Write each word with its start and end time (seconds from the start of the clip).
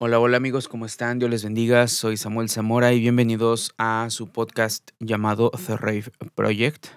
Hola, 0.00 0.18
hola 0.18 0.36
amigos, 0.38 0.66
¿cómo 0.66 0.86
están? 0.86 1.20
Dios 1.20 1.30
les 1.30 1.44
bendiga. 1.44 1.86
Soy 1.86 2.16
Samuel 2.16 2.48
Zamora 2.48 2.92
y 2.92 2.98
bienvenidos 2.98 3.72
a 3.78 4.08
su 4.10 4.26
podcast 4.26 4.90
llamado 4.98 5.52
The 5.52 5.76
Rave 5.76 6.10
Project. 6.34 6.88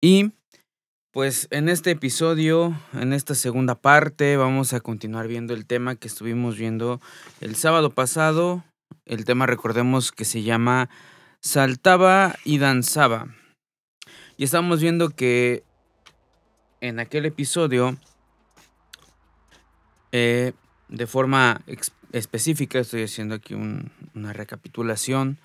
Y 0.00 0.32
pues 1.10 1.46
en 1.50 1.68
este 1.68 1.90
episodio, 1.90 2.74
en 2.94 3.12
esta 3.12 3.34
segunda 3.34 3.74
parte, 3.74 4.38
vamos 4.38 4.72
a 4.72 4.80
continuar 4.80 5.28
viendo 5.28 5.52
el 5.52 5.66
tema 5.66 5.94
que 5.94 6.08
estuvimos 6.08 6.56
viendo 6.56 7.02
el 7.42 7.54
sábado 7.54 7.90
pasado. 7.90 8.64
El 9.04 9.26
tema, 9.26 9.44
recordemos 9.44 10.10
que 10.10 10.24
se 10.24 10.42
llama 10.42 10.88
Saltaba 11.42 12.34
y 12.46 12.56
danzaba. 12.56 13.28
Y 14.38 14.44
estamos 14.44 14.80
viendo 14.80 15.10
que 15.10 15.64
en 16.80 16.98
aquel 16.98 17.26
episodio 17.26 17.98
eh, 20.12 20.54
de 20.90 21.06
forma 21.06 21.62
específica, 22.12 22.80
estoy 22.80 23.04
haciendo 23.04 23.36
aquí 23.36 23.54
una 23.54 24.32
recapitulación 24.32 25.38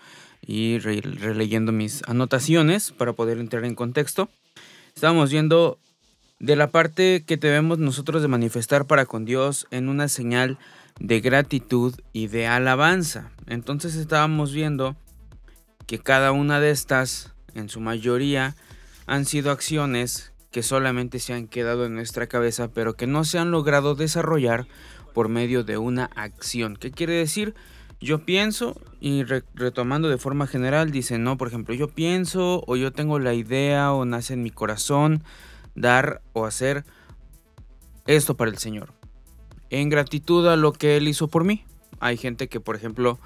y 0.46 0.80
releyendo 0.80 1.72
mis 1.72 2.04
anotaciones 2.08 2.92
para 2.92 3.14
poder 3.14 3.38
entrar 3.38 3.64
en 3.66 3.76
contexto. 3.76 4.30
Estábamos 4.94 5.32
viendo 5.32 5.80
de 6.40 6.56
la 6.56 6.70
parte 6.72 7.24
que 7.26 7.38
debemos 7.38 7.80
nosotros 7.80 8.22
de 8.22 8.28
manifestar 8.28 8.86
para 8.86 9.06
con 9.06 9.26
Dios 9.26 9.68
en 9.72 9.90
una 9.90 10.08
señal 10.08 10.58
de 11.00 11.22
gratitud 11.22 11.96
y 12.14 12.28
de 12.28 12.48
alabanza. 12.48 13.32
Entonces 13.48 13.96
estábamos 13.96 14.52
viendo 14.52 14.96
que 15.88 16.00
cada 16.00 16.32
una 16.32 16.60
de 16.60 16.72
estas, 16.72 17.34
en 17.54 17.70
su 17.70 17.80
mayoría, 17.80 18.56
han 19.06 19.26
sido 19.26 19.52
acciones 19.52 20.32
que 20.52 20.64
solamente 20.64 21.20
se 21.20 21.34
han 21.34 21.48
quedado 21.48 21.86
en 21.86 21.96
nuestra 21.96 22.28
cabeza, 22.28 22.70
pero 22.70 22.96
que 22.96 23.08
no 23.08 23.26
se 23.26 23.38
han 23.38 23.52
logrado 23.52 23.94
desarrollar 23.94 24.68
por 25.16 25.30
medio 25.30 25.64
de 25.64 25.78
una 25.78 26.06
acción. 26.16 26.76
¿Qué 26.76 26.92
quiere 26.92 27.14
decir? 27.14 27.56
Yo 28.02 28.26
pienso 28.26 28.80
y 29.00 29.24
retomando 29.24 30.10
de 30.10 30.18
forma 30.18 30.46
general, 30.46 30.92
dice, 30.92 31.18
no, 31.18 31.38
por 31.38 31.48
ejemplo, 31.48 31.74
yo 31.74 31.88
pienso 31.88 32.64
o 32.68 32.76
yo 32.76 32.92
tengo 32.92 33.18
la 33.18 33.34
idea 33.34 33.94
o 33.94 34.04
nace 34.04 34.34
en 34.34 34.44
mi 34.44 34.52
corazón 34.52 35.24
dar 35.74 36.22
o 36.34 36.46
hacer 36.46 36.84
esto 38.06 38.36
para 38.36 38.52
el 38.52 38.58
Señor. 38.58 38.94
En 39.70 39.88
gratitud 39.88 40.46
a 40.48 40.58
lo 40.58 40.74
que 40.74 40.98
Él 40.98 41.08
hizo 41.08 41.30
por 41.30 41.46
mí. 41.46 41.64
Hay 42.02 42.18
gente 42.18 42.50
que, 42.50 42.60
por 42.60 42.76
ejemplo, 42.76 43.18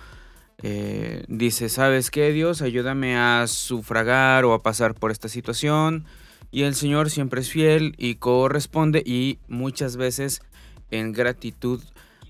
eh, 0.61 1.25
dice, 1.27 1.69
¿sabes 1.69 2.11
qué, 2.11 2.31
Dios? 2.31 2.61
Ayúdame 2.61 3.17
a 3.17 3.47
sufragar 3.47 4.45
o 4.45 4.53
a 4.53 4.61
pasar 4.61 4.93
por 4.93 5.09
esta 5.09 5.27
situación 5.27 6.05
y 6.51 6.63
el 6.63 6.75
Señor 6.75 7.09
siempre 7.09 7.41
es 7.41 7.49
fiel 7.49 7.95
y 7.97 8.15
corresponde 8.15 9.03
y 9.05 9.39
muchas 9.47 9.97
veces 9.97 10.41
en 10.91 11.11
gratitud 11.11 11.81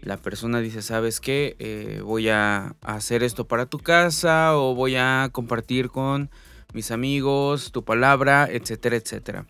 la 0.01 0.17
persona 0.17 0.61
dice, 0.61 0.81
¿sabes 0.81 1.19
qué? 1.19 1.55
Eh, 1.59 2.01
voy 2.03 2.29
a 2.29 2.75
hacer 2.81 3.21
esto 3.23 3.47
para 3.47 3.65
tu 3.65 3.79
casa 3.79 4.55
o 4.57 4.73
voy 4.73 4.95
a 4.95 5.29
compartir 5.31 5.89
con 5.89 6.29
mis 6.73 6.91
amigos 6.91 7.71
tu 7.71 7.83
palabra, 7.83 8.47
etcétera, 8.49 8.95
etcétera. 8.95 9.45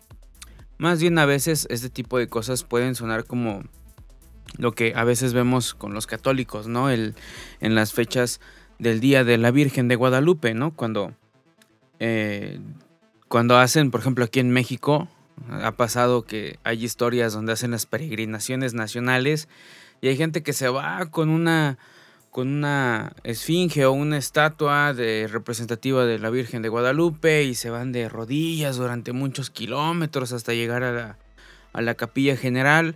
Más 0.78 1.00
bien 1.00 1.18
a 1.18 1.26
veces 1.26 1.66
este 1.70 1.90
tipo 1.90 2.18
de 2.18 2.28
cosas 2.28 2.64
pueden 2.64 2.94
sonar 2.94 3.24
como 3.24 3.62
lo 4.56 4.72
que 4.72 4.92
a 4.96 5.04
veces 5.04 5.34
vemos 5.34 5.74
con 5.74 5.94
los 5.94 6.06
católicos, 6.06 6.66
¿no? 6.66 6.90
El, 6.90 7.14
en 7.60 7.74
las 7.74 7.92
fechas 7.92 8.40
del 8.78 8.98
Día 8.98 9.22
de 9.22 9.38
la 9.38 9.52
Virgen 9.52 9.86
de 9.86 9.96
Guadalupe, 9.96 10.54
¿no? 10.54 10.74
Cuando 10.74 11.12
eh, 12.00 12.58
cuando 13.28 13.58
hacen, 13.58 13.92
por 13.92 14.00
ejemplo, 14.00 14.24
aquí 14.24 14.40
en 14.40 14.50
México, 14.50 15.06
ha 15.48 15.72
pasado 15.72 16.22
que 16.22 16.58
hay 16.64 16.84
historias 16.84 17.32
donde 17.32 17.52
hacen 17.52 17.70
las 17.70 17.86
peregrinaciones 17.86 18.74
nacionales 18.74 19.48
y 20.00 20.08
hay 20.08 20.16
gente 20.16 20.42
que 20.42 20.52
se 20.52 20.68
va 20.68 21.06
con 21.06 21.28
una 21.28 21.78
con 22.30 22.46
una 22.46 23.12
esfinge 23.24 23.84
o 23.86 23.92
una 23.92 24.16
estatua 24.16 24.94
de 24.94 25.26
representativa 25.26 26.04
de 26.04 26.20
la 26.20 26.30
Virgen 26.30 26.62
de 26.62 26.68
Guadalupe 26.68 27.42
y 27.42 27.56
se 27.56 27.70
van 27.70 27.90
de 27.90 28.08
rodillas 28.08 28.76
durante 28.76 29.12
muchos 29.12 29.50
kilómetros 29.50 30.32
hasta 30.32 30.54
llegar 30.54 30.84
a 30.84 30.92
la, 30.92 31.18
a 31.72 31.82
la 31.82 31.94
capilla 31.96 32.36
general 32.36 32.94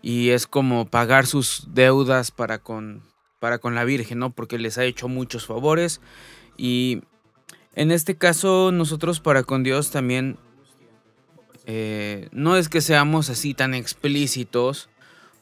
y 0.00 0.30
es 0.30 0.46
como 0.46 0.86
pagar 0.86 1.26
sus 1.26 1.66
deudas 1.74 2.30
para 2.30 2.58
con, 2.58 3.02
para 3.40 3.58
con 3.58 3.74
la 3.74 3.82
Virgen, 3.82 4.20
¿no? 4.20 4.30
Porque 4.30 4.58
les 4.58 4.78
ha 4.78 4.84
hecho 4.84 5.08
muchos 5.08 5.44
favores 5.46 6.00
y 6.56 7.02
en 7.78 7.92
este 7.92 8.16
caso, 8.16 8.72
nosotros 8.72 9.20
para 9.20 9.44
con 9.44 9.62
Dios 9.62 9.92
también 9.92 10.36
eh, 11.70 12.30
no 12.32 12.56
es 12.56 12.70
que 12.70 12.80
seamos 12.80 13.28
así 13.28 13.52
tan 13.52 13.74
explícitos 13.74 14.88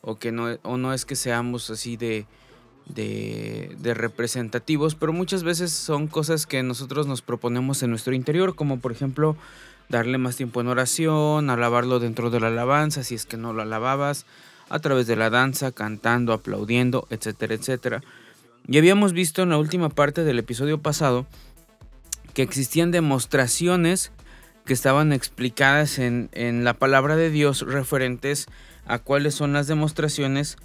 o 0.00 0.18
que 0.18 0.32
no, 0.32 0.58
o 0.64 0.76
no 0.76 0.92
es 0.92 1.04
que 1.04 1.14
seamos 1.14 1.70
así 1.70 1.96
de, 1.96 2.26
de, 2.86 3.76
de, 3.78 3.94
representativos, 3.94 4.96
pero 4.96 5.12
muchas 5.12 5.44
veces 5.44 5.70
son 5.70 6.08
cosas 6.08 6.46
que 6.46 6.64
nosotros 6.64 7.06
nos 7.06 7.22
proponemos 7.22 7.84
en 7.84 7.90
nuestro 7.90 8.12
interior, 8.12 8.56
como 8.56 8.80
por 8.80 8.90
ejemplo 8.90 9.36
darle 9.88 10.18
más 10.18 10.34
tiempo 10.34 10.60
en 10.60 10.66
oración, 10.66 11.48
alabarlo 11.48 12.00
dentro 12.00 12.28
de 12.28 12.40
la 12.40 12.48
alabanza, 12.48 13.04
si 13.04 13.14
es 13.14 13.24
que 13.24 13.36
no 13.36 13.52
lo 13.52 13.62
alababas, 13.62 14.26
a 14.68 14.80
través 14.80 15.06
de 15.06 15.14
la 15.14 15.30
danza, 15.30 15.70
cantando, 15.70 16.32
aplaudiendo, 16.32 17.06
etcétera, 17.10 17.54
etcétera. 17.54 18.02
Y 18.66 18.78
habíamos 18.78 19.12
visto 19.12 19.42
en 19.42 19.50
la 19.50 19.58
última 19.58 19.90
parte 19.90 20.24
del 20.24 20.40
episodio 20.40 20.82
pasado 20.82 21.24
que 22.34 22.42
existían 22.42 22.90
demostraciones 22.90 24.10
que 24.66 24.74
estaban 24.74 25.12
explicadas 25.12 25.98
en, 25.98 26.28
la 26.64 26.74
palabra 26.74 27.16
de 27.16 27.30
Dios 27.30 27.62
referentes 27.62 28.48
a 28.84 28.98
cuáles 28.98 29.34
son 29.34 29.52
las 29.52 29.68
demostraciones 29.68 30.56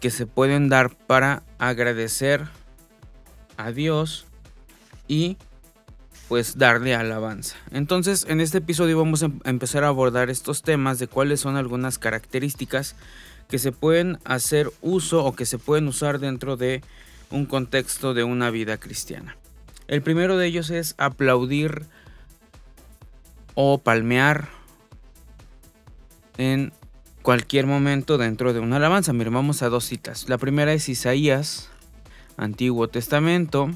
que 0.00 0.10
se 0.10 0.24
pueden 0.26 0.68
dar 0.68 0.96
para 0.96 1.42
agradecer 1.58 2.46
a 3.56 3.72
Dios 3.72 4.24
y 5.08 5.36
pues 6.28 6.56
darle 6.56 6.94
alabanza. 6.94 7.56
Entonces 7.72 8.24
en 8.28 8.40
este 8.40 8.58
episodio 8.58 8.96
vamos 8.96 9.22
a 9.24 9.26
em-, 9.26 9.40
empezar 9.44 9.82
a 9.82 9.88
abordar 9.88 10.30
estos 10.30 10.62
temas 10.62 11.00
de 11.00 11.08
cuáles 11.08 11.40
son 11.40 11.56
algunas 11.56 11.98
características 11.98 12.94
que 13.48 13.58
se 13.58 13.72
pueden 13.72 14.18
hacer 14.24 14.70
uso 14.80 15.24
o 15.24 15.34
que 15.34 15.44
se 15.44 15.58
pueden 15.58 15.88
usar 15.88 16.20
dentro 16.20 16.56
de 16.56 16.82
un 17.30 17.46
contexto 17.46 18.14
de 18.14 18.22
una 18.22 18.50
vida 18.50 18.78
cristiana. 18.78 19.36
El 19.88 20.02
primero 20.02 20.36
de 20.36 20.46
ellos 20.46 20.70
es 20.70 20.94
aplaudir 20.98 21.86
o 23.62 23.76
palmear 23.76 24.48
en 26.38 26.72
cualquier 27.20 27.66
momento 27.66 28.16
dentro 28.16 28.54
de 28.54 28.60
una 28.60 28.76
alabanza. 28.76 29.12
Miren, 29.12 29.34
vamos 29.34 29.62
a 29.62 29.68
dos 29.68 29.84
citas. 29.84 30.30
La 30.30 30.38
primera 30.38 30.72
es 30.72 30.88
Isaías, 30.88 31.68
Antiguo 32.38 32.88
Testamento. 32.88 33.68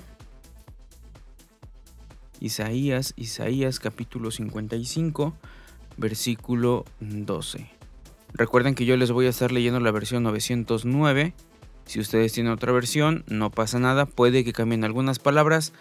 Isaías, 2.41 3.13
Isaías 3.17 3.79
capítulo 3.79 4.31
55, 4.31 5.35
versículo 5.99 6.87
12. 7.01 7.69
Recuerden 8.33 8.75
que 8.75 8.87
yo 8.87 8.97
les 8.97 9.11
voy 9.11 9.27
a 9.27 9.31
estar 9.31 9.53
leyendo 9.53 9.81
la 9.81 9.91
versión 9.91 10.23
909. 10.23 11.35
Si 11.85 12.01
ustedes 12.01 12.33
tienen 12.33 12.55
otra 12.55 12.73
versión, 12.73 13.23
no 13.27 13.51
pasa 13.51 13.79
nada, 13.79 14.07
puede 14.07 14.45
que 14.45 14.55
cambien 14.55 14.83
algunas 14.83 15.19
palabras, 15.19 15.75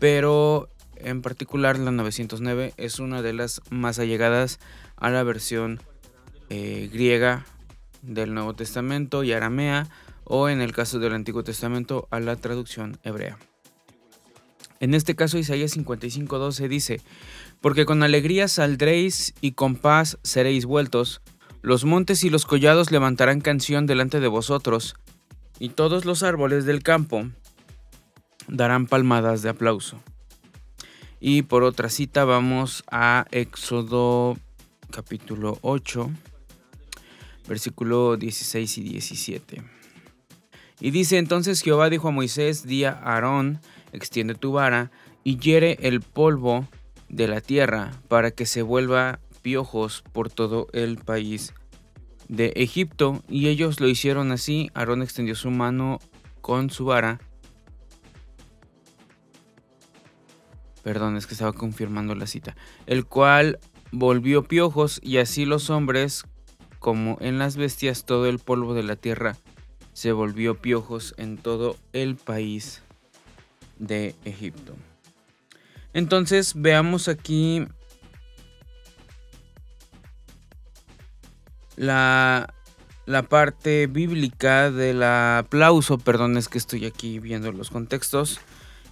pero 0.00 0.68
en 0.96 1.22
particular 1.22 1.78
la 1.78 1.90
909 1.90 2.74
es 2.76 2.98
una 2.98 3.22
de 3.22 3.32
las 3.32 3.60
más 3.70 3.98
allegadas 3.98 4.58
a 4.96 5.10
la 5.10 5.22
versión 5.22 5.80
eh, 6.50 6.88
griega 6.92 7.46
del 8.02 8.34
Nuevo 8.34 8.54
Testamento 8.54 9.24
y 9.24 9.32
aramea 9.32 9.88
o 10.24 10.48
en 10.48 10.60
el 10.60 10.72
caso 10.72 10.98
del 10.98 11.14
Antiguo 11.14 11.44
Testamento 11.44 12.08
a 12.10 12.20
la 12.20 12.36
traducción 12.36 12.98
hebrea. 13.02 13.38
En 14.80 14.94
este 14.94 15.14
caso 15.14 15.38
Isaías 15.38 15.76
55:12 15.76 16.68
dice, 16.68 17.00
porque 17.60 17.86
con 17.86 18.02
alegría 18.02 18.48
saldréis 18.48 19.34
y 19.40 19.52
con 19.52 19.76
paz 19.76 20.18
seréis 20.22 20.66
vueltos, 20.66 21.22
los 21.62 21.84
montes 21.84 22.24
y 22.24 22.30
los 22.30 22.44
collados 22.44 22.90
levantarán 22.90 23.40
canción 23.40 23.86
delante 23.86 24.20
de 24.20 24.28
vosotros, 24.28 24.96
y 25.58 25.70
todos 25.70 26.04
los 26.04 26.22
árboles 26.22 26.66
del 26.66 26.82
campo 26.82 27.26
darán 28.48 28.86
palmadas 28.86 29.40
de 29.42 29.48
aplauso. 29.48 30.02
Y 31.26 31.40
por 31.40 31.62
otra 31.62 31.88
cita 31.88 32.26
vamos 32.26 32.84
a 32.90 33.24
Éxodo 33.30 34.36
capítulo 34.90 35.56
8, 35.62 36.10
versículo 37.48 38.18
16 38.18 38.76
y 38.76 38.82
17. 38.82 39.62
Y 40.80 40.90
dice 40.90 41.16
entonces 41.16 41.62
Jehová 41.62 41.88
dijo 41.88 42.08
a 42.08 42.10
Moisés, 42.10 42.66
di 42.66 42.84
a 42.84 42.90
Aarón, 42.90 43.58
extiende 43.92 44.34
tu 44.34 44.52
vara 44.52 44.90
y 45.24 45.38
hiere 45.38 45.78
el 45.80 46.02
polvo 46.02 46.68
de 47.08 47.26
la 47.26 47.40
tierra 47.40 47.92
para 48.08 48.30
que 48.30 48.44
se 48.44 48.60
vuelva 48.60 49.18
piojos 49.40 50.04
por 50.12 50.28
todo 50.28 50.66
el 50.74 50.98
país 50.98 51.54
de 52.28 52.52
Egipto. 52.54 53.24
Y 53.30 53.48
ellos 53.48 53.80
lo 53.80 53.88
hicieron 53.88 54.30
así. 54.30 54.70
Aarón 54.74 55.00
extendió 55.00 55.34
su 55.36 55.50
mano 55.50 56.00
con 56.42 56.68
su 56.68 56.84
vara 56.84 57.18
Perdón, 60.84 61.16
es 61.16 61.26
que 61.26 61.32
estaba 61.32 61.54
confirmando 61.54 62.14
la 62.14 62.26
cita. 62.26 62.54
El 62.86 63.06
cual 63.06 63.58
volvió 63.90 64.44
piojos 64.44 65.00
y 65.02 65.16
así 65.16 65.46
los 65.46 65.70
hombres 65.70 66.24
como 66.78 67.16
en 67.20 67.38
las 67.38 67.56
bestias 67.56 68.04
todo 68.04 68.26
el 68.26 68.38
polvo 68.38 68.74
de 68.74 68.82
la 68.82 68.94
tierra 68.94 69.36
se 69.94 70.12
volvió 70.12 70.60
piojos 70.60 71.14
en 71.16 71.38
todo 71.38 71.76
el 71.94 72.16
país 72.16 72.82
de 73.78 74.14
Egipto. 74.26 74.74
Entonces 75.94 76.52
veamos 76.54 77.08
aquí 77.08 77.66
la, 81.76 82.52
la 83.06 83.22
parte 83.22 83.86
bíblica 83.86 84.70
del 84.70 85.02
aplauso. 85.02 85.96
Perdón, 85.96 86.36
es 86.36 86.48
que 86.48 86.58
estoy 86.58 86.84
aquí 86.84 87.20
viendo 87.20 87.52
los 87.52 87.70
contextos. 87.70 88.40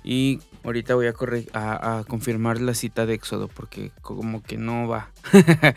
Y 0.05 0.41
ahorita 0.65 0.95
voy 0.95 1.07
a, 1.07 1.13
a, 1.53 2.05
confirmar 2.05 2.61
la 2.61 2.75
cita 2.75 3.07
de 3.07 3.15
Éxodo 3.15 3.49
porque 3.49 3.91
como 4.01 4.43
que 4.43 4.57
no 4.57 4.89
va. 4.89 5.11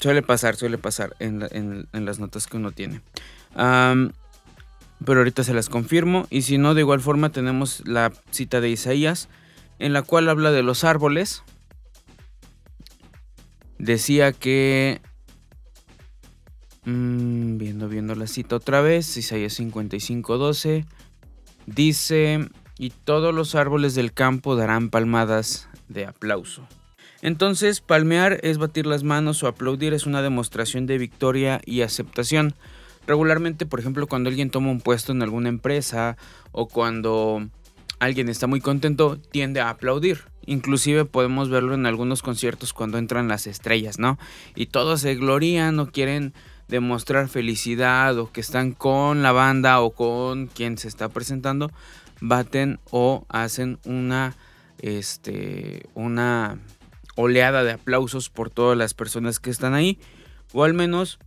suele 0.00 0.22
pasar, 0.22 0.56
suele 0.56 0.78
pasar 0.78 1.16
en, 1.18 1.86
las 1.92 2.18
notas 2.18 2.46
que 2.46 2.56
uno 2.56 2.72
tiene. 2.72 3.00
pero 3.54 5.20
ahorita 5.20 5.44
se 5.44 5.54
las 5.54 5.68
confirmo. 5.68 6.26
Y 6.30 6.42
si 6.42 6.58
no, 6.58 6.74
de 6.74 6.82
igual 6.82 7.00
forma 7.00 7.30
tenemos 7.30 7.86
la 7.86 8.12
cita 8.30 8.60
de 8.60 8.70
Isaías 8.70 9.28
en 9.78 9.92
la 9.92 10.02
cual 10.02 10.28
habla 10.28 10.50
de 10.50 10.62
los 10.62 10.84
árboles. 10.84 11.42
Decía 13.78 14.32
que... 14.32 15.00
Mmm, 16.84 17.58
viendo, 17.58 17.88
viendo 17.88 18.14
la 18.14 18.26
cita 18.26 18.56
otra 18.56 18.80
vez, 18.80 19.16
Isaías 19.16 19.58
55.12. 19.60 20.86
Dice 21.66 22.48
y 22.78 22.90
todos 22.90 23.34
los 23.34 23.54
árboles 23.54 23.94
del 23.94 24.12
campo 24.12 24.56
darán 24.56 24.88
palmadas 24.88 25.68
de 25.88 26.06
aplauso. 26.06 26.66
Entonces, 27.20 27.80
palmear 27.80 28.38
es 28.42 28.58
batir 28.58 28.86
las 28.86 29.02
manos 29.02 29.42
o 29.42 29.48
aplaudir 29.48 29.92
es 29.92 30.06
una 30.06 30.22
demostración 30.22 30.86
de 30.86 30.98
victoria 30.98 31.60
y 31.64 31.80
aceptación. 31.80 32.54
Regularmente, 33.06 33.66
por 33.66 33.80
ejemplo, 33.80 34.06
cuando 34.06 34.30
alguien 34.30 34.50
toma 34.50 34.70
un 34.70 34.80
puesto 34.80 35.12
en 35.12 35.22
alguna 35.22 35.48
empresa 35.48 36.16
o 36.52 36.68
cuando 36.68 37.48
alguien 37.98 38.28
está 38.28 38.46
muy 38.46 38.60
contento, 38.60 39.18
tiende 39.18 39.60
a 39.60 39.70
aplaudir. 39.70 40.24
Inclusive 40.46 41.04
podemos 41.04 41.50
verlo 41.50 41.74
en 41.74 41.86
algunos 41.86 42.22
conciertos 42.22 42.72
cuando 42.72 42.98
entran 42.98 43.26
las 43.26 43.46
estrellas, 43.46 43.98
¿no? 43.98 44.18
Y 44.54 44.66
todos 44.66 45.00
se 45.00 45.16
glorían 45.16 45.80
o 45.80 45.90
quieren 45.90 46.32
demostrar 46.68 47.28
felicidad 47.28 48.16
o 48.18 48.30
que 48.30 48.40
están 48.40 48.72
con 48.72 49.22
la 49.22 49.32
banda 49.32 49.80
o 49.80 49.90
con 49.90 50.46
quien 50.46 50.78
se 50.78 50.86
está 50.86 51.08
presentando 51.08 51.70
baten 52.20 52.80
o 52.90 53.26
hacen 53.28 53.78
una, 53.84 54.36
este, 54.80 55.86
una 55.94 56.58
oleada 57.16 57.64
de 57.64 57.72
aplausos 57.72 58.30
por 58.30 58.50
todas 58.50 58.76
las 58.76 58.94
personas 58.94 59.40
que 59.40 59.50
están 59.50 59.74
ahí. 59.74 59.98
O 60.52 60.64
al 60.64 60.74
menos, 60.74 61.18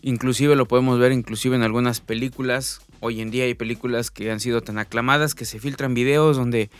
inclusive 0.00 0.56
lo 0.56 0.66
podemos 0.66 0.98
ver 0.98 1.12
inclusive 1.12 1.56
en 1.56 1.62
algunas 1.62 2.00
películas. 2.00 2.80
Hoy 3.00 3.20
en 3.20 3.30
día 3.30 3.44
hay 3.44 3.54
películas 3.54 4.10
que 4.10 4.30
han 4.30 4.40
sido 4.40 4.62
tan 4.62 4.78
aclamadas 4.78 5.34
que 5.34 5.44
se 5.44 5.58
filtran 5.58 5.94
videos 5.94 6.36
donde 6.36 6.70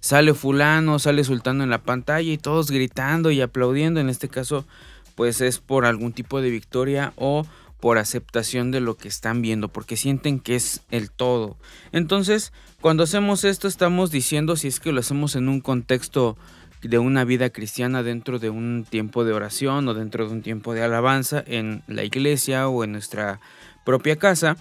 sale 0.00 0.34
fulano, 0.34 0.98
sale 0.98 1.24
sultano 1.24 1.64
en 1.64 1.70
la 1.70 1.82
pantalla 1.82 2.32
y 2.32 2.38
todos 2.38 2.70
gritando 2.70 3.30
y 3.30 3.40
aplaudiendo. 3.40 4.00
En 4.00 4.08
este 4.08 4.28
caso, 4.28 4.66
pues 5.14 5.40
es 5.40 5.58
por 5.58 5.84
algún 5.84 6.12
tipo 6.12 6.40
de 6.40 6.50
victoria 6.50 7.12
o 7.16 7.46
por 7.80 7.98
aceptación 7.98 8.70
de 8.70 8.80
lo 8.80 8.96
que 8.96 9.08
están 9.08 9.42
viendo, 9.42 9.68
porque 9.68 9.96
sienten 9.96 10.40
que 10.40 10.56
es 10.56 10.82
el 10.90 11.10
todo. 11.10 11.56
Entonces, 11.92 12.52
cuando 12.80 13.02
hacemos 13.02 13.44
esto, 13.44 13.68
estamos 13.68 14.10
diciendo, 14.10 14.56
si 14.56 14.68
es 14.68 14.80
que 14.80 14.92
lo 14.92 15.00
hacemos 15.00 15.36
en 15.36 15.48
un 15.48 15.60
contexto 15.60 16.36
de 16.82 16.98
una 16.98 17.24
vida 17.24 17.50
cristiana 17.50 18.02
dentro 18.02 18.38
de 18.38 18.50
un 18.50 18.86
tiempo 18.88 19.24
de 19.24 19.32
oración 19.32 19.88
o 19.88 19.94
dentro 19.94 20.26
de 20.26 20.32
un 20.32 20.42
tiempo 20.42 20.74
de 20.74 20.82
alabanza 20.82 21.42
en 21.46 21.82
la 21.86 22.04
iglesia 22.04 22.68
o 22.68 22.84
en 22.84 22.92
nuestra 22.92 23.40
propia 23.84 24.16
casa, 24.16 24.56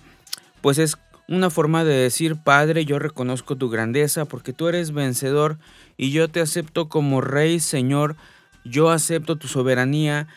pues 0.62 0.78
es 0.78 0.98
una 1.28 1.50
forma 1.50 1.84
de 1.84 1.96
decir, 1.96 2.36
Padre, 2.36 2.86
yo 2.86 3.00
reconozco 3.00 3.56
tu 3.56 3.70
grandeza 3.70 4.26
porque 4.26 4.54
tú 4.54 4.68
eres 4.68 4.92
vencedor 4.92 5.58
y 5.98 6.12
yo 6.12 6.30
te 6.30 6.42
acepto 6.42 6.88
como 6.88 7.22
Rey, 7.22 7.60
Señor, 7.60 8.16
yo 8.64 8.92
acepto 8.92 9.36
tu 9.36 9.48
soberanía 9.48 10.28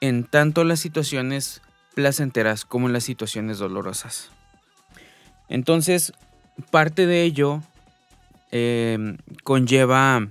en 0.00 0.24
tanto 0.24 0.64
las 0.64 0.80
situaciones 0.80 1.62
placenteras 1.96 2.66
como 2.66 2.88
en 2.88 2.92
las 2.92 3.04
situaciones 3.04 3.56
dolorosas. 3.56 4.30
Entonces, 5.48 6.12
parte 6.70 7.06
de 7.06 7.22
ello 7.22 7.62
em, 8.50 9.16
conlleva 9.44 10.28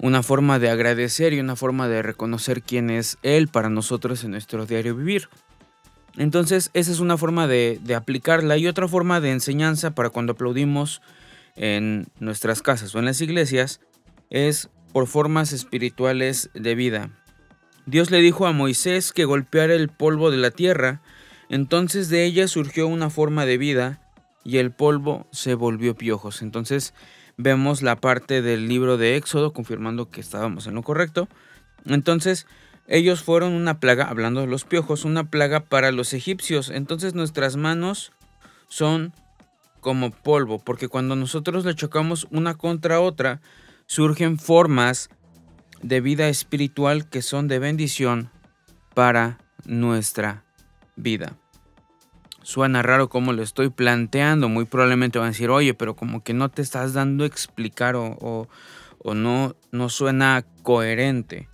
una 0.00 0.24
forma 0.24 0.58
de 0.58 0.70
agradecer 0.70 1.32
y 1.32 1.40
una 1.40 1.54
forma 1.54 1.86
de 1.86 2.02
reconocer 2.02 2.62
quién 2.62 2.90
es 2.90 3.16
Él 3.22 3.46
para 3.46 3.70
nosotros 3.70 4.24
en 4.24 4.32
nuestro 4.32 4.66
diario 4.66 4.96
vivir. 4.96 5.28
Entonces, 6.16 6.70
esa 6.74 6.90
es 6.90 6.98
una 6.98 7.16
forma 7.16 7.46
de, 7.46 7.78
de 7.80 7.94
aplicarla 7.94 8.56
y 8.56 8.66
otra 8.66 8.88
forma 8.88 9.20
de 9.20 9.30
enseñanza 9.30 9.92
para 9.92 10.10
cuando 10.10 10.32
aplaudimos 10.32 11.00
en 11.54 12.08
nuestras 12.18 12.60
casas 12.60 12.92
o 12.92 12.98
en 12.98 13.04
las 13.04 13.20
iglesias 13.20 13.80
es 14.30 14.68
por 14.92 15.06
formas 15.06 15.52
espirituales 15.52 16.50
de 16.54 16.74
vida. 16.74 17.17
Dios 17.88 18.10
le 18.10 18.20
dijo 18.20 18.46
a 18.46 18.52
Moisés 18.52 19.14
que 19.14 19.24
golpeara 19.24 19.72
el 19.72 19.88
polvo 19.88 20.30
de 20.30 20.36
la 20.36 20.50
tierra, 20.50 21.00
entonces 21.48 22.10
de 22.10 22.26
ella 22.26 22.46
surgió 22.46 22.86
una 22.86 23.08
forma 23.08 23.46
de 23.46 23.56
vida 23.56 23.98
y 24.44 24.58
el 24.58 24.72
polvo 24.72 25.26
se 25.32 25.54
volvió 25.54 25.94
piojos. 25.94 26.42
Entonces 26.42 26.92
vemos 27.38 27.80
la 27.80 27.96
parte 27.96 28.42
del 28.42 28.68
libro 28.68 28.98
de 28.98 29.16
Éxodo 29.16 29.54
confirmando 29.54 30.10
que 30.10 30.20
estábamos 30.20 30.66
en 30.66 30.74
lo 30.74 30.82
correcto. 30.82 31.28
Entonces 31.86 32.46
ellos 32.88 33.22
fueron 33.22 33.54
una 33.54 33.80
plaga, 33.80 34.04
hablando 34.04 34.42
de 34.42 34.48
los 34.48 34.64
piojos, 34.64 35.06
una 35.06 35.30
plaga 35.30 35.60
para 35.60 35.90
los 35.90 36.12
egipcios. 36.12 36.68
Entonces 36.68 37.14
nuestras 37.14 37.56
manos 37.56 38.12
son 38.68 39.14
como 39.80 40.10
polvo, 40.10 40.58
porque 40.58 40.88
cuando 40.88 41.16
nosotros 41.16 41.64
le 41.64 41.74
chocamos 41.74 42.26
una 42.30 42.52
contra 42.52 43.00
otra, 43.00 43.40
surgen 43.86 44.38
formas 44.38 45.08
de 45.82 46.00
vida 46.00 46.28
espiritual 46.28 47.08
que 47.08 47.22
son 47.22 47.48
de 47.48 47.58
bendición 47.58 48.30
para 48.94 49.38
nuestra 49.64 50.44
vida. 50.96 51.36
Suena 52.42 52.82
raro 52.82 53.08
como 53.08 53.32
lo 53.32 53.42
estoy 53.42 53.68
planteando, 53.68 54.48
muy 54.48 54.64
probablemente 54.64 55.18
van 55.18 55.28
a 55.28 55.30
decir, 55.32 55.50
oye, 55.50 55.74
pero 55.74 55.96
como 55.96 56.22
que 56.22 56.32
no 56.32 56.48
te 56.48 56.62
estás 56.62 56.94
dando 56.94 57.24
explicar 57.24 57.94
o, 57.94 58.48
o, 58.98 59.14
no, 59.14 59.54
no 59.70 59.88
suena 59.88 60.44
coherente. 60.62 61.48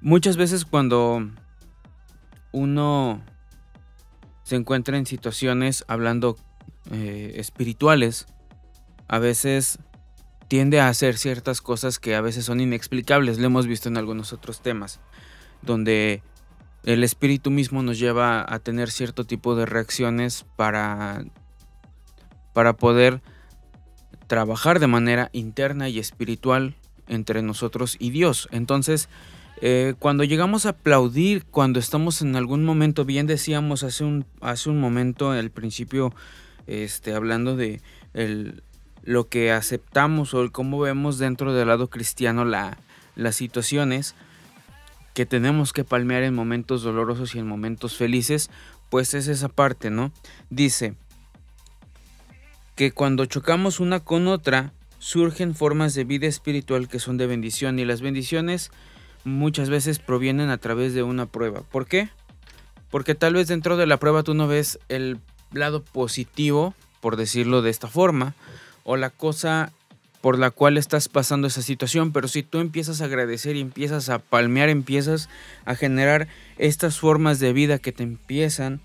Muchas 0.00 0.36
veces 0.36 0.64
cuando 0.64 1.30
uno 2.52 3.22
se 4.42 4.56
encuentra 4.56 4.98
en 4.98 5.06
situaciones 5.06 5.84
hablando 5.86 6.36
eh, 6.90 7.34
espirituales, 7.36 8.26
a 9.06 9.18
veces 9.18 9.78
tiende 10.48 10.80
a 10.80 10.88
hacer 10.88 11.16
ciertas 11.16 11.60
cosas 11.60 11.98
que 11.98 12.14
a 12.14 12.20
veces 12.20 12.46
son 12.46 12.60
inexplicables. 12.60 13.38
Lo 13.38 13.46
hemos 13.46 13.66
visto 13.66 13.88
en 13.88 13.96
algunos 13.96 14.32
otros 14.32 14.62
temas, 14.62 15.00
donde 15.62 16.22
el 16.84 17.04
espíritu 17.04 17.50
mismo 17.50 17.82
nos 17.82 17.98
lleva 17.98 18.44
a 18.52 18.58
tener 18.58 18.90
cierto 18.90 19.24
tipo 19.24 19.54
de 19.54 19.66
reacciones 19.66 20.46
para, 20.56 21.24
para 22.54 22.72
poder 22.72 23.20
trabajar 24.26 24.80
de 24.80 24.86
manera 24.86 25.28
interna 25.32 25.88
y 25.88 25.98
espiritual 25.98 26.74
entre 27.08 27.42
nosotros 27.42 27.96
y 27.98 28.10
Dios. 28.10 28.48
Entonces, 28.50 29.08
eh, 29.60 29.94
cuando 29.98 30.24
llegamos 30.24 30.66
a 30.66 30.70
aplaudir, 30.70 31.44
cuando 31.46 31.78
estamos 31.78 32.22
en 32.22 32.36
algún 32.36 32.64
momento, 32.64 33.04
bien 33.04 33.26
decíamos 33.26 33.82
hace 33.82 34.04
un, 34.04 34.24
hace 34.40 34.70
un 34.70 34.80
momento, 34.80 35.32
al 35.32 35.50
principio, 35.50 36.14
este, 36.66 37.14
hablando 37.14 37.56
de 37.56 37.80
el, 38.14 38.62
lo 39.02 39.28
que 39.28 39.52
aceptamos 39.52 40.34
o 40.34 40.50
cómo 40.52 40.78
vemos 40.80 41.18
dentro 41.18 41.52
del 41.54 41.68
lado 41.68 41.88
cristiano 41.88 42.44
la, 42.44 42.78
las 43.16 43.36
situaciones 43.36 44.14
que 45.14 45.26
tenemos 45.26 45.72
que 45.72 45.84
palmear 45.84 46.22
en 46.22 46.34
momentos 46.34 46.82
dolorosos 46.82 47.34
y 47.34 47.38
en 47.40 47.46
momentos 47.46 47.96
felices, 47.96 48.50
pues 48.88 49.14
es 49.14 49.26
esa 49.26 49.48
parte, 49.48 49.90
¿no? 49.90 50.12
Dice 50.48 50.94
que 52.76 52.92
cuando 52.92 53.26
chocamos 53.26 53.80
una 53.80 54.00
con 54.00 54.28
otra, 54.28 54.72
surgen 55.00 55.54
formas 55.54 55.94
de 55.94 56.04
vida 56.04 56.26
espiritual 56.26 56.88
que 56.88 57.00
son 57.00 57.16
de 57.16 57.26
bendición 57.26 57.78
y 57.78 57.84
las 57.84 58.00
bendiciones 58.00 58.70
muchas 59.24 59.70
veces 59.70 59.98
provienen 59.98 60.50
a 60.50 60.58
través 60.58 60.94
de 60.94 61.02
una 61.02 61.26
prueba. 61.26 61.62
¿Por 61.62 61.86
qué? 61.86 62.10
Porque 62.90 63.14
tal 63.14 63.34
vez 63.34 63.48
dentro 63.48 63.76
de 63.76 63.86
la 63.86 63.98
prueba 63.98 64.22
tú 64.22 64.34
no 64.34 64.46
ves 64.46 64.78
el 64.88 65.18
lado 65.52 65.82
positivo, 65.82 66.74
por 67.00 67.16
decirlo 67.16 67.62
de 67.62 67.70
esta 67.70 67.88
forma, 67.88 68.34
o 68.88 68.96
la 68.96 69.10
cosa 69.10 69.70
por 70.22 70.38
la 70.38 70.50
cual 70.50 70.78
estás 70.78 71.10
pasando 71.10 71.46
esa 71.46 71.60
situación, 71.60 72.10
pero 72.10 72.26
si 72.26 72.42
tú 72.42 72.58
empiezas 72.58 73.02
a 73.02 73.04
agradecer 73.04 73.54
y 73.54 73.60
empiezas 73.60 74.08
a 74.08 74.18
palmear, 74.18 74.70
empiezas 74.70 75.28
a 75.66 75.74
generar 75.74 76.26
estas 76.56 76.98
formas 76.98 77.38
de 77.38 77.52
vida 77.52 77.78
que 77.78 77.92
te 77.92 78.02
empiezan 78.02 78.80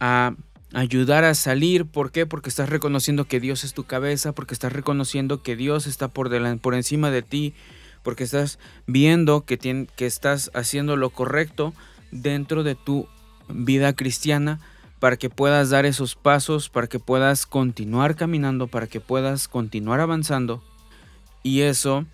a 0.00 0.34
ayudar 0.72 1.22
a 1.22 1.34
salir, 1.34 1.86
¿por 1.86 2.10
qué? 2.10 2.26
Porque 2.26 2.48
estás 2.48 2.68
reconociendo 2.68 3.26
que 3.26 3.38
Dios 3.38 3.62
es 3.62 3.74
tu 3.74 3.84
cabeza, 3.84 4.32
porque 4.32 4.54
estás 4.54 4.72
reconociendo 4.72 5.40
que 5.40 5.54
Dios 5.54 5.86
está 5.86 6.08
por, 6.08 6.28
delante, 6.28 6.60
por 6.60 6.74
encima 6.74 7.12
de 7.12 7.22
ti, 7.22 7.54
porque 8.02 8.24
estás 8.24 8.58
viendo 8.88 9.44
que, 9.44 9.56
que 9.56 10.06
estás 10.06 10.50
haciendo 10.52 10.96
lo 10.96 11.10
correcto 11.10 11.74
dentro 12.10 12.64
de 12.64 12.74
tu 12.74 13.06
vida 13.48 13.92
cristiana, 13.92 14.58
para 15.06 15.16
que 15.16 15.30
puedas 15.30 15.70
dar 15.70 15.86
esos 15.86 16.16
pasos, 16.16 16.68
para 16.68 16.88
que 16.88 16.98
puedas 16.98 17.46
continuar 17.46 18.16
caminando, 18.16 18.66
para 18.66 18.88
que 18.88 18.98
puedas 18.98 19.46
continuar 19.46 20.00
avanzando. 20.00 20.64
Y 21.44 21.60
eso 21.60 22.04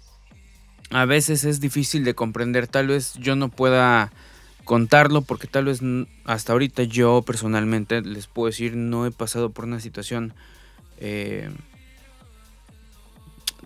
a 0.91 1.07
veces 1.07 1.45
es 1.45 1.59
difícil 1.59 2.05
de 2.05 2.15
comprender. 2.15 2.67
Tal 2.67 2.89
vez 2.89 3.15
yo 3.15 3.35
no 3.35 3.49
pueda 3.49 4.13
contarlo 4.65 5.23
porque 5.23 5.47
tal 5.47 5.65
vez 5.65 5.81
hasta 6.27 6.53
ahorita 6.53 6.83
yo 6.83 7.23
personalmente 7.23 8.03
les 8.03 8.27
puedo 8.27 8.49
decir 8.49 8.77
no 8.77 9.07
he 9.07 9.11
pasado 9.11 9.49
por 9.49 9.65
una 9.65 9.81
situación 9.81 10.35
eh, 10.99 11.49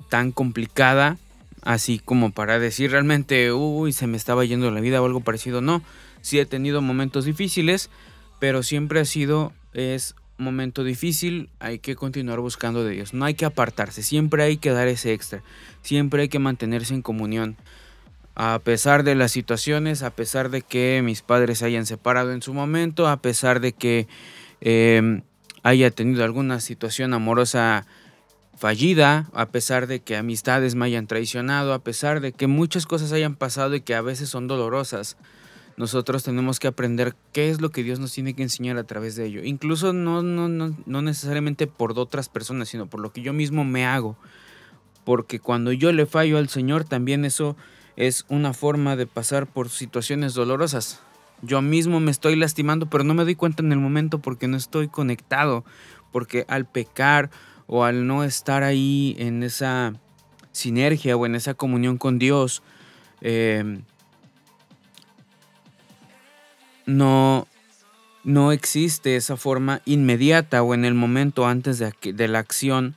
tan 0.09 0.31
complicada 0.31 1.19
así 1.63 1.99
como 1.99 2.31
para 2.31 2.61
decir 2.61 2.93
realmente 2.93 3.53
uy 3.53 3.93
se 3.93 4.07
me 4.07 4.17
estaba 4.17 4.45
yendo 4.45 4.71
la 4.71 4.81
vida 4.81 5.03
o 5.03 5.05
algo 5.05 5.21
parecido 5.21 5.61
no 5.61 5.83
sí 6.23 6.39
he 6.39 6.47
tenido 6.47 6.81
momentos 6.81 7.25
difíciles 7.25 7.91
pero 8.39 8.63
siempre 8.63 9.01
ha 9.01 9.05
sido 9.05 9.53
es 9.73 10.15
momento 10.39 10.85
difícil 10.85 11.49
hay 11.61 11.79
que 11.79 11.97
continuar 11.97 12.41
buscando 12.41 12.85
de 12.85 12.93
Dios. 12.93 13.15
No 13.15 13.25
hay 13.25 13.35
que 13.35 13.45
apartarse 13.45 14.03
siempre 14.03 14.43
hay 14.43 14.57
que 14.59 14.71
dar 14.71 14.89
ese 14.89 15.13
extra 15.13 15.43
siempre 15.83 16.23
hay 16.23 16.29
que 16.29 16.39
mantenerse 16.39 16.95
en 16.95 17.03
comunión. 17.03 17.57
A 18.35 18.59
pesar 18.59 19.03
de 19.03 19.15
las 19.15 19.33
situaciones, 19.33 20.03
a 20.03 20.11
pesar 20.11 20.51
de 20.51 20.61
que 20.61 21.01
mis 21.03 21.23
padres 21.23 21.59
se 21.59 21.65
hayan 21.65 21.87
separado 21.87 22.33
en 22.33 22.43
su 22.43 22.53
momento, 22.53 23.09
a 23.09 23.23
pesar 23.23 23.61
de 23.61 23.73
que 23.73 24.09
em, 24.61 25.23
haya 25.63 25.91
tenido 25.91 26.23
alguna 26.23 26.61
situación 26.61 27.15
amorosa 27.15 27.87
fallida, 28.57 29.29
a 29.33 29.47
pesar 29.47 29.87
de 29.87 30.01
que 30.01 30.17
amistades 30.17 30.75
me 30.75 30.87
hayan 30.87 31.07
traicionado, 31.07 31.73
a 31.73 31.79
pesar 31.79 32.21
de 32.21 32.33
que 32.33 32.47
muchas 32.47 32.87
cosas 32.87 33.13
hayan 33.13 33.37
pasado 33.37 33.75
y 33.75 33.81
que 33.81 33.95
a 33.95 34.03
veces 34.03 34.29
son 34.29 34.49
dolorosas, 34.49 35.17
nosotros 35.77 36.23
tenemos 36.23 36.59
que 36.59 36.69
aprender 36.69 37.15
qué 37.33 37.51
es 37.51 37.61
lo 37.61 37.71
que 37.71 37.83
Dios 37.83 37.99
nos 37.99 38.13
tiene 38.13 38.35
que 38.35 38.43
enseñar 38.43 38.79
a 38.79 38.85
través 38.85 39.15
de 39.15 39.27
ello. 39.27 39.45
Incluso 39.45 39.93
no, 39.93 40.23
no, 40.23 40.49
no, 40.49 40.75
no 40.87 41.03
necesariamente 41.03 41.67
por 41.67 41.99
otras 41.99 42.29
personas, 42.29 42.69
sino 42.69 42.87
por 42.87 43.01
lo 43.01 43.13
que 43.13 43.23
yo 43.23 43.33
mismo 43.33 43.65
me 43.65 43.85
hago. 43.85 44.17
Porque 45.05 45.39
cuando 45.39 45.73
yo 45.73 45.93
le 45.93 46.07
fallo 46.07 46.39
al 46.39 46.49
Señor, 46.49 46.85
también 46.85 47.25
eso 47.25 47.57
es 47.97 48.25
una 48.29 48.55
forma 48.55 48.97
de 48.97 49.07
pasar 49.07 49.47
por 49.47 49.69
situaciones 49.69 50.35
dolorosas. 50.35 51.01
Yo 51.43 51.61
mismo 51.61 52.01
me 52.01 52.11
estoy 52.11 52.37
lastimando, 52.37 52.87
pero 52.89 53.05
no 53.05 53.15
me 53.15 53.25
doy 53.25 53.35
cuenta 53.35 53.63
en 53.63 53.73
el 53.73 53.79
momento 53.79 54.19
porque 54.21 54.49
no 54.49 54.57
estoy 54.57 54.89
conectado, 54.89 55.65
porque 56.11 56.47
al 56.49 56.67
pecar 56.67 57.31
o 57.67 57.85
al 57.85 58.07
no 58.07 58.25
estar 58.25 58.63
ahí 58.63 59.15
en 59.19 59.43
esa 59.43 59.93
sinergia 60.53 61.17
o 61.17 61.27
en 61.27 61.35
esa 61.35 61.55
comunión 61.55 61.99
con 61.99 62.19
Dios, 62.19 62.63
em, 63.21 63.83
no, 66.87 67.47
no 68.25 68.53
existe 68.53 69.17
esa 69.17 69.37
forma 69.37 69.83
inmediata 69.85 70.63
o 70.63 70.75
en 70.75 70.85
el 70.85 70.95
momento 70.95 71.47
antes 71.47 71.79
de, 71.79 71.93
de 72.13 72.29
la 72.29 72.39
acción, 72.39 72.95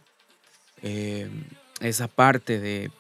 em, 0.82 1.44
esa 1.82 2.08
parte 2.08 2.60
de 2.60 2.92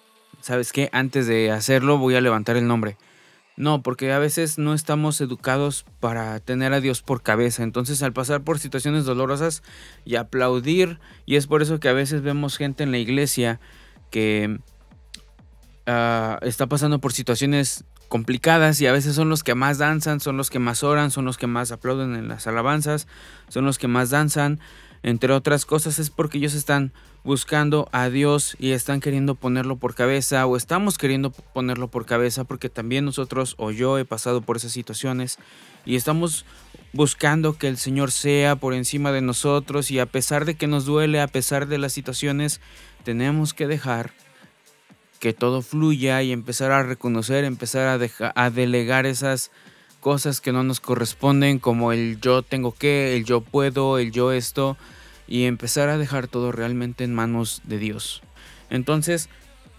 ¿sabes 0.42 0.72
qué? 0.72 0.90
Antes 0.92 1.28
de 1.28 1.52
hacerlo 1.52 1.98
voy 1.98 2.16
a 2.16 2.22
levantar 2.22 2.58
el 2.58 2.68
nombre. 2.68 2.98
No, 3.56 3.82
porque 3.82 4.14
a 4.14 4.20
veces 4.20 4.58
no 4.58 4.74
estamos 4.74 5.20
educados 5.20 5.86
para 6.00 6.40
tener 6.40 6.72
a 6.72 6.80
Dios 6.80 7.02
por 7.02 7.22
cabeza. 7.22 7.64
Entonces 7.64 8.02
al 8.04 8.14
pasar 8.14 8.42
por 8.42 8.58
situaciones 8.58 9.04
dolorosas 9.04 9.64
y 10.06 10.16
aplaudir, 10.16 11.00
y 11.26 11.36
es 11.36 11.48
por 11.48 11.62
eso 11.62 11.80
que 11.80 11.90
a 11.90 11.94
veces 11.94 12.22
vemos 12.22 12.58
gente 12.58 12.84
en 12.84 12.92
la 12.92 13.00
iglesia 13.00 13.60
que 14.12 14.60
ah, 15.86 16.40
está 16.42 16.68
pasando 16.68 17.00
por 17.00 17.12
situaciones 17.12 17.84
complicadas 18.10 18.82
y 18.82 18.88
a 18.88 18.92
veces 18.92 19.16
son 19.16 19.30
los 19.30 19.44
que 19.44 19.56
más 19.56 19.78
danzan, 19.78 20.20
son 20.20 20.36
los 20.36 20.50
que 20.50 20.60
más 20.60 20.84
oran, 20.84 21.12
son 21.12 21.26
los 21.26 21.38
que 21.38 21.48
más 21.48 21.72
aplauden 21.72 22.16
en 22.16 22.28
las 22.28 22.48
alabanzas, 22.48 23.08
son 23.48 23.66
los 23.66 23.78
que 23.78 23.88
más 23.88 24.10
danzan, 24.10 24.60
entre 25.04 25.32
otras 25.32 25.66
cosas 25.66 26.00
es 26.00 26.10
porque 26.10 26.40
ellos 26.40 26.56
están 26.56 26.92
buscando 27.24 27.88
a 27.92 28.10
Dios 28.10 28.56
y 28.60 28.72
están 28.72 29.00
queriendo 29.00 29.36
ponerlo 29.36 29.78
por 29.78 29.94
cabeza 29.94 30.46
o 30.46 30.58
estamos 30.58 30.98
queriendo 30.98 31.32
ponerlo 31.32 31.88
por 31.90 32.06
cabeza 32.06 32.44
porque 32.44 32.70
también 32.70 33.06
nosotros 33.06 33.56
o 33.58 33.72
yo 33.72 33.98
he 33.98 34.06
pasado 34.06 34.42
por 34.42 34.58
esas 34.58 34.72
situaciones 34.72 35.38
y 35.86 35.96
estamos 35.96 36.46
buscando 36.92 37.58
que 37.58 37.68
el 37.68 37.78
Señor 37.78 38.12
sea 38.12 38.56
por 38.56 38.74
encima 38.74 39.12
de 39.12 39.22
nosotros 39.22 39.92
y 39.92 40.00
a 40.00 40.06
pesar 40.06 40.46
de 40.46 40.56
que 40.56 40.68
nos 40.68 40.86
duele, 40.86 41.22
a 41.22 41.28
pesar 41.28 41.68
de 41.68 41.78
las 41.78 41.94
situaciones, 41.94 42.60
tenemos 43.04 43.54
que 43.54 43.68
dejar 43.68 44.12
que 45.20 45.34
todo 45.34 45.62
fluya 45.62 46.22
y 46.24 46.32
empezar 46.32 46.72
a 46.72 46.84
reconocer, 46.84 47.44
empezar 47.44 47.88
a, 47.88 48.34
a 48.36 48.50
delegar 48.50 49.06
esas 49.06 49.52
cosas 50.00 50.42
que 50.42 50.52
no 50.52 50.64
nos 50.64 50.80
corresponden 50.80 51.60
como 51.60 51.92
el 51.92 52.20
yo 52.22 52.42
tengo 52.42 52.72
que, 52.72 53.16
el 53.16 53.26
yo 53.26 53.42
puedo, 53.42 54.00
el 54.00 54.12
yo 54.12 54.32
esto 54.32 54.78
y 55.28 55.44
empezar 55.44 55.90
a 55.90 55.98
dejar 55.98 56.28
todo 56.28 56.52
realmente 56.52 57.04
en 57.04 57.14
manos 57.14 57.62
de 57.66 57.78
Dios. 57.78 58.22
Entonces, 58.70 59.30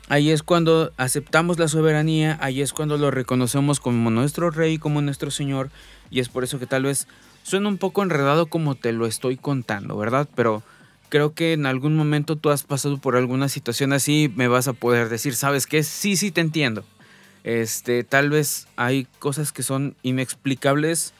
ahí 0.08 0.30
es 0.30 0.42
cuando 0.42 0.92
aceptamos 0.96 1.58
la 1.58 1.68
soberanía, 1.68 2.38
ahí 2.40 2.60
es 2.60 2.72
cuando 2.72 2.98
lo 2.98 3.10
reconocemos 3.10 3.80
como 3.80 4.10
nuestro 4.10 4.50
rey, 4.50 4.78
como 4.78 5.00
nuestro 5.00 5.30
Señor, 5.30 5.70
y 6.10 6.20
es 6.20 6.28
por 6.28 6.44
eso 6.44 6.58
que 6.58 6.66
tal 6.66 6.84
vez 6.84 7.08
suena 7.42 7.68
un 7.68 7.78
poco 7.78 8.02
enredado 8.02 8.46
como 8.46 8.74
te 8.74 8.92
lo 8.92 9.06
estoy 9.06 9.36
contando, 9.36 9.96
¿verdad? 9.96 10.28
Pero 10.34 10.62
creo 11.10 11.34
que 11.34 11.52
en 11.52 11.66
algún 11.66 11.94
momento 11.94 12.36
tú 12.36 12.48
has 12.48 12.62
pasado 12.62 12.96
por 12.96 13.16
alguna 13.16 13.50
situación 13.50 13.92
así, 13.92 14.32
me 14.34 14.48
vas 14.48 14.68
a 14.68 14.72
poder 14.72 15.10
decir, 15.10 15.34
¿sabes 15.34 15.66
qué? 15.66 15.82
Sí, 15.82 16.16
sí 16.16 16.30
te 16.30 16.40
entiendo. 16.40 16.84
Este, 17.44 18.04
tal 18.04 18.30
vez 18.30 18.68
hay 18.76 19.06
cosas 19.18 19.52
que 19.52 19.62
son 19.62 19.96
inexplicables 20.02 21.12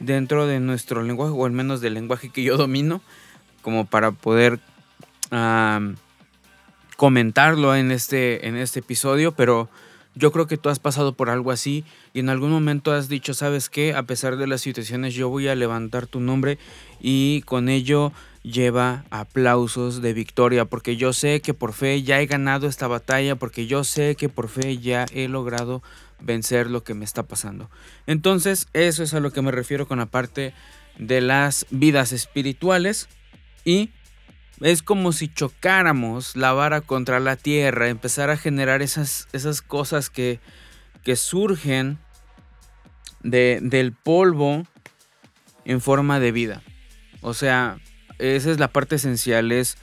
dentro 0.00 0.46
de 0.46 0.58
nuestro 0.58 1.02
lenguaje, 1.02 1.32
o 1.36 1.44
al 1.44 1.52
menos 1.52 1.80
del 1.80 1.94
lenguaje 1.94 2.30
que 2.30 2.42
yo 2.42 2.56
domino, 2.56 3.00
como 3.62 3.86
para 3.86 4.10
poder 4.12 4.58
comentarlo 6.96 7.74
en 7.74 7.90
este, 7.90 8.46
en 8.46 8.56
este 8.56 8.80
episodio, 8.80 9.32
pero 9.32 9.68
yo 10.16 10.32
creo 10.32 10.46
que 10.46 10.56
tú 10.56 10.70
has 10.70 10.80
pasado 10.80 11.12
por 11.12 11.30
algo 11.30 11.52
así 11.52 11.84
y 12.12 12.20
en 12.20 12.30
algún 12.30 12.50
momento 12.50 12.92
has 12.92 13.08
dicho, 13.08 13.34
sabes 13.34 13.68
qué, 13.70 13.94
a 13.94 14.02
pesar 14.04 14.36
de 14.36 14.46
las 14.46 14.62
situaciones 14.62 15.14
yo 15.14 15.28
voy 15.28 15.46
a 15.46 15.54
levantar 15.54 16.06
tu 16.06 16.20
nombre 16.20 16.58
y 17.00 17.42
con 17.42 17.68
ello 17.68 18.12
lleva 18.42 19.04
aplausos 19.10 20.00
de 20.00 20.14
victoria, 20.14 20.64
porque 20.64 20.96
yo 20.96 21.12
sé 21.12 21.40
que 21.40 21.52
por 21.52 21.72
fe 21.72 22.02
ya 22.02 22.20
he 22.20 22.26
ganado 22.26 22.66
esta 22.66 22.86
batalla, 22.86 23.36
porque 23.36 23.66
yo 23.66 23.84
sé 23.84 24.14
que 24.14 24.28
por 24.28 24.48
fe 24.48 24.78
ya 24.78 25.04
he 25.12 25.28
logrado 25.28 25.82
vencer 26.20 26.70
lo 26.70 26.82
que 26.82 26.94
me 26.94 27.04
está 27.04 27.24
pasando. 27.24 27.68
Entonces, 28.06 28.68
eso 28.72 29.02
es 29.02 29.12
a 29.14 29.20
lo 29.20 29.32
que 29.32 29.42
me 29.42 29.50
refiero 29.50 29.86
con 29.86 29.98
la 29.98 30.06
parte 30.06 30.54
de 30.98 31.20
las 31.20 31.66
vidas 31.70 32.12
espirituales. 32.12 33.08
Y 33.64 33.90
es 34.60 34.82
como 34.82 35.12
si 35.12 35.28
chocáramos 35.28 36.36
la 36.36 36.52
vara 36.52 36.80
contra 36.80 37.20
la 37.20 37.36
tierra, 37.36 37.88
empezar 37.88 38.30
a 38.30 38.36
generar 38.36 38.82
esas, 38.82 39.28
esas 39.32 39.62
cosas 39.62 40.10
que, 40.10 40.40
que 41.02 41.16
surgen 41.16 41.98
de, 43.22 43.58
del 43.62 43.92
polvo 43.92 44.64
en 45.64 45.80
forma 45.80 46.20
de 46.20 46.32
vida. 46.32 46.62
O 47.20 47.34
sea, 47.34 47.78
esa 48.18 48.50
es 48.50 48.58
la 48.58 48.68
parte 48.68 48.96
esencial, 48.96 49.52
es 49.52 49.76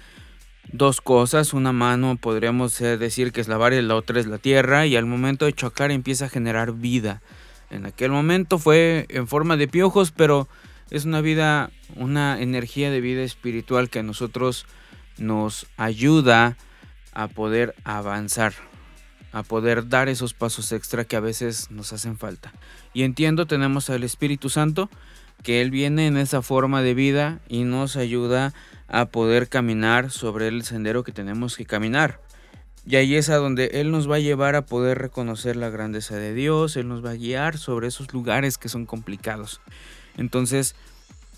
dos 0.72 1.02
cosas, 1.02 1.54
una 1.54 1.72
mano 1.72 2.16
podríamos 2.16 2.80
decir 2.80 3.32
que 3.32 3.42
es 3.42 3.48
la 3.48 3.58
vara 3.58 3.76
y 3.76 3.82
la 3.82 3.96
otra 3.96 4.20
es 4.20 4.28
la 4.28 4.38
tierra 4.38 4.86
y 4.86 4.96
al 4.96 5.06
momento 5.06 5.46
de 5.46 5.54
chocar 5.54 5.92
empieza 5.92 6.26
a 6.26 6.30
generar 6.30 6.74
vida. 6.74 7.22
En 7.70 7.86
aquel 7.86 8.12
momento 8.12 8.60
fue 8.60 9.06
en 9.10 9.28
forma 9.28 9.58
de 9.58 9.68
piojos, 9.68 10.12
pero 10.12 10.48
es 10.94 11.06
una 11.06 11.22
vida, 11.22 11.72
una 11.96 12.40
energía 12.40 12.92
de 12.92 13.02
vida 13.02 13.24
espiritual 13.24 13.90
que 13.90 14.00
a 14.00 14.04
nosotros 14.04 14.68
nos 15.18 15.66
ayuda 15.76 16.56
a 17.14 17.28
poder 17.28 17.74
avanzar, 17.84 18.54
a 19.32 19.42
poder 19.42 19.90
dar 19.90 20.08
esos 20.08 20.36
pasos 20.36 20.72
extra 20.72 21.04
que 21.04 21.16
a 21.16 21.20
veces 21.20 21.72
nos 21.72 21.94
hacen 21.94 22.20
falta. 22.20 22.54
Y 22.94 23.02
entiendo, 23.02 23.48
tenemos 23.48 23.90
al 23.90 24.04
Espíritu 24.04 24.50
Santo, 24.50 24.88
que 25.42 25.62
Él 25.62 25.72
viene 25.72 26.06
en 26.06 26.16
esa 26.16 26.44
forma 26.44 26.84
de 26.84 26.94
vida 26.94 27.40
y 27.50 27.64
nos 27.64 27.96
ayuda 27.96 28.54
a 28.88 29.06
poder 29.06 29.50
caminar 29.50 30.12
sobre 30.12 30.48
el 30.48 30.64
sendero 30.64 31.04
que 31.04 31.12
tenemos 31.12 31.58
que 31.58 31.66
caminar. 31.66 32.22
Y 32.86 32.98
ahí 32.98 33.16
es 33.16 33.32
a 33.32 33.38
donde 33.38 33.72
Él 33.74 33.90
nos 33.90 34.10
va 34.10 34.18
a 34.18 34.20
llevar 34.20 34.56
a 34.56 34.68
poder 34.68 35.00
reconocer 35.00 35.56
la 35.56 35.72
grandeza 35.72 36.18
de 36.18 36.36
Dios, 36.36 36.78
Él 36.78 36.88
nos 36.88 37.04
va 37.04 37.12
a 37.12 37.16
guiar 37.16 37.58
sobre 37.58 37.88
esos 37.88 38.14
lugares 38.14 38.60
que 38.60 38.70
son 38.70 38.86
complicados. 38.86 39.60
Entonces, 40.18 40.76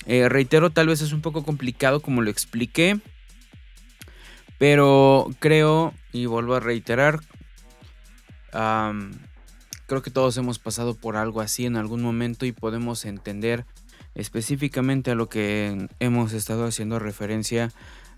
eh, 0.05 0.29
reitero, 0.29 0.69
tal 0.69 0.87
vez 0.87 1.01
es 1.01 1.13
un 1.13 1.21
poco 1.21 1.43
complicado 1.43 2.01
como 2.01 2.21
lo 2.21 2.29
expliqué, 2.29 2.99
pero 4.57 5.29
creo, 5.39 5.93
y 6.11 6.25
vuelvo 6.27 6.55
a 6.55 6.59
reiterar, 6.59 7.19
creo 8.51 10.01
que 10.01 10.11
todos 10.11 10.37
hemos 10.37 10.59
pasado 10.59 10.93
por 10.93 11.17
algo 11.17 11.41
así 11.41 11.65
en 11.65 11.75
algún 11.75 12.01
momento 12.01 12.45
y 12.45 12.51
podemos 12.51 13.05
entender 13.05 13.65
específicamente 14.13 15.11
a 15.11 15.15
lo 15.15 15.27
que 15.27 15.89
hemos 15.99 16.31
estado 16.31 16.65
haciendo 16.65 16.99
referencia 16.99 17.71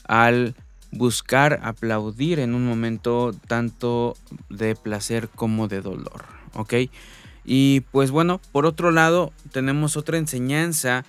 al 0.07 0.55
buscar 0.91 1.59
aplaudir 1.63 2.39
en 2.39 2.53
un 2.53 2.65
momento 2.65 3.33
tanto 3.47 4.15
de 4.49 4.75
placer 4.75 5.27
como 5.29 5.67
de 5.67 5.81
dolor, 5.81 6.25
¿ok? 6.53 6.73
Y 7.49 7.79
pues 7.91 8.11
bueno, 8.11 8.41
por 8.51 8.65
otro 8.65 8.91
lado, 8.91 9.31
tenemos 9.53 9.95
otra 9.95 10.17
enseñanza 10.17 11.05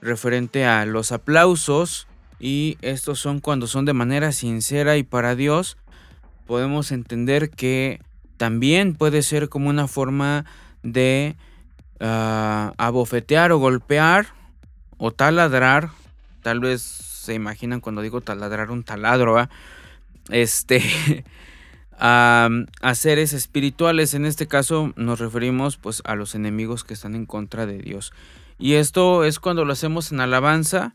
referente 0.00 0.64
a 0.64 0.86
los 0.86 1.10
aplausos. 1.10 2.06
Y 2.38 2.78
estos 2.80 3.18
son 3.18 3.40
cuando 3.40 3.66
son 3.66 3.84
de 3.84 3.92
manera 3.92 4.30
sincera 4.30 4.96
y 4.96 5.02
para 5.02 5.34
Dios. 5.34 5.76
Podemos 6.46 6.92
entender 6.92 7.50
que 7.50 8.00
también 8.36 8.94
puede 8.94 9.22
ser 9.22 9.48
como 9.48 9.68
una 9.68 9.88
forma 9.88 10.46
de 10.84 11.34
uh, 12.00 12.72
abofetear 12.78 13.50
o 13.50 13.58
golpear 13.58 14.28
o 14.96 15.10
taladrar. 15.10 15.90
Tal 16.40 16.60
vez 16.60 16.82
se 16.82 17.34
imaginan 17.34 17.80
cuando 17.80 18.00
digo 18.00 18.20
taladrar 18.20 18.70
un 18.70 18.84
taladro 18.84 19.48
este 20.30 20.80
a, 22.00 22.48
seres 22.94 23.32
espirituales 23.32 24.14
en 24.14 24.24
este 24.24 24.48
caso 24.48 24.92
nos 24.96 25.20
referimos 25.20 25.76
pues 25.76 26.02
a 26.04 26.14
los 26.14 26.34
enemigos 26.34 26.82
que 26.82 26.94
están 26.94 27.14
en 27.14 27.26
contra 27.26 27.66
de 27.66 27.78
Dios 27.78 28.12
y 28.60 28.74
esto 28.74 29.24
es 29.24 29.40
cuando 29.40 29.64
lo 29.64 29.72
hacemos 29.72 30.12
en 30.12 30.20
alabanza, 30.20 30.94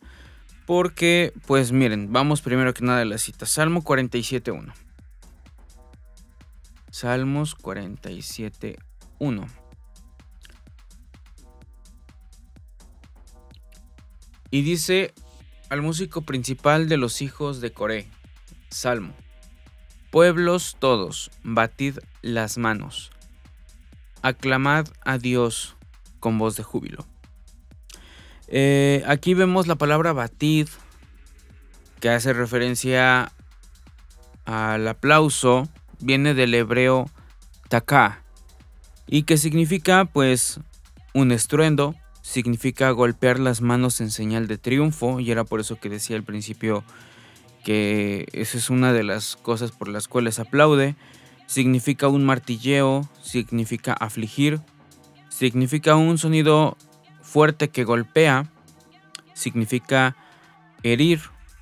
porque, 0.68 1.34
pues 1.48 1.72
miren, 1.72 2.14
vamos 2.14 2.42
primero 2.42 2.76
que 2.76 2.86
nada 2.86 3.02
a 3.02 3.06
la 3.06 3.18
cita. 3.18 3.48
Salmo 3.48 3.84
47.1. 3.84 4.72
Salmos 6.92 7.58
47.1. 7.58 9.48
Y 14.52 14.62
dice 14.62 15.16
al 15.70 15.82
músico 15.82 16.22
principal 16.22 16.88
de 16.88 16.98
los 16.98 17.24
hijos 17.24 17.62
de 17.62 17.74
Coré, 17.74 18.08
Salmo. 18.70 19.16
Pueblos 20.16 20.78
todos, 20.80 21.30
batid 21.44 21.98
las 22.22 22.58
manos. 22.58 23.12
Aclamad 24.22 24.88
a 25.04 25.18
Dios 25.18 25.76
con 26.22 26.38
voz 26.38 26.56
de 26.56 26.64
júbilo. 26.64 27.06
Eh, 28.48 29.04
aquí 29.08 29.34
vemos 29.34 29.68
la 29.68 29.76
palabra 29.76 30.14
batid, 30.14 30.70
que 32.00 32.08
hace 32.08 32.32
referencia 32.32 33.34
al 34.46 34.88
aplauso, 34.88 35.68
viene 36.00 36.34
del 36.34 36.54
hebreo 36.54 37.10
taká, 37.68 38.24
y 39.08 39.24
que 39.24 39.36
significa 39.36 40.06
pues 40.06 40.62
un 41.14 41.34
estruendo, 41.34 41.94
significa 42.22 42.90
golpear 42.92 43.38
las 43.38 43.60
manos 43.60 44.00
en 44.00 44.12
señal 44.12 44.48
de 44.48 44.58
triunfo, 44.58 45.20
y 45.20 45.32
era 45.32 45.44
por 45.44 45.60
eso 45.60 45.78
que 45.78 45.90
decía 45.90 46.16
al 46.16 46.24
principio 46.24 46.86
que 47.66 48.28
esa 48.32 48.58
es 48.58 48.70
una 48.70 48.94
de 48.94 49.04
las 49.04 49.36
cosas 49.36 49.74
por 49.74 49.90
las 49.90 50.08
cuales 50.08 50.40
aplaude, 50.40 50.96
significa 51.48 52.08
un 52.08 52.24
martilleo, 52.24 53.10
significa 53.22 53.92
afligir, 53.92 54.62
significa 55.28 55.98
un 55.98 56.18
sonido 56.18 56.78
fuerte 57.22 57.68
que 57.68 57.84
golpea 57.84 58.50
significa 59.36 60.16
herir, 60.82 61.22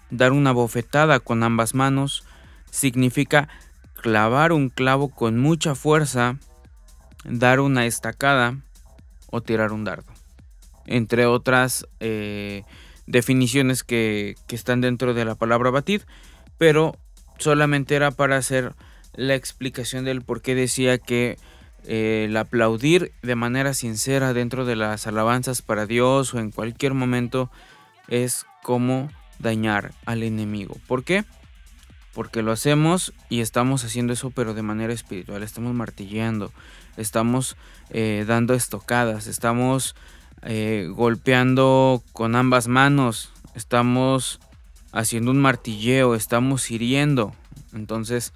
dar 0.09 0.31
una 0.31 0.53
bofetada 0.53 1.19
con 1.19 1.43
ambas 1.43 1.73
manos, 1.73 2.23
significa 2.71 3.49
clavar 3.95 4.53
un 4.53 4.69
clavo 4.69 5.09
con 5.09 5.39
mucha 5.39 5.75
fuerza, 5.75 6.37
dar 7.25 7.59
una 7.59 7.85
estacada 7.85 8.57
o 9.29 9.41
tirar 9.41 9.73
un 9.73 9.83
dardo. 9.83 10.11
Entre 10.85 11.25
otras 11.25 11.87
eh, 11.99 12.63
definiciones 13.07 13.83
que, 13.83 14.35
están 14.49 14.81
dentro 14.81 15.13
de 15.13 15.25
la 15.25 15.35
palabra 15.35 15.71
batir, 15.71 16.05
pero 16.57 16.95
solamente 17.39 17.95
era 17.95 18.11
para 18.11 18.37
hacer 18.37 18.73
la 19.13 19.35
explicación 19.35 20.05
del 20.05 20.21
por 20.21 20.41
qué 20.41 20.55
decía 20.55 20.97
que 20.97 21.37
el 21.85 22.35
aplaudir 22.37 23.11
de 23.21 23.35
manera 23.35 23.73
sincera 23.73 24.33
dentro 24.33 24.65
de 24.65 24.75
las 24.75 25.05
alabanzas 25.05 25.61
para 25.61 25.85
Dios 25.85 26.33
o 26.33 26.39
en 26.39 26.51
cualquier 26.51 26.93
momento 26.93 27.51
es 28.07 28.45
como 28.61 29.09
dañar 29.39 29.91
al 30.05 30.23
enemigo. 30.23 30.77
¿Por 30.87 31.03
qué? 31.03 31.25
Porque 32.13 32.41
lo 32.41 32.51
hacemos 32.51 33.13
y 33.29 33.41
estamos 33.41 33.83
haciendo 33.83 34.13
eso 34.13 34.29
pero 34.29 34.53
de 34.53 34.61
manera 34.61 34.93
espiritual, 34.93 35.43
estamos 35.43 35.73
martilleando, 35.73 36.53
estamos 36.95 37.57
eh, 37.89 38.23
dando 38.27 38.53
estocadas, 38.53 39.27
estamos 39.27 39.95
eh, 40.45 40.89
golpeando 40.91 42.03
con 42.11 42.35
ambas 42.35 42.67
manos, 42.67 43.31
estamos 43.55 44.39
haciendo 44.91 45.31
un 45.31 45.39
martilleo, 45.39 46.15
estamos 46.15 46.69
hiriendo. 46.71 47.33
Entonces, 47.73 48.33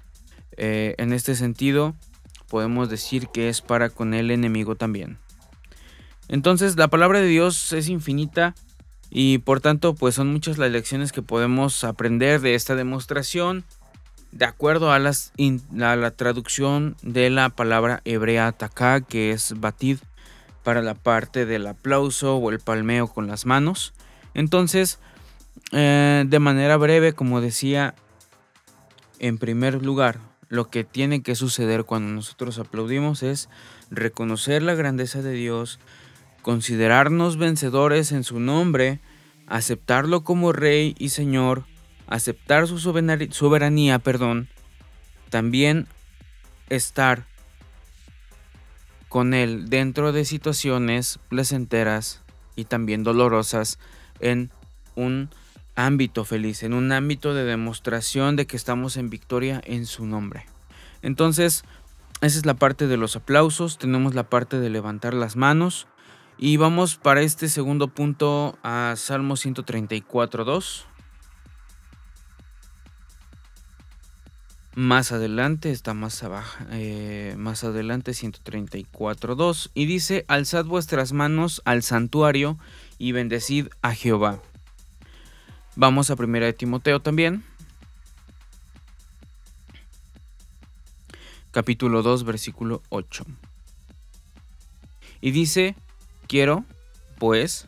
eh, 0.56 0.94
en 0.98 1.12
este 1.12 1.34
sentido, 1.34 1.94
podemos 2.48 2.88
decir 2.88 3.28
que 3.28 3.48
es 3.48 3.60
para 3.60 3.90
con 3.90 4.14
el 4.14 4.30
enemigo 4.30 4.74
también. 4.74 5.18
Entonces 6.28 6.76
la 6.76 6.88
palabra 6.88 7.20
de 7.20 7.26
Dios 7.26 7.72
es 7.72 7.88
infinita 7.88 8.54
y 9.10 9.38
por 9.38 9.60
tanto 9.60 9.94
pues 9.94 10.14
son 10.14 10.30
muchas 10.32 10.58
las 10.58 10.70
lecciones 10.70 11.12
que 11.12 11.22
podemos 11.22 11.84
aprender 11.84 12.40
de 12.40 12.54
esta 12.54 12.74
demostración 12.74 13.64
de 14.32 14.44
acuerdo 14.44 14.92
a, 14.92 14.98
la 14.98 16.10
traducción 16.10 16.96
de 17.02 17.30
la 17.30 17.48
palabra 17.48 18.02
hebrea 18.04 18.52
taká 18.52 19.00
que 19.00 19.30
es 19.30 19.58
batid 19.58 19.98
para 20.68 20.82
la 20.82 20.92
parte 20.92 21.46
del 21.46 21.66
aplauso 21.66 22.36
o 22.36 22.50
el 22.50 22.60
palmeo 22.60 23.06
con 23.06 23.26
las 23.26 23.46
manos. 23.46 23.94
Entonces 24.34 24.98
eh, 25.72 26.26
de 26.28 26.38
manera 26.40 26.76
breve 26.76 27.14
como 27.14 27.40
decía 27.40 27.94
en 29.18 29.38
primer 29.38 29.82
lugar 29.82 30.18
lo 30.50 30.68
que 30.68 30.84
tiene 30.84 31.22
que 31.22 31.36
suceder 31.36 31.84
cuando 31.84 32.12
nosotros 32.12 32.58
aplaudimos 32.58 33.22
es 33.22 33.48
reconocer 33.90 34.60
la 34.60 34.74
grandeza 34.74 35.22
de 35.22 35.32
Dios, 35.32 35.80
considerarnos 36.42 37.38
vencedores 37.38 38.12
en 38.12 38.22
su 38.22 38.38
nombre, 38.38 39.00
aceptarlo 39.46 40.22
como 40.22 40.52
Rey 40.52 40.94
y 40.98 41.08
Señor, 41.08 41.64
aceptar 42.08 42.66
su 42.66 42.78
soberanía, 42.78 43.98
perdón, 44.00 44.50
también 45.30 45.86
estar 46.68 47.24
con 49.08 49.34
Él 49.34 49.68
dentro 49.68 50.12
de 50.12 50.24
situaciones 50.24 51.18
placenteras 51.28 52.22
y 52.56 52.64
también 52.64 53.04
dolorosas 53.04 53.78
en 54.20 54.50
un 54.94 55.30
ámbito 55.74 56.24
feliz, 56.24 56.62
en 56.62 56.74
un 56.74 56.90
ámbito 56.92 57.34
de 57.34 57.44
demostración 57.44 58.36
de 58.36 58.46
que 58.46 58.56
estamos 58.56 58.96
en 58.96 59.10
victoria 59.10 59.60
en 59.64 59.86
su 59.86 60.06
nombre. 60.06 60.46
Entonces, 61.02 61.62
esa 62.20 62.38
es 62.38 62.46
la 62.46 62.54
parte 62.54 62.88
de 62.88 62.96
los 62.96 63.14
aplausos, 63.14 63.78
tenemos 63.78 64.14
la 64.14 64.28
parte 64.28 64.58
de 64.58 64.70
levantar 64.70 65.14
las 65.14 65.36
manos 65.36 65.86
y 66.36 66.56
vamos 66.56 66.96
para 66.96 67.22
este 67.22 67.48
segundo 67.48 67.88
punto 67.88 68.58
a 68.64 68.94
Salmo 68.96 69.34
134.2. 69.34 70.84
Más 74.78 75.10
adelante, 75.10 75.72
está 75.72 75.92
más 75.92 76.22
abajo, 76.22 76.64
eh, 76.70 77.34
más 77.36 77.64
adelante 77.64 78.12
134.2 78.12 79.72
y 79.74 79.86
dice, 79.86 80.24
alzad 80.28 80.66
vuestras 80.66 81.12
manos 81.12 81.62
al 81.64 81.82
santuario 81.82 82.60
y 82.96 83.10
bendecid 83.10 83.70
a 83.82 83.92
Jehová 83.92 84.40
Vamos 85.74 86.10
a 86.10 86.16
primera 86.16 86.46
de 86.46 86.52
Timoteo 86.52 87.02
también. 87.02 87.42
Capítulo 91.50 92.02
2, 92.02 92.22
versículo 92.22 92.80
8. 92.90 93.24
Y 95.20 95.32
dice, 95.32 95.74
quiero, 96.28 96.64
pues, 97.18 97.66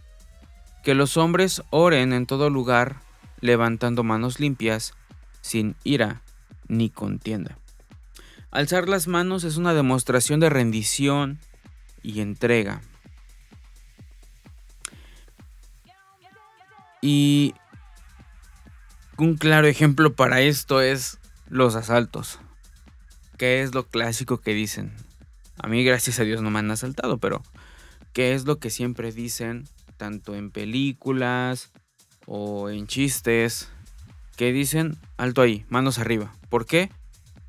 que 0.84 0.94
los 0.94 1.16
hombres 1.16 1.64
oren 1.70 2.12
en 2.12 2.26
todo 2.26 2.50
lugar, 2.50 3.00
levantando 3.40 4.04
manos 4.04 4.38
limpias, 4.38 4.94
sin 5.40 5.74
ira 5.82 6.22
ni 6.70 6.88
contienda. 6.88 7.58
Alzar 8.50 8.88
las 8.88 9.06
manos 9.06 9.44
es 9.44 9.56
una 9.56 9.74
demostración 9.74 10.40
de 10.40 10.48
rendición 10.48 11.38
y 12.02 12.20
entrega. 12.20 12.80
Y 17.02 17.54
un 19.18 19.36
claro 19.36 19.66
ejemplo 19.66 20.14
para 20.14 20.40
esto 20.40 20.80
es 20.80 21.18
los 21.48 21.74
asaltos. 21.74 22.38
¿Qué 23.36 23.62
es 23.62 23.74
lo 23.74 23.86
clásico 23.86 24.38
que 24.38 24.54
dicen? 24.54 24.92
A 25.58 25.66
mí 25.66 25.84
gracias 25.84 26.20
a 26.20 26.24
Dios 26.24 26.42
no 26.42 26.50
me 26.50 26.58
han 26.58 26.70
asaltado, 26.70 27.18
pero 27.18 27.42
¿qué 28.12 28.34
es 28.34 28.44
lo 28.44 28.58
que 28.58 28.70
siempre 28.70 29.12
dicen 29.12 29.68
tanto 29.96 30.34
en 30.34 30.50
películas 30.50 31.72
o 32.26 32.70
en 32.70 32.86
chistes? 32.86 33.70
Que 34.36 34.52
dicen 34.52 34.96
alto 35.16 35.42
ahí, 35.42 35.64
manos 35.68 35.98
arriba. 35.98 36.34
¿Por 36.48 36.66
qué? 36.66 36.90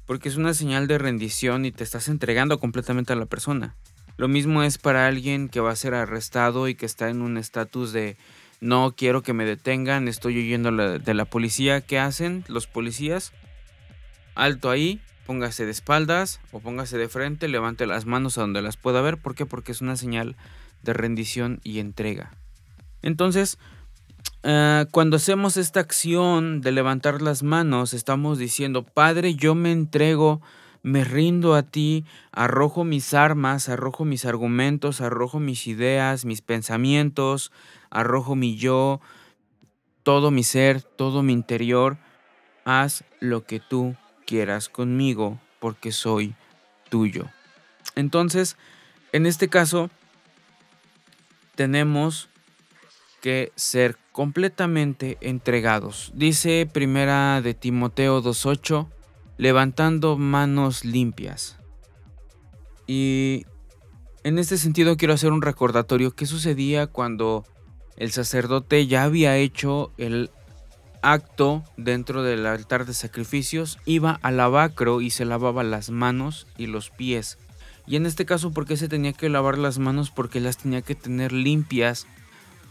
Porque 0.06 0.30
es 0.30 0.36
una 0.36 0.54
señal 0.54 0.88
de 0.88 0.98
rendición 0.98 1.66
y 1.66 1.72
te 1.72 1.84
estás 1.84 2.08
entregando 2.08 2.60
completamente 2.60 3.14
a 3.14 3.16
la 3.16 3.26
persona. 3.26 3.76
Lo 4.18 4.28
mismo 4.28 4.62
es 4.64 4.78
para 4.78 5.08
alguien 5.08 5.50
que 5.50 5.62
va 5.62 5.72
a 5.72 5.76
ser 5.76 5.94
arrestado 5.94 6.68
y 6.68 6.76
que 6.76 6.86
está 6.86 7.10
en 7.10 7.22
un 7.22 7.38
estatus 7.38 7.94
de 7.94 8.18
no 8.60 8.94
quiero 8.96 9.24
que 9.24 9.34
me 9.34 9.46
detengan, 9.46 10.08
estoy 10.08 10.38
huyendo 10.38 10.72
de 10.72 11.14
la 11.14 11.26
policía. 11.26 11.82
¿Qué 11.82 11.98
hacen 11.98 12.46
los 12.48 12.68
policías? 12.68 13.34
Alto 14.36 14.70
ahí, 14.70 15.02
póngase 15.26 15.66
de 15.66 15.72
espaldas 15.72 16.40
o 16.52 16.60
póngase 16.60 16.98
de 16.98 17.10
frente, 17.10 17.48
levante 17.48 17.88
las 17.88 18.06
manos 18.06 18.38
a 18.38 18.42
donde 18.42 18.62
las 18.62 18.78
pueda 18.78 19.02
ver. 19.02 19.18
¿Por 19.18 19.34
qué? 19.34 19.48
Porque 19.48 19.72
es 19.72 19.82
una 19.82 19.96
señal 19.96 20.36
de 20.84 20.94
rendición 20.94 21.60
y 21.64 21.80
entrega. 21.80 22.32
Entonces, 23.02 23.58
ah, 24.44 24.86
cuando 24.92 25.18
hacemos 25.18 25.58
esta 25.58 25.80
acción 25.80 26.62
de 26.62 26.72
levantar 26.72 27.22
las 27.22 27.44
manos, 27.44 27.94
estamos 27.94 28.38
diciendo, 28.38 28.84
Padre, 28.84 29.36
yo 29.36 29.56
me 29.56 29.72
entrego, 29.72 30.42
me 30.84 31.04
rindo 31.04 31.56
a 31.56 31.64
ti, 31.64 32.06
arrojo 32.32 32.84
mis 32.84 33.14
armas, 33.14 33.70
arrojo 33.70 34.06
mis 34.06 34.26
argumentos, 34.26 35.02
arrojo 35.02 35.40
mis 35.40 35.68
ideas, 35.68 36.26
mis 36.26 36.42
pensamientos, 36.42 37.52
arrojo 37.90 38.36
mi 38.36 38.58
yo, 38.58 39.02
todo 40.04 40.32
mi 40.32 40.44
ser, 40.44 40.82
todo 40.82 41.24
mi 41.24 41.34
interior. 41.34 41.98
Haz 42.66 43.04
lo 43.20 43.46
que 43.46 43.60
tú 43.60 43.96
quieras 44.26 44.70
conmigo, 44.70 45.40
porque 45.60 45.92
soy 45.92 46.36
tuyo. 46.90 47.28
Entonces, 47.96 48.58
en 49.12 49.26
este 49.26 49.50
caso, 49.50 49.90
tenemos 51.56 52.30
que 53.22 53.52
ser 53.56 53.98
completamente 54.12 55.18
entregados. 55.22 56.12
Dice 56.14 56.68
primera 56.72 57.42
de 57.42 57.54
Timoteo 57.54 58.22
2.8, 58.22 58.88
levantando 59.38 60.18
manos 60.18 60.84
limpias. 60.84 61.58
Y 62.88 63.46
en 64.24 64.38
este 64.38 64.58
sentido 64.58 64.98
quiero 64.98 65.14
hacer 65.14 65.32
un 65.32 65.42
recordatorio. 65.42 66.12
¿Qué 66.12 66.26
sucedía 66.26 66.88
cuando 66.88 67.46
el 67.96 68.12
sacerdote 68.12 68.88
ya 68.88 69.04
había 69.04 69.38
hecho 69.38 69.94
el 69.98 70.30
acto 71.02 71.64
dentro 71.78 72.24
del 72.24 72.46
altar 72.46 72.86
de 72.86 72.94
sacrificios? 72.94 73.80
Iba 73.86 74.20
al 74.22 74.38
lavacro 74.38 75.02
y 75.02 75.12
se 75.12 75.26
lavaba 75.26 75.64
las 75.64 75.90
manos 75.90 76.48
y 76.58 76.68
los 76.68 76.90
pies. 76.90 77.38
Y 77.88 77.96
en 77.96 78.06
este 78.06 78.26
caso, 78.26 78.52
¿por 78.52 78.66
qué 78.66 78.78
se 78.78 78.90
tenía 78.90 79.14
que 79.14 79.30
lavar 79.30 79.58
las 79.58 79.80
manos? 79.80 80.12
Porque 80.12 80.40
las 80.40 80.58
tenía 80.58 80.82
que 80.82 80.96
tener 80.96 81.32
limpias 81.32 82.08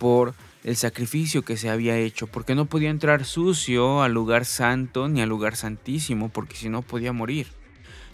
por 0.01 0.35
el 0.65 0.77
sacrificio 0.77 1.43
que 1.43 1.59
se 1.59 1.71
había 1.71 1.97
hecho, 1.97 2.27
porque 2.27 2.55
no 2.55 2.65
podía 2.65 2.91
entrar 2.91 3.25
sucio 3.25 4.03
al 4.03 4.13
lugar 4.13 4.47
santo 4.47 5.09
ni 5.09 5.21
al 5.21 5.29
lugar 5.29 5.57
santísimo, 5.57 6.31
porque 6.31 6.57
si 6.57 6.69
no 6.69 6.83
podía 6.83 7.13
morir. 7.13 7.49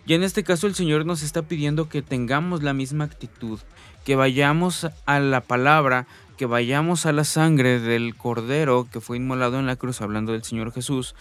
Y 0.05 0.15
en 0.15 0.23
este 0.23 0.45
caso 0.45 0.67
el 0.67 0.75
Señor 0.75 1.07
nos 1.07 1.23
está 1.23 1.43
pidiendo 1.43 1.89
que 1.89 2.03
tengamos 2.03 2.63
la 2.63 2.75
misma 2.75 3.05
actitud, 3.05 3.61
que 4.05 4.17
vayamos 4.17 4.89
a 5.07 5.21
la 5.21 5.41
palabra, 5.41 6.07
que 6.37 6.47
vayamos 6.47 7.07
a 7.07 7.13
la 7.13 7.25
sangre 7.25 7.81
del 7.81 8.17
Cordero 8.17 8.89
que 8.93 9.01
fue 9.01 9.17
inmolado 9.17 9.59
en 9.59 9.67
la 9.67 9.77
cruz, 9.77 10.01
hablando 10.01 10.33
del 10.33 10.43
Señor 10.43 10.73
Jesús, 10.73 11.15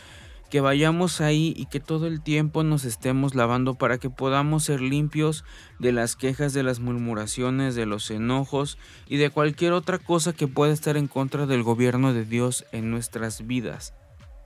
que 0.50 0.62
vayamos 0.62 1.22
ahí 1.22 1.54
y 1.58 1.66
que 1.66 1.80
todo 1.80 2.08
el 2.08 2.22
tiempo 2.22 2.64
nos 2.64 2.86
estemos 2.86 3.36
lavando 3.36 3.76
para 3.76 3.98
que 3.98 4.10
podamos 4.10 4.64
ser 4.64 4.82
limpios 4.82 5.44
de 5.80 5.92
las 5.92 6.16
quejas, 6.16 6.54
de 6.54 6.64
las 6.64 6.80
murmuraciones, 6.80 7.76
de 7.76 7.86
los 7.86 8.10
enojos 8.12 8.78
y 9.08 9.18
de 9.18 9.30
cualquier 9.30 9.74
otra 9.74 9.98
cosa 9.98 10.34
que 10.34 10.48
pueda 10.48 10.74
estar 10.74 10.98
en 10.98 11.08
contra 11.08 11.46
del 11.46 11.64
gobierno 11.64 12.14
de 12.14 12.26
Dios 12.26 12.66
en 12.72 12.92
nuestras 12.92 13.46
vidas. 13.48 13.94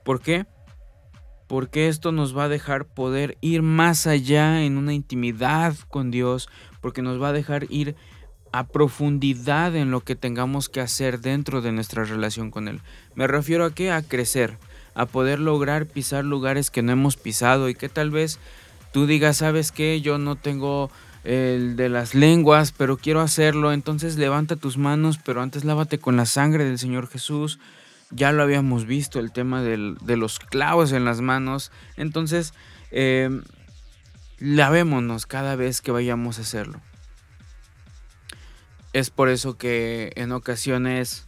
¿Por 0.03 0.21
qué? 0.21 0.45
Porque 1.47 1.87
esto 1.87 2.11
nos 2.11 2.37
va 2.37 2.45
a 2.45 2.49
dejar 2.49 2.85
poder 2.85 3.37
ir 3.41 3.61
más 3.61 4.07
allá 4.07 4.63
en 4.63 4.77
una 4.77 4.93
intimidad 4.93 5.75
con 5.89 6.11
Dios, 6.11 6.47
porque 6.79 7.01
nos 7.01 7.21
va 7.21 7.29
a 7.29 7.33
dejar 7.33 7.65
ir 7.69 7.95
a 8.51 8.67
profundidad 8.67 9.75
en 9.75 9.91
lo 9.91 10.01
que 10.01 10.15
tengamos 10.15 10.69
que 10.69 10.81
hacer 10.81 11.19
dentro 11.19 11.61
de 11.61 11.71
nuestra 11.71 12.03
relación 12.03 12.51
con 12.51 12.67
Él. 12.67 12.81
Me 13.15 13.27
refiero 13.27 13.65
a 13.65 13.73
qué? 13.73 13.91
A 13.91 14.01
crecer 14.01 14.57
a 14.93 15.05
poder 15.05 15.39
lograr 15.39 15.85
pisar 15.85 16.25
lugares 16.25 16.71
que 16.71 16.81
no 16.81 16.91
hemos 16.91 17.17
pisado 17.17 17.69
y 17.69 17.75
que 17.75 17.89
tal 17.89 18.11
vez 18.11 18.39
tú 18.91 19.05
digas, 19.05 19.37
sabes 19.37 19.71
que 19.71 20.01
yo 20.01 20.17
no 20.17 20.35
tengo 20.35 20.89
el 21.23 21.75
de 21.75 21.89
las 21.89 22.15
lenguas, 22.15 22.71
pero 22.71 22.97
quiero 22.97 23.21
hacerlo, 23.21 23.73
entonces 23.73 24.17
levanta 24.17 24.55
tus 24.55 24.77
manos, 24.77 25.19
pero 25.23 25.41
antes 25.41 25.65
lávate 25.65 25.99
con 25.99 26.15
la 26.17 26.25
sangre 26.25 26.63
del 26.65 26.79
Señor 26.79 27.07
Jesús. 27.07 27.59
Ya 28.11 28.31
lo 28.31 28.41
habíamos 28.41 28.85
visto, 28.85 29.19
el 29.19 29.31
tema 29.31 29.61
de 29.61 30.17
los 30.17 30.39
clavos 30.39 30.91
en 30.93 31.05
las 31.05 31.21
manos. 31.21 31.71
Entonces, 31.95 32.53
eh, 32.89 33.29
lavémonos 34.39 35.27
cada 35.27 35.55
vez 35.55 35.81
que 35.81 35.91
vayamos 35.91 36.39
a 36.39 36.41
hacerlo. 36.41 36.81
Es 38.93 39.11
por 39.11 39.29
eso 39.29 39.57
que 39.57 40.11
en 40.15 40.31
ocasiones 40.31 41.27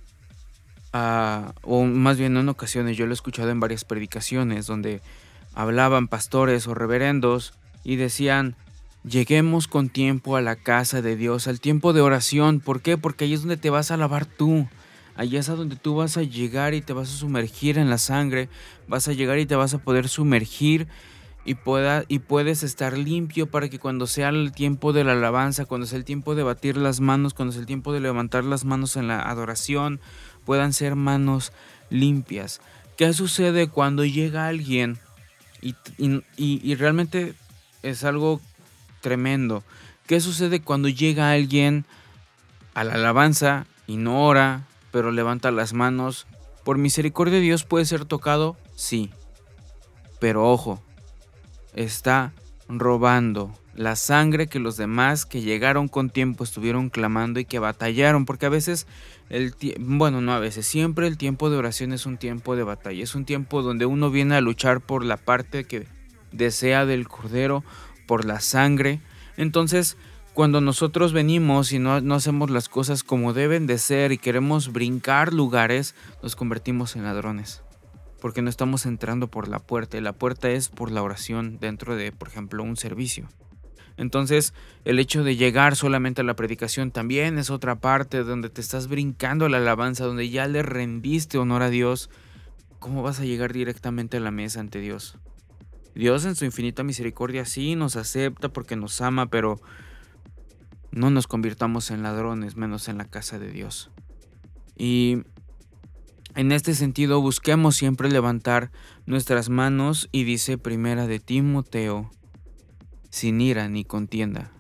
o 0.94 1.84
más 1.84 2.18
bien 2.18 2.36
en 2.38 2.50
ocasiones 2.50 2.98
yo 2.98 3.06
lo 3.06 3.14
he 3.14 3.14
escuchado 3.14 3.50
en 3.50 3.60
varias 3.60 3.86
predicaciones 3.86 4.68
donde 4.68 5.02
hablaban 5.54 6.08
pastores 6.08 6.68
o 6.68 6.74
reverendos 6.74 7.54
y 7.84 7.96
decían, 7.96 8.56
lleguemos 9.04 9.68
con 9.68 9.90
tiempo 9.90 10.36
a 10.36 10.42
la 10.42 10.56
casa 10.56 11.02
de 11.02 11.16
Dios, 11.16 11.48
al 11.48 11.60
tiempo 11.60 11.94
de 11.94 12.02
oración. 12.02 12.60
¿Por 12.60 12.82
qué? 12.82 12.98
Porque 12.98 13.26
ahí 13.26 13.34
es 13.34 13.42
donde 13.42 13.58
te 13.58 13.70
vas 13.70 13.92
a 13.92 13.98
lavar 13.98 14.26
tú. 14.26 14.68
Allí 15.16 15.38
es 15.38 15.50
a 15.50 15.56
donde 15.56 15.76
tú 15.76 15.96
vas 15.96 16.18
a 16.18 16.24
llegar 16.24 16.74
y 16.74 16.82
te 16.82 16.94
vas 16.94 17.10
a 17.10 17.18
sumergir 17.18 17.78
en 17.78 17.90
la 17.90 17.98
sangre, 17.98 18.50
vas 18.88 19.08
a 19.08 19.14
llegar 19.14 19.40
y 19.40 19.46
te 19.46 19.56
vas 19.56 19.74
a 19.74 19.78
poder 19.78 20.08
sumergir 20.08 20.88
y, 21.44 21.56
pueda, 21.56 22.06
y 22.08 22.20
puedes 22.20 22.64
estar 22.64 22.98
limpio 22.98 23.48
para 23.48 23.68
que 23.70 23.78
cuando 23.78 24.08
sea 24.08 24.30
el 24.30 24.54
tiempo 24.54 24.94
de 24.94 25.04
la 25.04 25.14
alabanza, 25.14 25.66
cuando 25.66 25.86
sea 25.86 25.98
el 25.98 26.06
tiempo 26.06 26.34
de 26.34 26.44
batir 26.44 26.78
las 26.78 27.02
manos, 27.02 27.34
cuando 27.34 27.52
sea 27.52 27.62
el 27.62 27.68
tiempo 27.68 27.94
de 27.94 28.00
levantar 28.00 28.46
las 28.46 28.64
manos 28.64 28.96
en 28.96 29.08
la 29.08 29.22
adoración 29.22 30.00
puedan 30.46 30.74
ser 30.74 30.96
manos 30.96 31.52
limpias. 31.90 32.62
¿Qué 32.98 33.14
sucede 33.14 33.68
cuando 33.68 34.06
llega 34.06 34.48
alguien 34.48 35.00
y, 35.62 36.76
realmente 36.76 37.34
es 37.84 38.04
algo 38.04 38.42
tremendo? 39.02 39.64
¿Qué 40.08 40.20
sucede 40.20 40.62
cuando 40.62 40.90
llega 40.90 41.32
alguien 41.32 41.86
a 42.74 42.84
la 42.84 42.94
alabanza 42.94 43.66
y 43.88 43.98
no 43.98 44.26
ora, 44.26 44.68
pero 44.92 45.12
levanta 45.12 45.52
las 45.52 45.74
manos? 45.74 46.28
Por 46.64 46.78
misericordia 46.78 47.36
de 47.36 47.42
Dios 47.42 47.64
puede 47.64 47.86
ser 47.86 48.06
tocado, 48.06 48.58
sí. 48.76 49.12
Pero 50.20 50.48
ojo, 50.52 50.82
está 51.74 52.34
robando 52.68 53.52
la 53.76 53.96
sangre 53.96 54.48
que 54.48 54.60
los 54.60 54.78
demás 54.78 55.26
que 55.26 55.42
llegaron 55.42 55.88
con 55.88 56.10
tiempo 56.10 56.44
estuvieron 56.44 56.90
clamando 56.90 57.40
y 57.40 57.46
que 57.46 57.60
batallaron, 57.60 58.26
porque 58.26 58.46
a 58.46 58.50
veces 58.50 58.88
el 59.30 59.56
bueno, 59.80 60.22
no 60.22 60.34
a 60.34 60.40
veces, 60.40 60.68
siempre 60.68 61.08
el 61.08 61.18
tiempo 61.18 61.50
de 61.50 61.58
oración 61.58 61.94
es 61.94 62.06
un 62.06 62.18
tiempo 62.18 62.56
de 62.56 62.64
batalla, 62.64 63.04
es 63.04 63.16
un 63.16 63.26
tiempo 63.26 63.62
donde 63.62 63.86
uno 63.86 64.12
viene 64.12 64.36
a 64.36 64.42
luchar 64.42 64.82
por 64.82 65.06
la 65.06 65.18
parte 65.18 65.64
que 65.64 65.88
desea 66.32 66.86
del 66.86 67.08
cordero, 67.08 67.64
por 68.08 68.26
la 68.26 68.42
sangre. 68.42 69.00
Entonces, 69.38 69.98
cuando 70.34 70.60
nosotros 70.60 71.14
venimos 71.14 71.72
y 71.72 71.80
no, 71.80 72.02
no 72.02 72.16
hacemos 72.16 72.50
las 72.50 72.68
cosas 72.68 73.04
como 73.04 73.34
deben 73.34 73.68
de 73.68 73.78
ser 73.78 74.12
y 74.12 74.18
queremos 74.18 74.72
brincar 74.72 75.34
lugares, 75.34 75.96
nos 76.22 76.36
convertimos 76.36 76.96
en 76.96 77.04
ladrones 77.04 77.62
porque 78.22 78.44
no 78.44 78.50
estamos 78.50 78.86
entrando 78.86 79.28
por 79.28 79.48
la 79.48 79.60
puerta 79.60 79.98
y 79.98 80.02
la 80.02 80.14
puerta 80.14 80.50
es 80.52 80.70
por 80.70 80.92
la 80.92 81.02
oración 81.02 81.58
dentro 81.60 81.96
de, 81.96 82.12
por 82.12 82.28
ejemplo, 82.28 82.64
un 82.64 82.78
servicio. 82.78 83.28
Entonces, 83.98 84.54
el 84.86 85.00
hecho 85.00 85.24
de 85.24 85.36
llegar 85.36 85.76
solamente 85.76 86.22
a 86.22 86.24
la 86.24 86.36
predicación 86.36 86.92
también 86.92 87.38
es 87.38 87.50
otra 87.50 87.80
parte 87.80 88.24
donde 88.24 88.50
te 88.50 88.62
estás 88.62 88.88
brincando 88.88 89.48
la 89.50 89.58
alabanza, 89.58 90.06
donde 90.06 90.30
ya 90.30 90.48
le 90.48 90.64
rendiste 90.64 91.38
honor 91.38 91.62
a 91.62 91.70
Dios. 91.70 92.10
¿Cómo 92.80 93.04
vas 93.04 93.20
a 93.20 93.26
llegar 93.26 93.54
directamente 93.54 94.18
a 94.18 94.22
la 94.22 94.32
mesa 94.32 94.60
ante 94.60 94.80
Dios? 94.80 95.18
Dios 95.94 96.26
en 96.26 96.36
su 96.36 96.46
infinita 96.46 96.84
misericordia 96.84 97.46
sí 97.46 97.76
nos 97.76 97.96
acepta 97.96 98.50
porque 98.50 98.76
nos 98.76 99.02
ama, 99.02 99.28
pero 99.28 99.60
no 100.92 101.10
nos 101.10 101.28
convirtamos 101.28 101.92
en 101.92 102.04
ladrones, 102.04 102.56
menos 102.56 102.88
en 102.88 102.98
la 102.98 103.06
casa 103.06 103.40
de 103.40 103.52
Dios. 103.52 103.92
Y 104.78 105.24
en 106.36 106.52
este 106.52 106.74
sentido 106.74 107.22
busquemos 107.22 107.76
siempre 107.76 108.10
levantar 108.10 108.72
nuestras 109.06 109.50
manos 109.50 110.08
y 110.12 110.24
dice 110.24 110.58
primera 110.58 111.08
de 111.08 111.20
Timoteo 111.20 112.10
sin 113.12 113.40
ira 113.40 113.70
ni 113.70 113.86
contienda. 113.86 114.52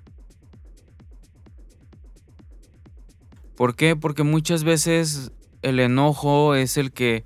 ¿Por 3.55 3.75
qué? 3.75 3.95
Porque 3.95 4.23
muchas 4.23 4.63
veces 4.63 5.31
el 5.61 5.79
enojo 5.79 6.53
es 6.55 6.77
el 6.77 6.91
que 6.91 7.23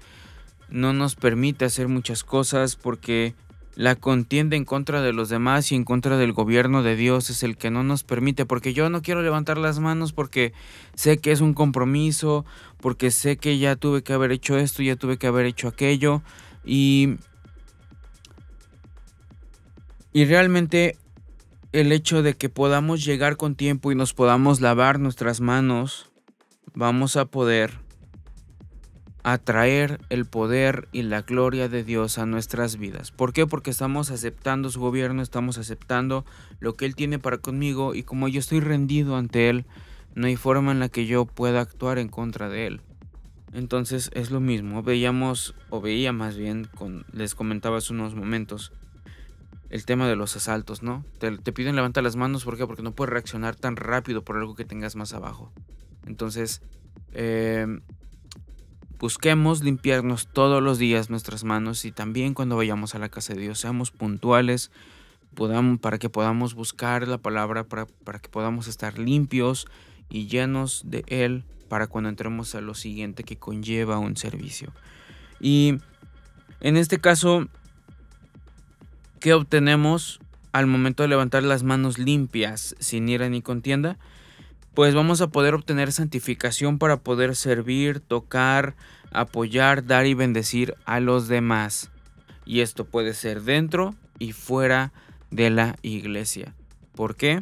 no 0.70 0.94
nos 0.94 1.16
permite 1.16 1.66
hacer 1.66 1.88
muchas 1.88 2.24
cosas 2.24 2.76
porque 2.76 3.36
la 3.76 3.96
contienda 3.96 4.56
en 4.56 4.66
contra 4.66 5.02
de 5.02 5.12
los 5.14 5.30
demás 5.30 5.72
y 5.72 5.76
en 5.76 5.84
contra 5.84 6.18
del 6.18 6.32
gobierno 6.32 6.82
de 6.82 6.96
Dios 6.96 7.30
es 7.30 7.44
el 7.44 7.58
que 7.58 7.72
no 7.72 7.84
nos 7.84 8.04
permite, 8.04 8.46
porque 8.46 8.74
yo 8.74 8.90
no 8.90 9.02
quiero 9.02 9.22
levantar 9.22 9.58
las 9.58 9.80
manos 9.80 10.14
porque 10.14 10.54
sé 10.94 11.18
que 11.18 11.32
es 11.32 11.42
un 11.42 11.54
compromiso, 11.54 12.46
porque 12.80 13.12
sé 13.12 13.38
que 13.38 13.58
ya 13.58 13.76
tuve 13.76 14.02
que 14.02 14.14
haber 14.14 14.32
hecho 14.32 14.58
esto, 14.58 14.82
ya 14.82 14.96
tuve 14.96 15.18
que 15.18 15.28
haber 15.28 15.46
hecho 15.46 15.68
aquello, 15.68 16.22
y, 16.64 17.18
y 20.14 20.26
realmente 20.26 20.98
el 21.76 21.92
hecho 21.92 22.24
de 22.24 22.36
que 22.36 22.48
podamos 22.48 23.04
llegar 23.04 23.36
con 23.36 23.56
tiempo 23.56 23.92
y 23.92 23.96
nos 23.96 24.14
podamos 24.14 24.62
lavar 24.62 24.98
nuestras 24.98 25.42
manos, 25.42 26.10
vamos 26.74 27.18
a 27.18 27.26
poder 27.26 27.80
atraer 29.24 30.00
el 30.10 30.24
poder 30.24 30.88
y 30.94 31.02
la 31.02 31.24
gloria 31.24 31.68
de 31.68 31.84
Dios 31.84 32.18
a 32.18 32.26
nuestras 32.26 32.78
vidas. 32.78 33.12
¿Por 33.12 33.34
qué? 33.34 33.46
Porque 33.46 33.72
estamos 33.72 34.10
aceptando 34.10 34.70
su 34.70 34.80
gobierno, 34.80 35.22
estamos 35.22 35.58
aceptando 35.58 36.24
lo 36.62 36.76
que 36.76 36.86
Él 36.86 36.96
tiene 36.96 37.20
para 37.20 37.40
conmigo 37.40 37.94
y 37.94 38.04
como 38.04 38.30
yo 38.30 38.40
estoy 38.40 38.62
rendido 38.62 39.18
ante 39.18 39.50
Él, 39.50 39.66
no 40.14 40.28
hay 40.28 40.38
forma 40.38 40.72
en 40.72 40.80
la 40.80 40.88
que 40.88 41.06
yo 41.06 41.26
pueda 41.26 41.60
actuar 41.60 42.00
en 42.00 42.08
contra 42.08 42.48
de 42.48 42.68
Él. 42.68 42.82
Entonces 43.52 44.12
es 44.14 44.32
lo 44.32 44.40
mismo. 44.40 44.82
Veíamos, 44.82 45.56
o 45.70 45.82
veía 45.82 46.14
más 46.14 46.38
bien, 46.38 46.70
con, 46.74 47.06
les 47.12 47.36
comentaba 47.36 47.80
hace 47.80 47.92
unos 47.92 48.16
momentos, 48.16 48.72
el 49.76 49.86
tema 49.86 50.08
de 50.08 50.16
los 50.16 50.38
asaltos, 50.38 50.84
¿no? 50.84 51.04
Te, 51.20 51.32
piden 51.52 51.76
levantar 51.76 52.02
las 52.02 52.16
manos, 52.16 52.46
¿por 52.46 52.56
qué? 52.56 52.66
Porque 52.66 52.82
no 52.82 52.94
puedes 52.94 53.12
reaccionar 53.12 53.58
tan 53.58 53.76
rápido 53.76 54.24
por 54.24 54.38
algo 54.38 54.56
que 54.56 54.64
tengas 54.64 54.96
más 54.96 55.14
abajo. 55.14 55.52
Entonces, 56.08 56.62
em, 57.12 57.82
busquemos 58.98 59.64
limpiarnos 59.64 60.28
todos 60.28 60.64
los 60.64 60.78
días 60.80 61.10
nuestras 61.10 61.44
manos 61.44 61.84
y 61.84 61.92
también 61.92 62.34
cuando 62.34 62.56
vayamos 62.56 62.96
a 62.96 63.00
la 63.00 63.10
casa 63.10 63.34
de 63.34 63.42
Dios, 63.42 63.60
seamos 63.60 63.92
puntuales 63.92 64.72
podamos, 65.36 65.80
para 65.80 65.98
que 65.98 66.10
podamos 66.10 66.54
buscar 66.54 67.06
la 67.06 67.18
palabra, 67.18 67.66
para, 67.66 67.86
para 67.86 68.20
que 68.20 68.30
podamos 68.30 68.70
estar 68.70 68.98
limpios 68.98 69.68
y 70.10 70.28
llenos 70.28 70.84
de 70.86 71.04
Él 71.08 71.44
para 71.68 71.88
cuando 71.88 72.10
entremos 72.10 72.56
a 72.56 72.62
lo 72.62 72.76
siguiente 72.76 73.26
que 73.26 73.36
conlleva 73.36 74.00
un 74.00 74.16
servicio. 74.16 74.72
Y 75.42 75.80
en 76.62 76.78
este 76.78 77.00
caso, 77.00 77.50
¿qué 79.26 79.34
obtenemos 79.34 80.20
al 80.52 80.68
momento 80.68 81.02
de 81.02 81.10
levantar 81.10 81.42
las 81.42 81.64
manos 81.64 81.98
limpias 81.98 82.76
sin 82.78 83.10
ira 83.10 83.28
ni 83.28 83.42
contienda? 83.42 83.98
Pues 84.76 84.94
vamos 84.94 85.20
a 85.20 85.30
poder 85.30 85.56
obtener 85.56 85.92
santificación 85.92 86.78
para 86.78 86.98
poder 86.98 87.36
servir, 87.36 88.02
tocar, 88.02 88.76
apoyar, 89.12 89.88
dar 89.88 90.06
y 90.06 90.14
bendecir 90.14 90.76
a 90.86 91.00
los 91.00 91.28
demás. 91.28 91.90
Y 92.46 92.60
esto 92.60 92.86
puede 92.86 93.16
ser 93.16 93.42
dentro 93.42 93.96
y 94.20 94.32
fuera 94.34 94.94
de 95.32 95.50
la 95.50 95.76
iglesia. 95.82 96.54
¿Por 96.94 97.16
qué? 97.16 97.42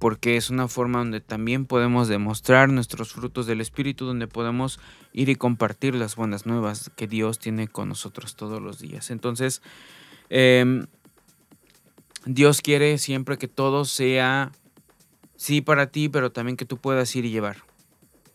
porque 0.00 0.36
es 0.36 0.50
una 0.50 0.68
forma 0.68 0.98
donde 0.98 1.22
también 1.22 1.64
podemos 1.64 2.08
demostrar 2.08 2.68
nuestros 2.68 3.14
frutos 3.14 3.46
del 3.46 3.62
Espíritu, 3.62 4.04
donde 4.04 4.26
podemos 4.26 4.78
ir 5.14 5.30
y 5.30 5.36
compartir 5.36 5.94
las 5.94 6.14
buenas 6.14 6.44
nuevas 6.44 6.90
que 6.94 7.06
Dios 7.06 7.38
tiene 7.38 7.68
con 7.68 7.88
nosotros 7.88 8.36
todos 8.36 8.60
los 8.60 8.80
días. 8.80 9.10
Entonces, 9.10 9.62
em, 10.28 10.86
Dios 12.26 12.62
quiere 12.62 12.98
siempre 12.98 13.38
que 13.38 13.48
todo 13.48 13.84
sea, 13.84 14.52
sí 15.36 15.60
para 15.60 15.88
ti, 15.88 16.08
pero 16.08 16.32
también 16.32 16.56
que 16.56 16.64
tú 16.64 16.78
puedas 16.78 17.14
ir 17.16 17.24
y 17.24 17.30
llevar. 17.30 17.58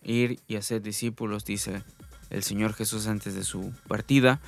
Ir 0.04 0.40
y 0.48 0.56
hacer 0.56 0.82
discípulos, 0.82 1.46
dice 1.46 1.84
el 2.30 2.44
Señor 2.44 2.74
Jesús 2.74 3.08
antes 3.08 3.34
de 3.34 3.44
su 3.44 3.74
partida 3.88 4.40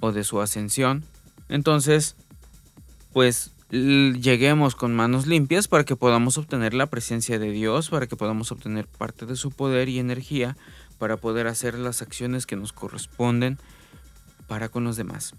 o 0.00 0.12
de 0.12 0.24
su 0.24 0.40
ascensión. 0.40 1.04
Entonces, 1.48 2.16
pues 3.12 3.52
lleguemos 3.70 4.74
con 4.74 4.94
manos 4.94 5.26
limpias 5.26 5.66
para 5.66 5.84
que 5.84 5.96
podamos 5.96 6.36
obtener 6.36 6.74
la 6.74 6.86
presencia 6.86 7.38
de 7.38 7.50
Dios, 7.50 7.88
para 7.88 8.06
que 8.06 8.16
podamos 8.16 8.52
obtener 8.52 8.86
parte 8.86 9.24
de 9.24 9.34
su 9.34 9.50
poder 9.50 9.88
y 9.88 9.98
energía 9.98 10.56
para 10.98 11.16
poder 11.16 11.46
hacer 11.46 11.78
las 11.78 12.02
acciones 12.02 12.46
que 12.46 12.54
nos 12.54 12.72
corresponden 12.72 13.58
para 14.46 14.68
con 14.68 14.84
los 14.84 14.96
demás. 14.96 15.34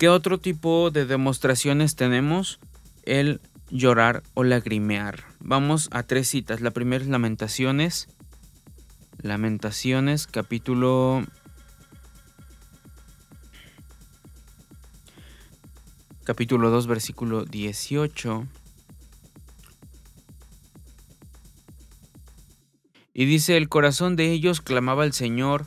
¿Qué 0.00 0.08
otro 0.08 0.40
tipo 0.40 0.90
de 0.90 1.04
demostraciones 1.04 1.94
tenemos? 1.94 2.58
El 3.02 3.42
llorar 3.68 4.22
o 4.32 4.44
lagrimear. 4.44 5.24
Vamos 5.40 5.90
a 5.92 6.04
tres 6.04 6.26
citas. 6.26 6.62
La 6.62 6.70
primera 6.70 7.04
es 7.04 7.10
Lamentaciones. 7.10 8.08
Lamentaciones, 9.20 10.26
capítulo 10.26 11.22
capítulo 16.24 16.70
2, 16.70 16.86
versículo 16.86 17.44
18. 17.44 18.46
Y 23.12 23.26
dice, 23.26 23.58
el 23.58 23.68
corazón 23.68 24.16
de 24.16 24.32
ellos 24.32 24.62
clamaba 24.62 25.02
al 25.02 25.12
Señor, 25.12 25.66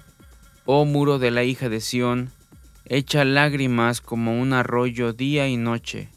oh 0.66 0.86
muro 0.86 1.20
de 1.20 1.30
la 1.30 1.44
hija 1.44 1.70
de 1.70 1.80
Sión, 1.80 2.32
echa 2.86 3.26
lágrimas 3.26 4.02
como 4.02 4.40
un 4.40 4.54
arroyo 4.54 5.14
día 5.14 5.48
y 5.48 5.58
noche, 5.58 6.10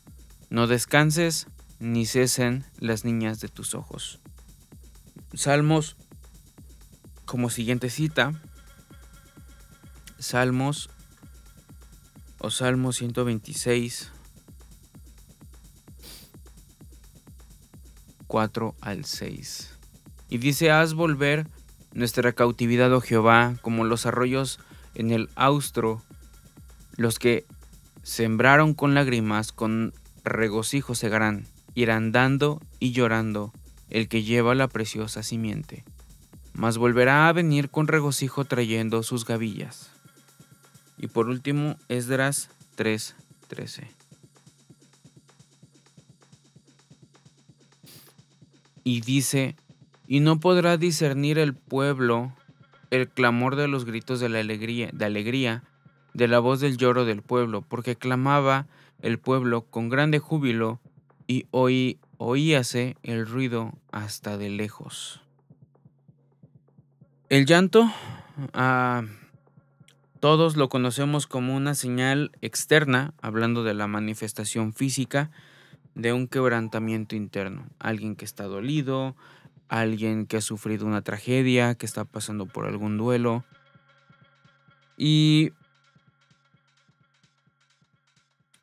no 0.51 0.67
descanses 0.67 1.47
ni 1.79 2.07
cesen 2.07 2.65
las 2.79 3.05
niñas 3.05 3.41
de 3.41 3.49
tus 3.49 3.75
ojos. 3.75 4.21
Salmos, 5.35 5.97
como 7.25 7.51
siguiente 7.51 7.91
cita, 7.91 8.33
Salmos 10.19 10.89
o 12.39 12.51
Salmo 12.51 12.93
126, 12.93 14.11
4 18.27 18.75
al 18.81 19.05
6. 19.05 19.79
Y 20.29 20.39
dice, 20.39 20.71
haz 20.71 20.95
volver 20.95 21.47
nuestra 21.93 22.33
cautividad, 22.33 22.93
oh 22.93 23.01
Jehová, 23.01 23.57
como 23.63 23.85
los 23.85 24.07
arroyos 24.07 24.59
en 24.95 25.11
el 25.11 25.29
austro, 25.35 26.03
los 26.97 27.19
que 27.19 27.45
sembraron 28.03 28.75
con 28.75 28.95
lágrimas, 28.95 29.53
con 29.53 29.93
regocijo 30.25 30.95
segarán, 30.95 31.47
irán 31.75 32.13
dando 32.13 32.61
y 32.79 32.93
llorando 32.93 33.53
el 33.91 34.09
que 34.09 34.23
lleva 34.23 34.55
la 34.55 34.69
preciosa 34.69 35.23
simiente, 35.23 35.85
mas 36.53 36.79
volverá 36.79 37.29
a 37.29 37.33
venir 37.33 37.71
con 37.71 37.89
regocijo 37.89 38.45
trayendo 38.45 39.03
sus 39.03 39.25
gavillas. 39.25 39.91
Y 40.99 41.09
por 41.09 41.29
último, 41.29 41.77
Esdras 41.89 42.49
3:13. 42.77 43.89
y 48.87 49.01
dice, 49.01 49.57
y 50.07 50.21
no 50.21 50.39
podrá 50.39 50.77
discernir 50.77 51.41
el 51.41 51.55
pueblo 51.55 52.33
el 52.93 53.09
clamor 53.09 53.57
de 53.57 53.67
los 53.67 53.85
gritos 53.85 54.21
de 54.21 54.27
alegría, 54.27 54.91
de 54.93 55.05
alegría, 55.05 55.65
de 56.17 56.29
la 56.29 56.39
voz 56.39 56.61
del 56.61 56.79
lloro 56.79 57.05
del 57.05 57.21
pueblo, 57.21 57.61
porque 57.61 57.95
clamaba 57.95 58.67
el 59.03 59.19
pueblo 59.19 59.67
con 59.67 59.91
grande 59.91 60.19
júbilo 60.19 60.81
y 61.27 61.45
oí, 61.51 61.99
oíase 62.17 62.97
el 63.03 63.27
ruido 63.27 63.75
hasta 63.93 64.39
de 64.39 64.49
lejos. 64.49 65.21
El 67.29 67.45
llanto, 67.45 67.93
ah, 68.55 69.03
todos 70.19 70.57
lo 70.57 70.71
conocemos 70.71 71.27
como 71.27 71.55
una 71.55 71.75
señal 71.75 72.33
externa, 72.41 73.13
hablando 73.21 73.63
de 73.63 73.75
la 73.75 73.87
manifestación 73.87 74.73
física, 74.73 75.31
de 75.95 76.15
un 76.15 76.29
quebrantamiento 76.29 77.15
interno. 77.15 77.67
Alguien 77.79 78.17
que 78.17 78.25
está 78.25 78.45
dolido, 78.45 79.17
alguien 79.69 80.25
que 80.25 80.39
ha 80.39 80.41
sufrido 80.41 80.87
una 80.87 81.03
tragedia, 81.03 81.75
que 81.75 81.85
está 81.85 82.07
pasando 82.07 82.47
por 82.47 82.65
algún 82.65 82.97
duelo. 82.97 83.45
Y 84.97 85.53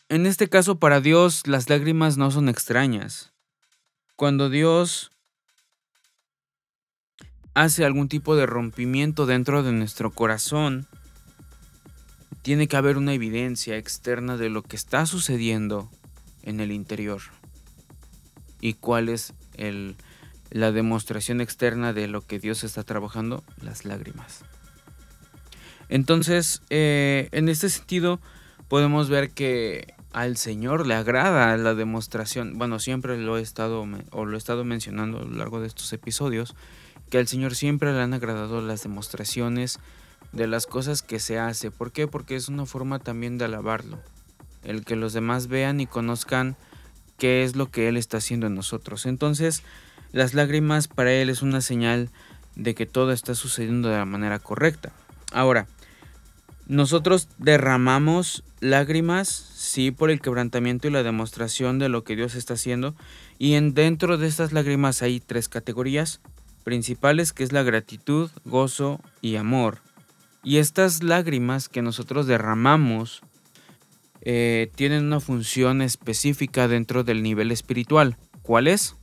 en 0.10 0.26
este 0.26 0.50
caso 0.50 0.80
para 0.80 1.02
Dios 1.02 1.48
las 1.48 1.70
lágrimas 1.70 2.18
no 2.18 2.32
son 2.32 2.50
extrañas. 2.50 3.34
Cuando 4.16 4.50
Dios 4.50 5.12
hace 7.54 7.86
algún 7.86 8.10
tipo 8.10 8.36
de 8.36 8.46
rompimiento 8.46 9.26
dentro 9.26 9.64
de 9.64 9.72
nuestro 9.72 10.12
corazón, 10.12 10.88
tiene 12.42 12.68
que 12.68 12.76
haber 12.76 12.98
una 12.98 13.14
evidencia 13.14 13.78
externa 13.78 14.38
de 14.38 14.50
lo 14.50 14.64
que 14.64 14.76
está 14.76 15.06
sucediendo 15.06 15.90
en 16.42 16.60
el 16.60 16.72
interior 16.72 17.22
y 18.60 18.74
cuál 18.74 19.10
es 19.10 19.34
el, 19.56 19.96
la 20.50 20.72
demostración 20.72 21.42
externa 21.42 21.94
de 21.94 22.08
lo 22.08 22.22
que 22.22 22.40
Dios 22.40 22.64
está 22.64 22.84
trabajando, 22.84 23.44
las 23.62 23.86
lágrimas. 23.86 24.44
Entonces, 25.90 26.62
eh, 26.70 27.30
en 27.32 27.50
este 27.50 27.70
sentido, 27.70 28.20
podemos 28.74 29.08
ver 29.08 29.30
que 29.30 29.94
al 30.14 30.36
Señor 30.36 30.88
le 30.88 30.96
agrada 30.96 31.56
la 31.58 31.76
demostración. 31.76 32.58
Bueno, 32.58 32.80
siempre 32.80 33.20
lo 33.20 33.38
he 33.38 33.42
estado 33.44 33.86
o 34.10 34.26
lo 34.26 34.36
he 34.36 34.38
estado 34.40 34.64
mencionando 34.64 35.20
a 35.20 35.22
lo 35.26 35.36
largo 35.36 35.60
de 35.60 35.68
estos 35.68 35.94
episodios, 35.94 36.56
que 37.12 37.20
al 37.20 37.28
Señor 37.28 37.54
siempre 37.54 37.94
le 37.94 38.02
han 38.02 38.16
agradado 38.16 38.62
las 38.62 38.82
demostraciones 38.82 39.80
de 40.32 40.48
las 40.48 40.66
cosas 40.66 41.04
que 41.04 41.20
se 41.20 41.38
hace. 41.38 41.70
¿Por 41.70 41.92
qué? 41.92 42.08
Porque 42.08 42.36
es 42.36 42.50
una 42.50 42.66
forma 42.66 42.98
también 42.98 43.38
de 43.38 43.46
alabarlo 43.46 44.00
el 44.64 44.84
que 44.86 44.96
los 44.96 45.14
demás 45.14 45.46
vean 45.46 45.80
y 45.80 45.86
conozcan 45.86 46.56
qué 47.20 47.44
es 47.44 47.56
lo 47.56 47.70
que 47.70 47.90
Él 47.90 47.96
está 47.96 48.18
haciendo 48.18 48.48
en 48.48 48.56
nosotros. 48.56 49.06
Entonces, 49.06 49.62
las 50.14 50.34
lágrimas 50.34 50.88
para 50.88 51.14
Él 51.14 51.30
es 51.30 51.44
una 51.44 51.62
señal 51.62 52.10
de 52.56 52.74
que 52.74 52.88
todo 52.88 53.12
está 53.12 53.36
sucediendo 53.36 53.90
de 53.90 53.98
la 53.98 54.06
manera 54.06 54.40
correcta. 54.40 54.92
Ahora, 55.32 55.68
nosotros 56.66 57.28
derramamos 57.38 58.44
lágrimas, 58.64 59.28
sí, 59.28 59.92
por 59.92 60.10
el 60.10 60.22
quebrantamiento 60.22 60.88
y 60.88 60.92
la 60.92 61.04
demostración 61.04 61.80
de 61.80 61.90
lo 61.90 62.04
que 62.04 62.16
Dios 62.16 62.36
está 62.36 62.56
haciendo. 62.56 62.96
Y 63.38 63.54
en, 63.54 63.74
dentro 63.74 64.18
de 64.18 64.28
estas 64.28 64.54
lágrimas 64.54 65.02
hay 65.02 65.20
tres 65.20 65.50
categorías 65.50 66.22
principales, 66.64 67.34
que 67.34 67.44
es 67.44 67.52
la 67.52 67.64
gratitud, 67.64 68.32
gozo 68.46 69.02
y 69.22 69.36
amor. 69.36 69.82
Y 70.44 70.58
estas 70.58 71.04
lágrimas 71.04 71.70
que 71.70 71.82
nosotros 71.82 72.26
derramamos 72.26 73.22
eh, 74.22 74.72
tienen 74.76 75.06
una 75.06 75.20
función 75.20 75.82
específica 75.82 76.68
dentro 76.68 77.04
del 77.04 77.22
nivel 77.22 77.52
espiritual. 77.52 78.18
¿Cuál 78.42 78.68
es? 78.68 78.96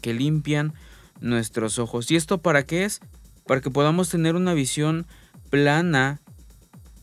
Que 0.00 0.12
limpian 0.12 0.74
nuestros 1.20 1.78
ojos. 1.78 2.10
¿Y 2.10 2.16
esto 2.16 2.38
para 2.38 2.64
qué 2.64 2.84
es? 2.84 3.00
para 3.46 3.60
que 3.60 3.70
podamos 3.70 4.08
tener 4.08 4.34
una 4.34 4.54
visión 4.54 5.06
plana, 5.50 6.20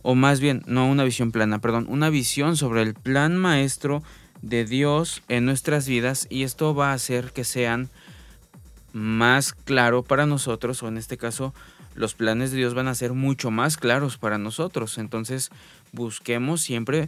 o 0.04 0.16
más 0.16 0.40
bien, 0.40 0.62
no 0.68 0.88
una 0.88 1.04
visión 1.04 1.32
plana, 1.32 1.60
perdón, 1.60 1.88
una 1.90 2.10
visión 2.10 2.56
sobre 2.56 2.84
el 2.84 2.94
plan 2.94 3.36
maestro 3.38 4.04
de 4.42 4.66
Dios 4.66 5.24
en 5.30 5.46
nuestras 5.46 5.88
vidas 5.88 6.28
y 6.30 6.44
esto 6.44 6.76
va 6.76 6.92
a 6.92 6.94
hacer 6.94 7.32
que 7.32 7.46
sean 7.46 7.90
más 8.92 9.54
claro 9.54 10.04
para 10.04 10.26
nosotros 10.26 10.84
o 10.84 10.88
en 10.88 10.98
este 10.98 11.18
caso 11.18 11.54
los 11.96 12.14
planes 12.14 12.52
de 12.52 12.58
Dios 12.58 12.74
van 12.74 12.88
a 12.88 12.96
ser 12.96 13.14
mucho 13.14 13.52
más 13.52 13.78
claros 13.78 14.18
para 14.18 14.38
nosotros. 14.38 14.98
Entonces 14.98 15.50
busquemos 15.92 16.62
siempre 16.62 17.08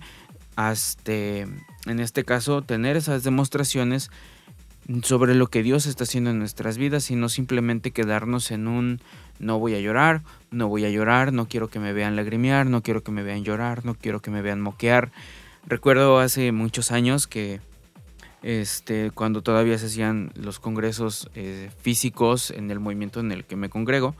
hasta, 0.56 1.12
en 1.12 2.00
este 2.00 2.24
caso, 2.24 2.62
tener 2.62 2.96
esas 2.96 3.24
demostraciones 3.24 4.10
sobre 5.04 5.36
lo 5.36 5.48
que 5.48 5.64
Dios 5.64 5.86
está 5.88 6.04
haciendo 6.04 6.30
en 6.30 6.40
nuestras 6.40 6.78
vidas 6.78 7.10
y 7.12 7.16
no 7.16 7.30
simplemente 7.30 7.92
quedarnos 7.92 8.52
en 8.52 8.68
un 8.68 9.02
no 9.40 9.60
voy 9.60 9.76
a 9.76 9.80
llorar, 9.80 10.22
no 10.52 10.68
voy 10.68 10.86
a 10.86 10.90
llorar, 10.90 11.34
no 11.34 11.48
quiero 11.48 11.70
que 11.70 11.80
me 11.80 11.94
vean 11.94 12.16
lagrimear, 12.16 12.66
no 12.66 12.82
quiero 12.82 13.04
que 13.04 13.12
me 13.12 13.24
vean 13.24 13.44
llorar, 13.44 13.86
no 13.86 13.96
quiero 13.96 14.22
que 14.22 14.32
me 14.32 14.42
vean 14.42 14.62
moquear. 14.62 15.12
Recuerdo 15.68 16.20
hace 16.20 16.52
muchos 16.52 16.92
años 16.92 17.28
que 17.28 17.60
este, 18.44 19.12
cuando 19.12 19.42
todavía 19.42 19.78
se 19.78 19.88
hacían 19.88 20.32
los 20.36 20.60
congresos 20.60 21.30
eh, 21.34 21.72
físicos 21.82 22.52
en 22.52 22.70
el 22.70 22.80
movimiento 22.80 23.20
en 23.20 23.32
el 23.32 23.44
que 23.44 23.56
me 23.56 23.70
congrego, 23.70 24.16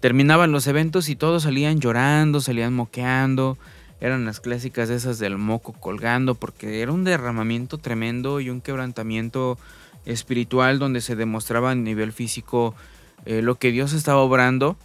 terminaban 0.00 0.50
los 0.50 0.66
eventos 0.66 1.08
y 1.08 1.14
todos 1.14 1.44
salían 1.44 1.80
llorando, 1.80 2.40
salían 2.40 2.74
moqueando, 2.74 3.56
eran 4.00 4.24
las 4.24 4.40
clásicas 4.40 4.90
esas 4.90 5.20
del 5.20 5.38
moco 5.38 5.72
colgando, 5.74 6.34
porque 6.34 6.82
era 6.82 6.90
un 6.90 7.04
derramamiento 7.04 7.78
tremendo 7.78 8.40
y 8.40 8.50
un 8.50 8.60
quebrantamiento 8.60 9.58
espiritual 10.04 10.80
donde 10.80 11.00
se 11.00 11.14
demostraba 11.14 11.70
a 11.70 11.74
nivel 11.76 12.12
físico 12.12 12.74
eh, 13.24 13.42
lo 13.42 13.56
que 13.56 13.70
Dios 13.70 13.92
estaba 13.92 14.20
obrando, 14.20 14.76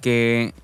que, 0.00 0.54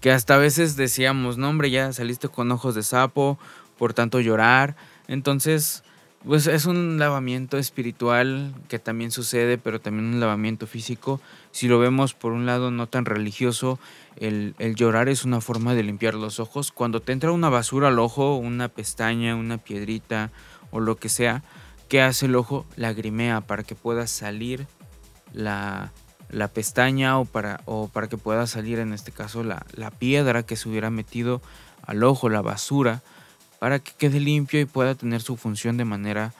que 0.00 0.10
hasta 0.10 0.34
a 0.34 0.38
veces 0.38 0.76
decíamos, 0.76 1.38
no 1.38 1.48
hombre, 1.48 1.70
ya 1.70 1.92
saliste 1.92 2.28
con 2.28 2.50
ojos 2.52 2.74
de 2.74 2.82
sapo, 2.82 3.38
por 3.78 3.94
tanto 3.94 4.20
llorar. 4.20 4.76
Entonces, 5.08 5.82
pues 6.24 6.46
es 6.46 6.66
un 6.66 6.98
lavamiento 6.98 7.58
espiritual 7.58 8.54
que 8.68 8.78
también 8.78 9.10
sucede, 9.10 9.58
pero 9.58 9.80
también 9.80 10.06
un 10.06 10.20
lavamiento 10.20 10.68
físico. 10.68 11.20
Si 11.50 11.66
lo 11.66 11.80
vemos 11.80 12.14
por 12.14 12.32
un 12.32 12.46
lado 12.46 12.70
no 12.70 12.86
tan 12.86 13.04
religioso, 13.04 13.80
el, 14.16 14.54
llorar 14.76 15.08
es 15.08 15.24
una 15.24 15.40
forma 15.40 15.74
de 15.74 15.82
limpiar 15.82 16.14
los 16.14 16.38
ojos. 16.38 16.70
Cuando 16.70 17.00
te 17.00 17.12
entra 17.12 17.32
una 17.32 17.48
basura 17.48 17.88
al 17.88 17.98
ojo, 17.98 18.36
una 18.36 18.68
pestaña, 18.68 19.34
una 19.34 19.58
piedrita 19.58 20.30
o 20.70 20.78
lo 20.78 20.96
que 20.96 21.08
sea, 21.08 21.42
¿qué 21.88 22.02
hace 22.02 22.26
el 22.26 22.36
ojo? 22.36 22.66
Lagrimea 22.76 23.40
para 23.40 23.64
que 23.64 23.74
pueda 23.74 24.06
salir 24.06 24.68
la, 25.32 25.92
la 26.30 26.48
pestaña 26.48 27.18
o 27.18 27.24
para, 27.24 27.60
o 27.64 27.88
para 27.88 28.08
que 28.08 28.16
pueda 28.16 28.46
salir 28.46 28.78
en 28.78 28.92
este 28.92 29.12
caso 29.12 29.44
la, 29.44 29.64
la 29.74 29.90
piedra 29.90 30.44
que 30.44 30.56
se 30.56 30.68
hubiera 30.68 30.90
metido 30.90 31.42
al 31.82 32.02
ojo, 32.04 32.28
la 32.28 32.42
basura 32.42 33.02
para 33.62 33.78
que 33.78 33.92
quede 33.96 34.18
limpio 34.18 34.60
y 34.60 34.64
pueda 34.64 34.96
tener 34.96 35.22
su 35.22 35.36
función 35.36 35.76
de 35.76 35.84
manera 35.84 36.34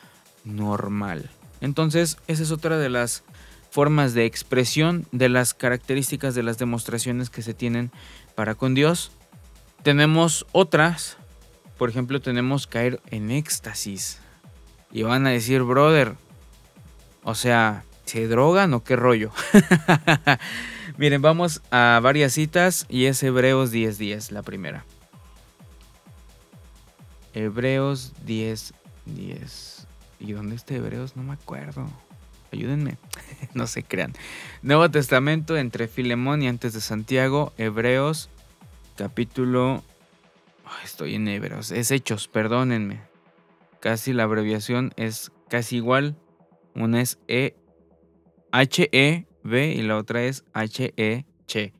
normal. 0.45 1.31
Entonces, 1.61 2.17
esa 2.27 2.43
es 2.43 2.51
otra 2.51 2.79
de 2.79 2.89
las 2.89 3.23
formas 3.71 4.13
de 4.13 4.27
expresión 4.27 5.07
de 5.13 5.29
las 5.29 5.55
características 5.55 6.35
de 6.35 6.43
las 6.43 6.59
demostraciones 6.59 7.31
que 7.31 7.43
se 7.43 7.55
tienen 7.55 7.93
para 8.35 8.57
con 8.57 8.75
Dios. 8.75 9.13
Tenemos 9.85 10.47
otras, 10.51 11.17
por 11.79 11.89
ejemplo, 11.89 12.21
tenemos 12.21 12.67
caer 12.67 13.01
en 13.07 13.31
éxtasis. 13.31 14.19
Y 14.91 15.05
van 15.05 15.25
a 15.25 15.31
decir, 15.31 15.63
brother, 15.63 16.17
o 17.23 17.37
sea, 17.37 17.85
¿se 18.13 18.29
drogan 18.29 18.75
o 18.75 18.85
qué 18.85 18.95
rollo? 18.95 19.33
Miren, 20.99 21.23
vamos 21.23 21.63
a 21.71 21.99
varias 22.03 22.35
citas 22.35 22.85
y 22.91 23.07
es 23.07 23.23
Hebreos 23.23 23.71
10 23.71 23.97
días, 23.97 24.31
la 24.31 24.43
primera. 24.43 24.85
Hebreos 27.33 28.13
10, 28.27 28.75
10. 29.07 29.87
¿Y 30.21 30.33
dónde 30.33 30.57
está 30.57 30.75
Hebreos? 30.75 31.17
No 31.17 31.23
me 31.23 31.33
acuerdo. 31.33 31.89
Ayúdenme. 32.53 32.99
no 33.55 33.67
se 33.67 33.83
crean. 33.83 34.13
Nuevo 34.61 34.91
Testamento 34.91 35.57
entre 35.57 35.89
Filemón 35.89 36.43
y 36.43 36.49
antes 36.49 36.75
de 36.75 36.83
Santiago. 36.83 37.55
Hebreos 37.57 38.29
capítulo... 38.95 39.83
estoy 40.85 41.15
en 41.15 41.29
Hebreos. 41.29 41.71
Es 41.71 41.91
Hechos, 41.91 42.29
perdónenme. 42.29 43.01
Casi 43.81 44.13
la 44.13 44.25
abreviación 44.25 44.93
es 44.97 45.33
casi 45.49 45.77
igual. 45.77 46.15
Una 46.75 47.01
es 47.01 47.19
E 47.27 47.57
H 48.53 48.89
E 48.93 49.27
B 49.43 49.73
y 49.73 49.83
la 49.83 49.97
otra 49.97 50.23
es 50.23 50.45
H 50.53 50.93
E 50.97 51.25
Ch. 51.47 51.73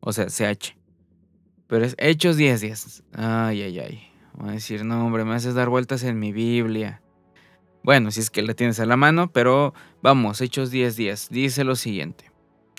O 0.00 0.12
sea, 0.12 0.26
CH. 0.26 0.76
Pero 1.66 1.84
es 1.84 1.96
Hechos 1.98 2.36
10 2.36 2.60
10. 2.60 3.04
Ay, 3.14 3.62
ay, 3.62 3.78
ay. 3.78 4.08
Voy 4.34 4.50
a 4.50 4.52
decir, 4.52 4.84
no, 4.84 5.04
hombre, 5.04 5.24
me 5.24 5.34
haces 5.34 5.54
dar 5.54 5.68
vueltas 5.68 6.04
en 6.04 6.18
mi 6.18 6.32
Biblia. 6.32 7.02
Bueno, 7.82 8.10
si 8.10 8.20
es 8.20 8.30
que 8.30 8.42
la 8.42 8.54
tienes 8.54 8.78
a 8.80 8.86
la 8.86 8.96
mano, 8.96 9.32
pero 9.32 9.72
vamos, 10.02 10.40
Hechos 10.40 10.70
10 10.70 10.96
días. 10.96 11.28
Dice 11.30 11.64
lo 11.64 11.74
siguiente. 11.74 12.30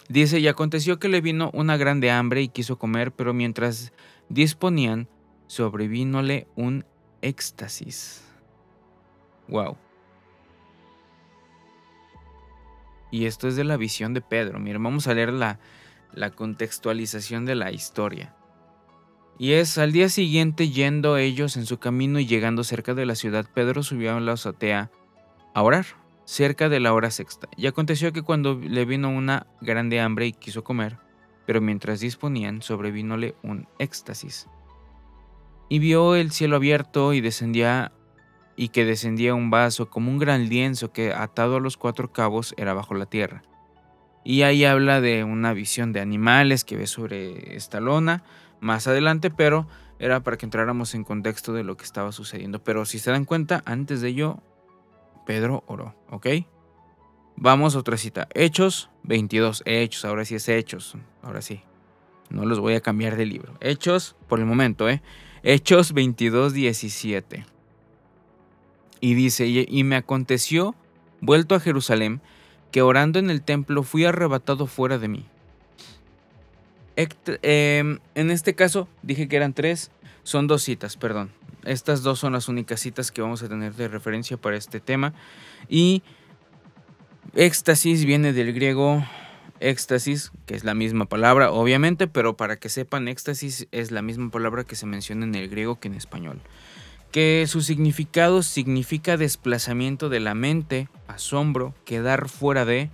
Dice, 0.10 0.40
y 0.40 0.48
aconteció 0.48 1.00
que 1.00 1.10
le 1.10 1.20
vino 1.20 1.50
una 1.54 1.76
grande 1.76 2.12
hambre 2.12 2.42
y 2.42 2.48
quiso 2.48 2.78
comer, 2.78 3.12
pero 3.12 3.34
mientras 3.34 3.92
disponían, 4.30 5.10
sobrevínole 5.48 6.48
un 6.56 6.86
éxtasis. 7.22 8.24
Wow. 9.48 9.78
Y 13.12 13.26
esto 13.26 13.48
es 13.48 13.56
de 13.56 13.64
la 13.64 13.78
visión 13.78 14.14
de 14.14 14.22
Pedro. 14.22 14.60
Miren, 14.60 14.84
vamos 14.84 15.08
a 15.08 15.14
leer 15.14 15.32
la, 15.32 15.60
la 16.14 16.32
contextualización 16.32 17.46
de 17.46 17.56
la 17.56 17.72
historia. 17.72 18.36
Y 19.40 19.54
es 19.54 19.78
al 19.78 19.92
día 19.92 20.10
siguiente 20.10 20.70
yendo 20.70 21.18
ellos 21.18 21.58
en 21.58 21.66
su 21.66 21.78
camino 21.78 22.20
y 22.20 22.26
llegando 22.26 22.64
cerca 22.64 22.94
de 22.96 23.06
la 23.06 23.16
ciudad, 23.16 23.46
Pedro 23.54 23.84
subió 23.84 24.16
a 24.16 24.20
la 24.20 24.34
azotea 24.34 24.90
a 25.54 25.62
orar, 25.62 25.86
cerca 26.26 26.70
de 26.70 26.80
la 26.80 26.94
hora 26.94 27.12
sexta. 27.12 27.48
Y 27.56 27.68
aconteció 27.68 28.12
que 28.12 28.24
cuando 28.24 28.56
le 28.56 28.86
vino 28.86 29.10
una 29.10 29.48
grande 29.62 30.00
hambre 30.00 30.26
y 30.26 30.34
quiso 30.34 30.64
comer, 30.64 30.98
pero 31.46 31.62
mientras 31.62 32.00
disponían, 32.00 32.62
sobrevínole 32.62 33.36
un 33.44 33.68
éxtasis. 33.80 34.48
Y 35.70 35.80
vio 35.80 36.16
el 36.16 36.32
cielo 36.32 36.56
abierto 36.56 37.14
y 37.14 37.22
descendía 37.22 37.94
y 38.58 38.70
que 38.70 38.84
descendía 38.84 39.36
un 39.36 39.50
vaso 39.50 39.90
como 39.90 40.12
un 40.12 40.18
gran 40.18 40.50
lienzo 40.50 40.92
que 40.92 41.14
atado 41.14 41.56
a 41.56 41.60
los 41.62 41.78
cuatro 41.78 42.12
cabos 42.12 42.54
era 42.58 42.74
bajo 42.74 42.96
la 42.96 43.06
tierra. 43.06 43.44
Y 44.26 44.42
ahí 44.42 44.66
habla 44.66 45.00
de 45.00 45.24
una 45.24 45.54
visión 45.54 45.94
de 45.94 46.02
animales 46.02 46.66
que 46.66 46.76
ve 46.76 46.88
sobre 46.88 47.56
esta 47.56 47.80
lona, 47.80 48.24
más 48.60 48.88
adelante, 48.88 49.30
pero 49.30 49.68
era 50.00 50.22
para 50.22 50.38
que 50.38 50.46
entráramos 50.46 50.96
en 50.96 51.06
contexto 51.06 51.54
de 51.54 51.64
lo 51.64 51.78
que 51.78 51.86
estaba 51.86 52.12
sucediendo. 52.12 52.62
Pero 52.64 52.84
si 52.86 53.00
se 53.00 53.12
dan 53.12 53.24
cuenta, 53.24 53.64
antes 53.66 54.02
de 54.02 54.10
ello, 54.10 54.40
Pedro 55.26 55.64
oró, 55.68 55.96
¿ok? 56.10 56.28
Vamos 57.38 57.76
a 57.76 57.80
otra 57.80 57.96
cita. 57.98 58.28
Hechos 58.34 58.90
22. 59.04 59.62
Hechos, 59.66 60.04
ahora 60.04 60.26
sí 60.26 60.36
es 60.36 60.50
Hechos. 60.50 60.98
Ahora 61.22 61.42
sí. 61.42 61.62
No 62.30 62.46
los 62.46 62.60
voy 62.60 62.74
a 62.74 62.82
cambiar 62.82 63.16
de 63.16 63.28
libro. 63.28 63.54
Hechos, 63.62 64.16
por 64.28 64.40
el 64.40 64.46
momento, 64.46 64.90
¿eh? 64.90 65.02
Hechos 65.44 65.94
22, 65.94 66.54
17. 66.54 67.57
Y 69.00 69.14
dice, 69.14 69.48
y 69.48 69.84
me 69.84 69.96
aconteció, 69.96 70.76
vuelto 71.22 71.56
a 71.56 71.60
Jerusalén, 71.60 72.22
que 72.72 72.82
orando 72.82 73.20
en 73.20 73.30
el 73.30 73.42
templo 73.42 73.84
fui 73.84 74.06
arrebatado 74.06 74.68
fuera 74.68 74.98
de 74.98 75.08
mí 75.08 75.26
Em, 76.98 78.00
en 78.16 78.32
este 78.32 78.56
caso 78.56 78.88
dije 79.04 79.28
que 79.28 79.36
eran 79.36 79.54
tres, 79.54 79.92
son 80.24 80.48
dos 80.48 80.64
citas, 80.64 80.98
perdón. 80.98 81.32
Estas 81.64 82.02
dos 82.02 82.20
son 82.20 82.34
las 82.34 82.48
únicas 82.48 82.80
citas 82.80 83.12
que 83.12 83.22
vamos 83.22 83.44
a 83.44 83.50
tener 83.50 83.74
de 83.76 83.88
referencia 83.88 84.38
para 84.38 84.58
este 84.58 84.80
tema. 84.80 85.14
Y 85.70 86.02
éxtasis 87.36 88.06
viene 88.06 88.34
del 88.34 88.54
griego 88.54 89.06
éxtasis, 89.60 90.32
que 90.46 90.56
es 90.56 90.64
la 90.64 90.74
misma 90.74 91.06
palabra, 91.06 91.52
obviamente, 91.52 92.08
pero 92.08 92.38
para 92.38 92.58
que 92.58 92.70
sepan, 92.70 93.08
éxtasis 93.08 93.68
es 93.72 93.92
la 93.92 94.02
misma 94.02 94.30
palabra 94.30 94.64
que 94.64 94.76
se 94.76 94.86
menciona 94.86 95.26
en 95.26 95.36
el 95.36 95.50
griego 95.50 95.80
que 95.80 95.88
en 95.88 95.96
español. 95.96 96.42
Que 97.12 97.46
su 97.48 97.62
significado 97.62 98.44
significa 98.44 99.18
desplazamiento 99.18 100.10
de 100.10 100.20
la 100.20 100.36
mente, 100.36 100.90
asombro, 101.08 101.74
quedar 101.86 102.30
fuera 102.30 102.66
de, 102.66 102.90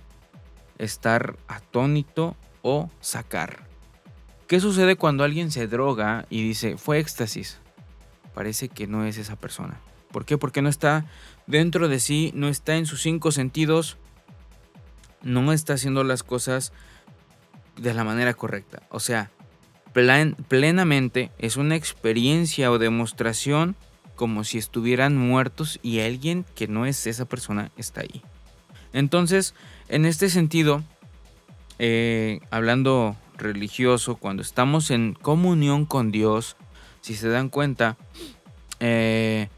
estar 0.78 1.36
atónito 1.48 2.36
o 2.62 2.90
sacar. 3.00 3.66
¿Qué 4.46 4.60
sucede 4.60 4.96
cuando 4.96 5.24
alguien 5.24 5.50
se 5.50 5.66
droga 5.66 6.26
y 6.30 6.42
dice, 6.42 6.76
fue 6.76 6.98
éxtasis? 6.98 7.58
Parece 8.34 8.68
que 8.68 8.86
no 8.86 9.04
es 9.04 9.18
esa 9.18 9.36
persona. 9.36 9.80
¿Por 10.10 10.24
qué? 10.24 10.38
Porque 10.38 10.62
no 10.62 10.68
está 10.68 11.06
dentro 11.46 11.88
de 11.88 11.98
sí, 11.98 12.30
no 12.34 12.48
está 12.48 12.76
en 12.76 12.86
sus 12.86 13.02
cinco 13.02 13.32
sentidos, 13.32 13.96
no 15.22 15.52
está 15.52 15.74
haciendo 15.74 16.04
las 16.04 16.22
cosas 16.22 16.72
de 17.76 17.94
la 17.94 18.04
manera 18.04 18.34
correcta. 18.34 18.82
O 18.90 19.00
sea, 19.00 19.30
plenamente 19.92 21.30
es 21.38 21.56
una 21.56 21.76
experiencia 21.76 22.70
o 22.70 22.78
demostración 22.78 23.76
como 24.16 24.44
si 24.44 24.58
estuvieran 24.58 25.16
muertos 25.16 25.78
y 25.82 26.00
alguien 26.00 26.44
que 26.54 26.68
no 26.68 26.86
es 26.86 27.06
esa 27.06 27.24
persona 27.24 27.70
está 27.76 28.02
ahí. 28.02 28.22
Entonces, 28.92 29.54
en 29.88 30.04
este 30.04 30.30
sentido, 30.30 30.82
eh, 31.78 32.40
hablando 32.50 33.16
religioso, 33.36 34.16
cuando 34.16 34.42
estamos 34.42 34.90
en 34.90 35.14
comunión 35.14 35.86
con 35.86 36.12
Dios, 36.12 36.56
si 37.00 37.14
se 37.14 37.28
dan 37.28 37.48
cuenta, 37.48 37.96
eh, 38.80 39.48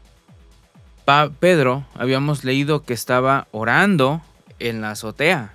Pedro 1.39 1.85
habíamos 1.93 2.43
leído 2.43 2.83
que 2.83 2.93
estaba 2.93 3.47
orando 3.51 4.21
en 4.59 4.81
la 4.81 4.91
azotea. 4.91 5.53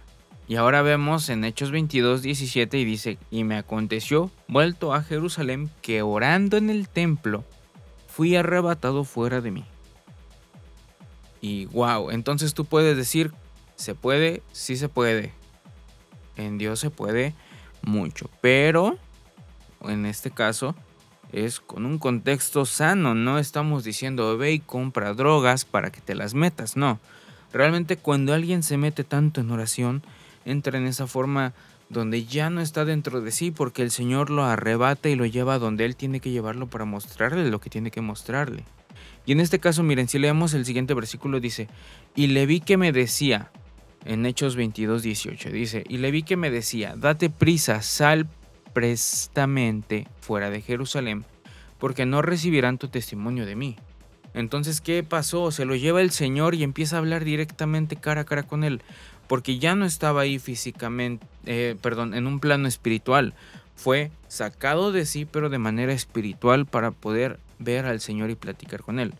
Y 0.49 0.57
ahora 0.57 0.83
vemos 0.83 1.29
en 1.29 1.45
Hechos 1.45 1.71
22, 1.71 2.23
17 2.23 2.79
y 2.79 2.85
dice, 2.85 3.19
y 3.31 3.45
me 3.45 3.57
aconteció, 3.57 4.31
vuelto 4.49 4.95
a 4.95 5.03
Jerusalén, 5.03 5.71
que 5.83 6.03
orando 6.03 6.57
en 6.57 6.71
el 6.71 6.89
templo, 6.89 7.45
fui 8.13 8.37
arrebatado 8.37 9.05
fuera 9.05 9.41
de 9.41 9.51
mí. 9.51 9.65
Y 11.41 11.65
wow, 11.67 12.11
entonces 12.11 12.53
tú 12.53 12.67
puedes 12.67 12.97
decir, 12.97 13.33
se 13.75 13.95
puede, 13.95 14.43
sí 14.53 14.77
se 14.77 14.89
puede. 14.89 15.33
En 16.37 16.59
Dios 16.59 16.79
se 16.79 16.91
puede 16.91 17.35
mucho, 17.81 18.29
pero 18.41 18.99
en 19.81 20.05
este 20.07 20.31
caso 20.31 20.75
es 21.33 21.59
con 21.59 21.87
un 21.87 21.99
contexto 21.99 22.67
sano, 22.67 23.15
no 23.15 23.39
estamos 23.39 23.83
diciendo 23.83 24.37
ve 24.37 24.53
y 24.53 24.61
compra 24.61 25.15
drogas 25.15 25.65
para 25.65 25.91
que 25.91 26.03
te 26.03 26.15
las 26.15 26.35
metas, 26.35 26.77
no. 26.77 27.01
Realmente 27.51 27.97
cuando 27.97 28.35
alguien 28.35 28.63
se 28.63 28.77
mete 28.77 29.05
tanto 29.05 29.41
en 29.41 29.51
oración, 29.51 30.03
entra 30.45 30.77
en 30.77 30.87
esa 30.87 31.07
forma 31.07 31.55
donde 31.93 32.25
ya 32.25 32.51
no 32.51 32.61
está 32.61 32.85
dentro 32.85 33.21
de 33.21 33.31
sí 33.31 33.51
porque 33.51 33.83
el 33.83 33.91
Señor 33.91 34.31
lo 34.31 34.45
arrebata 34.45 35.09
y 35.11 35.15
lo 35.15 35.27
lleva 35.27 35.59
donde 35.59 35.85
Él 35.85 35.95
tiene 35.95 36.21
que 36.21 36.31
llevarlo 36.31 36.67
para 36.67 36.87
mostrarle 36.87 37.49
lo 37.51 37.61
que 37.61 37.71
tiene 37.71 37.91
que 37.91 38.01
mostrarle. 38.01 38.65
Y 39.27 39.33
en 39.33 39.41
este 39.41 39.61
caso, 39.61 39.83
miren, 39.83 40.09
si 40.09 40.19
leemos 40.19 40.55
el 40.55 40.65
siguiente 40.65 40.95
versículo, 40.95 41.39
dice, 41.39 41.69
y 42.17 42.29
le 42.29 42.47
vi 42.47 42.61
que 42.61 42.77
me 42.77 42.93
decía, 42.93 43.53
en 44.05 44.27
Hechos 44.27 44.57
22, 44.57 45.03
18, 45.03 45.51
dice, 45.51 45.85
y 45.89 45.99
le 45.99 46.11
vi 46.11 46.23
que 46.23 46.37
me 46.37 46.51
decía, 46.51 46.95
date 46.97 47.31
prisa, 47.31 47.83
sal 47.83 48.27
prestamente 48.73 50.09
fuera 50.21 50.51
de 50.51 50.63
Jerusalén, 50.63 51.25
porque 51.79 52.07
no 52.07 52.23
recibirán 52.23 52.79
tu 52.79 52.89
testimonio 52.89 53.47
de 53.47 53.55
mí. 53.55 53.77
Entonces, 54.35 54.81
¿qué 54.81 55.03
pasó? 55.03 55.51
Se 55.51 55.67
lo 55.67 55.77
lleva 55.77 56.01
el 56.01 56.11
Señor 56.11 56.55
y 56.55 56.63
empieza 56.63 56.97
a 56.97 57.01
hablar 57.01 57.25
directamente 57.25 57.97
cara 57.97 58.23
a 58.23 58.25
cara 58.25 58.45
con 58.45 58.65
él, 58.65 58.83
porque 59.27 59.59
ya 59.59 59.75
no 59.75 59.85
estaba 59.85 60.23
ahí 60.23 60.39
físicamente, 60.39 61.27
eh, 61.47 61.77
perdón, 61.81 62.15
en 62.15 62.27
un 62.27 62.41
plano 62.41 62.69
espiritual. 62.69 63.35
Fue 63.77 64.11
sacado 64.29 64.93
de 64.93 65.07
sí, 65.07 65.25
pero 65.25 65.49
de 65.49 65.59
manera 65.59 65.93
espiritual 65.93 66.67
para 66.67 66.91
poder 66.91 67.39
ver 67.59 67.87
al 67.87 68.01
Señor 68.01 68.31
y 68.31 68.35
platicar 68.35 68.83
con 68.83 68.99
él. 68.99 69.15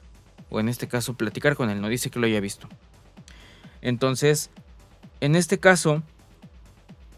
O 0.51 0.61
en 0.61 0.69
este 0.69 0.89
caso, 0.89 1.15
platicar 1.15 1.57
con 1.57 1.71
él, 1.71 1.81
no 1.81 1.89
dice 1.89 2.11
que 2.11 2.19
lo 2.19 2.27
haya 2.27 2.41
visto. 2.41 2.69
Entonces, 3.81 4.51
en 5.21 5.35
este 5.35 5.59
caso, 5.59 6.03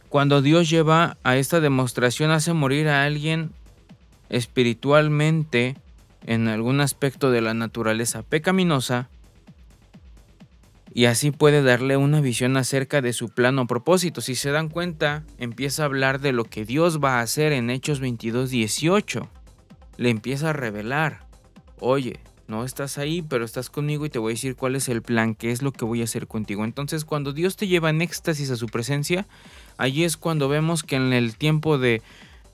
cuando 0.09 0.43
Dios 0.43 0.71
lleva 0.71 1.17
a 1.25 1.37
esta 1.37 1.61
demostración, 1.61 2.31
hace 2.31 2.53
morir 2.53 2.89
a 2.89 3.05
alguien 3.05 3.51
espiritualmente 4.29 5.77
en 6.27 6.49
algún 6.49 6.81
aspecto 6.81 7.31
de 7.31 7.41
la 7.41 7.55
naturaleza 7.55 8.23
pecaminosa, 8.23 9.09
y 10.95 11.07
así 11.07 11.33
puede 11.33 11.61
darle 11.63 11.97
una 11.97 12.21
visión 12.21 12.57
acerca 12.57 13.03
de 13.03 13.13
su 13.13 13.29
plano 13.29 13.67
propósito. 13.67 14.21
Si 14.21 14.37
se 14.37 14.53
dan 14.53 14.69
cuenta, 14.69 15.25
empieza 15.39 15.83
a 15.83 15.87
hablar 15.87 16.21
de 16.21 16.33
lo 16.33 16.45
que 16.45 16.65
Dios 16.65 17.03
va 17.03 17.19
a 17.19 17.21
hacer 17.21 17.53
en 17.53 17.69
Hechos 17.69 17.99
22, 17.99 18.49
18. 18.49 19.29
Le 19.97 20.11
empieza 20.11 20.51
a 20.51 20.53
revelar, 20.53 21.27
oye, 21.81 22.21
no 22.47 22.65
estás 22.65 22.97
ahí, 22.97 23.23
pero 23.23 23.45
estás 23.45 23.71
conmigo 23.71 24.07
y 24.07 24.11
te 24.11 24.21
voy 24.21 24.33
a 24.33 24.35
decir 24.35 24.55
cuál 24.55 24.77
es 24.77 24.89
el 24.89 25.03
plan, 25.03 25.35
qué 25.35 25.51
es 25.51 25.63
lo 25.63 25.73
que 25.73 25.85
voy 25.85 26.01
a 26.01 26.05
hacer 26.05 26.29
contigo. 26.29 26.65
Entonces, 26.65 27.05
cuando 27.05 27.33
Dios 27.33 27.57
te 27.57 27.67
lleva 27.67 27.91
en 27.91 28.01
éxtasis 28.01 28.53
a 28.53 28.57
su 28.57 28.67
presencia, 28.67 29.27
allí 29.79 30.05
es 30.05 30.17
cuando 30.17 30.49
vemos 30.49 30.85
que 30.85 30.95
en 30.95 31.13
el 31.13 31.37
tiempo 31.37 31.77
de 31.77 32.03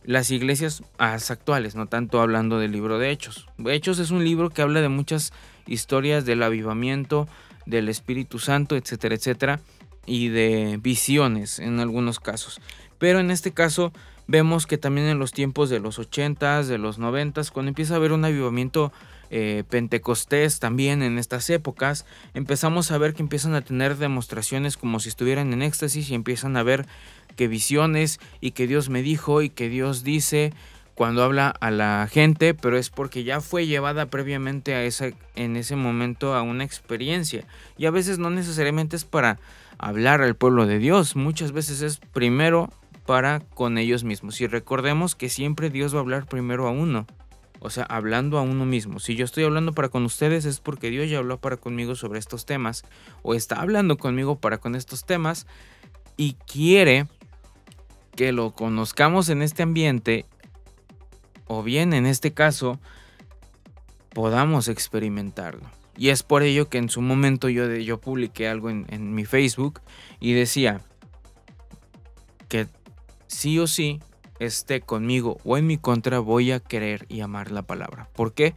las 0.03 0.31
iglesias 0.31 0.83
actuales, 0.97 1.75
no 1.75 1.89
tanto 1.89 2.23
hablando 2.23 2.59
del 2.59 2.73
libro 2.73 2.99
de 2.99 3.11
Hechos. 3.11 3.49
Hechos 3.67 3.99
es 3.99 4.11
un 4.11 4.25
libro 4.25 4.49
que 4.49 4.63
habla 4.63 4.81
de 4.81 4.89
muchas 4.89 5.35
historias 5.67 6.25
del 6.25 6.43
avivamiento, 6.43 7.29
del 7.71 7.89
Espíritu 7.89 8.39
Santo, 8.39 8.77
etcétera, 8.77 9.15
etcétera, 9.15 9.61
y 10.07 10.29
de 10.29 10.79
visiones 10.83 11.59
en 11.59 11.81
algunos 11.81 12.21
casos. 12.21 12.61
Pero 12.99 13.21
en 13.21 13.31
este 13.31 13.53
caso 13.53 13.93
vemos 14.27 14.67
que 14.67 14.79
también 14.79 15.07
en 15.09 15.19
los 15.19 15.33
tiempos 15.33 15.71
de 15.71 15.81
los 15.81 15.99
80s, 15.99 16.65
de 16.65 16.79
los 16.79 16.99
90s, 16.99 17.51
cuando 17.51 17.71
empieza 17.71 17.95
a 17.95 17.97
haber 17.97 18.13
un 18.13 18.25
avivamiento 18.25 18.93
eh, 19.31 19.65
Pentecostés 19.69 20.59
también 20.59 21.03
en 21.03 21.19
estas 21.19 21.51
épocas, 21.51 22.05
empezamos 22.35 22.91
a 22.91 22.99
ver 22.99 23.15
que 23.15 23.23
empiezan 23.23 23.55
a 23.55 23.63
tener 23.63 23.97
demostraciones 23.97 24.77
como 24.77 25.01
si 25.01 25.09
estuvieran 25.09 25.53
en 25.53 25.63
éxtasis 25.63 26.11
y 26.11 26.15
empiezan 26.15 26.57
a 26.57 26.63
ver 26.63 26.87
que 27.37 27.49
visiones 27.49 28.21
y 28.41 28.51
que 28.51 28.67
Dios 28.67 28.89
me 28.89 29.03
dijo 29.03 29.43
y 29.43 29.51
que 29.51 29.69
Dios 29.69 30.05
dice 30.05 30.53
cuando 31.01 31.25
habla 31.25 31.49
a 31.49 31.71
la 31.71 32.07
gente, 32.13 32.53
pero 32.53 32.77
es 32.77 32.91
porque 32.91 33.25
ya 33.25 33.41
fue 33.41 33.67
llevada 33.67 34.11
previamente 34.11 34.75
a 34.75 34.85
esa, 34.85 35.09
en 35.35 35.57
ese 35.57 35.75
momento 35.75 36.35
a 36.35 36.43
una 36.43 36.63
experiencia. 36.63 37.47
Y 37.79 37.87
a 37.87 37.91
veces 37.91 38.19
no 38.19 38.29
necesariamente 38.29 38.97
es 38.97 39.07
para 39.07 39.39
hablar 39.79 40.21
al 40.21 40.37
pueblo 40.37 40.67
de 40.67 40.79
Dios, 40.79 41.17
muchas 41.17 41.53
veces 41.53 41.81
es 41.81 41.97
primero 41.97 42.69
para 43.07 43.41
con 43.41 43.79
ellos 43.79 44.05
mismos. 44.05 44.43
Y 44.43 44.47
recordemos 44.47 45.15
que 45.15 45.31
siempre 45.31 45.71
Dios 45.71 45.95
va 45.95 46.01
a 46.01 46.03
hablar 46.03 46.27
primero 46.27 46.69
a 46.69 46.71
uno. 46.71 47.07
O 47.61 47.71
sea, 47.71 47.85
hablando 47.85 48.37
a 48.37 48.43
uno 48.43 48.67
mismo. 48.67 49.01
Si 49.01 49.17
yo 49.17 49.25
estoy 49.25 49.45
hablando 49.45 49.73
para 49.73 49.89
con 49.89 50.05
ustedes 50.05 50.45
es 50.45 50.61
porque 50.61 50.91
Dios 50.91 51.09
ya 51.09 51.17
habló 51.17 51.41
para 51.41 51.57
conmigo 51.57 51.95
sobre 51.95 52.19
estos 52.19 52.45
temas. 52.45 52.85
O 53.23 53.33
está 53.33 53.63
hablando 53.63 53.97
conmigo 53.97 54.39
para 54.39 54.59
con 54.59 54.75
estos 54.75 55.07
temas. 55.07 55.47
Y 56.19 56.35
quiere 56.47 57.07
que 58.17 58.33
lo 58.33 58.51
conozcamos 58.51 59.31
en 59.31 59.41
este 59.41 59.63
ambiente. 59.63 60.27
O 61.53 61.65
bien 61.65 61.95
en 61.95 62.07
este 62.07 62.33
caso, 62.33 62.79
podamos 64.15 64.69
experimentarlo. 64.69 65.69
Y 65.97 66.11
es 66.11 66.23
por 66.23 66.45
ello 66.45 66.69
que 66.69 66.79
en 66.79 66.89
su 66.89 67.01
momento 67.01 67.49
yo, 67.49 67.67
yo 67.75 68.01
publiqué 68.01 68.47
algo 68.47 68.71
en, 68.71 68.87
en 68.89 69.17
mi 69.17 69.25
Facebook 69.25 69.81
y 70.21 70.33
decía 70.33 70.81
que 72.47 72.69
sí 73.27 73.59
o 73.59 73.67
sí 73.67 74.01
esté 74.39 74.81
conmigo 74.81 75.39
o 75.43 75.57
en 75.57 75.67
mi 75.67 75.77
contra, 75.77 76.21
voy 76.21 76.53
a 76.53 76.61
querer 76.61 77.05
y 77.09 77.21
amar 77.21 77.51
la 77.51 77.63
palabra. 77.63 78.09
¿Por 78.15 78.33
qué? 78.33 78.55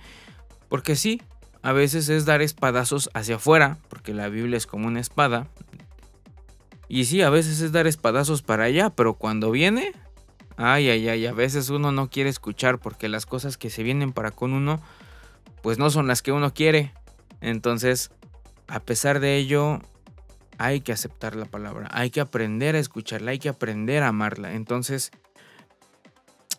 Porque 0.69 0.95
sí, 0.95 1.19
a 1.63 1.71
veces 1.71 2.09
es 2.09 2.25
dar 2.25 2.43
espadazos 2.43 3.09
hacia 3.15 3.37
afuera, 3.37 3.79
porque 3.89 4.13
la 4.13 4.29
Biblia 4.29 4.57
es 4.57 4.67
como 4.67 4.85
una 4.85 4.99
espada. 4.99 5.47
Y 6.87 7.05
sí, 7.05 7.23
a 7.23 7.31
veces 7.31 7.59
es 7.59 7.71
dar 7.71 7.87
espadazos 7.87 8.43
para 8.43 8.65
allá, 8.65 8.91
pero 8.91 9.15
cuando 9.15 9.49
viene, 9.49 9.93
ay, 10.57 10.89
ay, 10.89 11.09
ay, 11.09 11.25
a 11.25 11.33
veces 11.33 11.69
uno 11.69 11.91
no 11.91 12.09
quiere 12.09 12.29
escuchar 12.29 12.79
porque 12.79 13.09
las 13.09 13.25
cosas 13.25 13.57
que 13.57 13.69
se 13.69 13.83
vienen 13.83 14.13
para 14.13 14.31
con 14.31 14.53
uno, 14.53 14.81
pues 15.61 15.77
no 15.77 15.89
son 15.89 16.07
las 16.07 16.21
que 16.21 16.31
uno 16.31 16.53
quiere. 16.53 16.93
Entonces, 17.41 18.11
a 18.67 18.79
pesar 18.79 19.19
de 19.19 19.37
ello, 19.37 19.79
hay 20.57 20.81
que 20.81 20.91
aceptar 20.91 21.35
la 21.35 21.45
palabra, 21.45 21.89
hay 21.91 22.09
que 22.09 22.21
aprender 22.21 22.75
a 22.75 22.79
escucharla, 22.79 23.31
hay 23.31 23.39
que 23.39 23.49
aprender 23.49 24.03
a 24.03 24.09
amarla. 24.09 24.53
Entonces, 24.53 25.11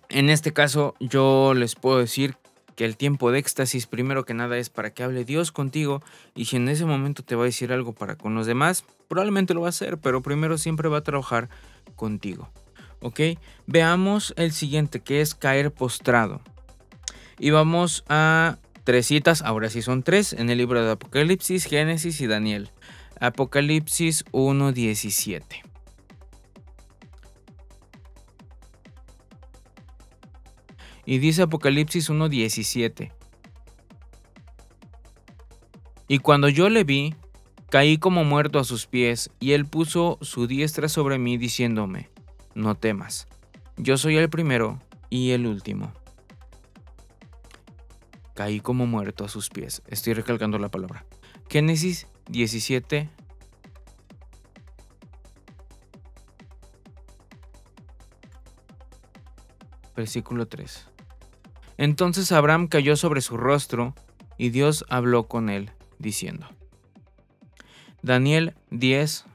en 0.08 0.30
este 0.30 0.52
caso 0.52 0.94
yo 1.00 1.54
les 1.54 1.74
puedo 1.74 1.98
decir 1.98 2.36
que 2.76 2.84
el 2.84 2.96
tiempo 2.96 3.30
de 3.30 3.38
éxtasis 3.38 3.86
primero 3.86 4.24
que 4.24 4.34
nada 4.34 4.58
es 4.58 4.68
para 4.68 4.90
que 4.90 5.02
hable 5.02 5.24
Dios 5.24 5.52
contigo 5.52 6.02
y 6.34 6.46
si 6.46 6.56
en 6.56 6.68
ese 6.68 6.84
momento 6.84 7.22
te 7.22 7.36
va 7.36 7.42
a 7.42 7.46
decir 7.46 7.72
algo 7.72 7.92
para 7.92 8.16
con 8.16 8.34
los 8.34 8.46
demás, 8.46 8.84
probablemente 9.08 9.54
lo 9.54 9.62
va 9.62 9.68
a 9.68 9.70
hacer, 9.70 9.98
pero 9.98 10.22
primero 10.22 10.58
siempre 10.58 10.88
va 10.88 10.98
a 10.98 11.02
trabajar 11.02 11.48
contigo. 11.96 12.50
¿Ok? 13.04 13.20
Veamos 13.66 14.32
el 14.38 14.52
siguiente 14.52 15.00
que 15.00 15.20
es 15.20 15.34
caer 15.34 15.70
postrado. 15.70 16.40
Y 17.38 17.50
vamos 17.50 18.02
a 18.08 18.56
tres 18.84 19.08
citas, 19.08 19.42
ahora 19.42 19.68
sí 19.68 19.82
son 19.82 20.02
tres, 20.02 20.32
en 20.32 20.48
el 20.48 20.56
libro 20.56 20.82
de 20.82 20.92
Apocalipsis, 20.92 21.66
Génesis 21.66 22.18
y 22.22 22.26
Daniel. 22.26 22.70
Apocalipsis 23.20 24.24
1.17. 24.32 25.42
Y 31.04 31.18
dice 31.18 31.42
Apocalipsis 31.42 32.08
1.17. 32.08 33.12
Y 36.08 36.18
cuando 36.20 36.48
yo 36.48 36.70
le 36.70 36.84
vi, 36.84 37.14
caí 37.68 37.98
como 37.98 38.24
muerto 38.24 38.58
a 38.58 38.64
sus 38.64 38.86
pies, 38.86 39.30
y 39.40 39.52
él 39.52 39.66
puso 39.66 40.16
su 40.22 40.46
diestra 40.46 40.88
sobre 40.88 41.18
mí, 41.18 41.36
diciéndome, 41.36 42.13
no 42.54 42.74
temas, 42.76 43.28
yo 43.76 43.96
soy 43.98 44.16
el 44.16 44.30
primero 44.30 44.80
y 45.10 45.32
el 45.32 45.46
último. 45.46 45.92
Caí 48.34 48.60
como 48.60 48.86
muerto 48.86 49.24
a 49.24 49.28
sus 49.28 49.48
pies. 49.48 49.82
Estoy 49.86 50.14
recalcando 50.14 50.58
la 50.58 50.68
palabra. 50.68 51.06
Génesis 51.48 52.08
17. 52.28 53.08
Versículo 59.96 60.48
3. 60.48 60.88
Entonces 61.76 62.32
Abraham 62.32 62.66
cayó 62.66 62.96
sobre 62.96 63.20
su 63.20 63.36
rostro 63.36 63.94
y 64.36 64.50
Dios 64.50 64.84
habló 64.88 65.28
con 65.28 65.48
él, 65.48 65.70
diciendo. 65.98 66.48
Daniel 68.02 68.54
10. 68.70 69.26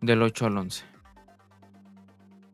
Del 0.00 0.22
8 0.22 0.46
al 0.46 0.58
11. 0.58 0.84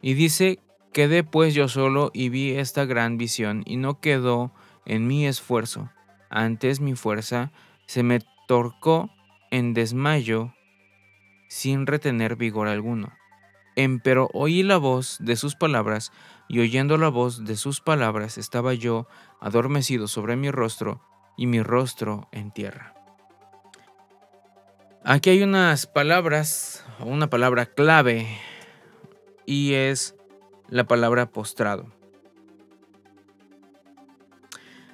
Y 0.03 0.15
dice, 0.15 0.61
quedé 0.93 1.25
pues 1.25 1.55
yo 1.55 1.69
solo 1.69 2.11
y 2.15 2.29
vi 2.29 2.53
esta 2.53 2.85
gran 2.85 3.19
visión 3.19 3.63
y 3.67 3.77
no 3.77 4.01
quedó 4.01 4.53
en 4.85 5.07
mi 5.07 5.27
esfuerzo, 5.27 5.91
antes 6.31 6.81
mi 6.81 6.95
fuerza 6.95 7.53
se 7.87 8.03
me 8.03 8.21
torcó 8.47 9.11
en 9.51 9.75
desmayo 9.75 10.53
sin 11.49 11.87
retener 11.87 12.37
vigor 12.37 12.69
alguno. 12.69 13.13
Empero 13.77 14.31
oí 14.33 14.63
la 14.63 14.79
voz 14.79 15.19
de 15.21 15.37
sus 15.37 15.55
palabras, 15.55 16.11
y 16.49 16.61
oyendo 16.61 16.97
la 16.97 17.09
voz 17.09 17.45
de 17.45 17.57
sus 17.57 17.83
palabras 17.83 18.39
estaba 18.39 18.73
yo 18.73 19.07
adormecido 19.39 20.09
sobre 20.09 20.37
mi 20.37 20.51
rostro, 20.51 21.03
y 21.37 21.47
mi 21.47 21.61
rostro 21.61 22.29
en 22.33 22.51
tierra. 22.53 22.95
Aquí 25.05 25.29
hay 25.29 25.43
unas 25.43 25.87
palabras, 25.87 26.86
una 27.01 27.29
palabra 27.29 27.67
clave, 27.67 28.27
y 29.45 29.75
es 29.75 30.15
la 30.69 30.85
palabra 30.85 31.31
postrado. 31.31 31.87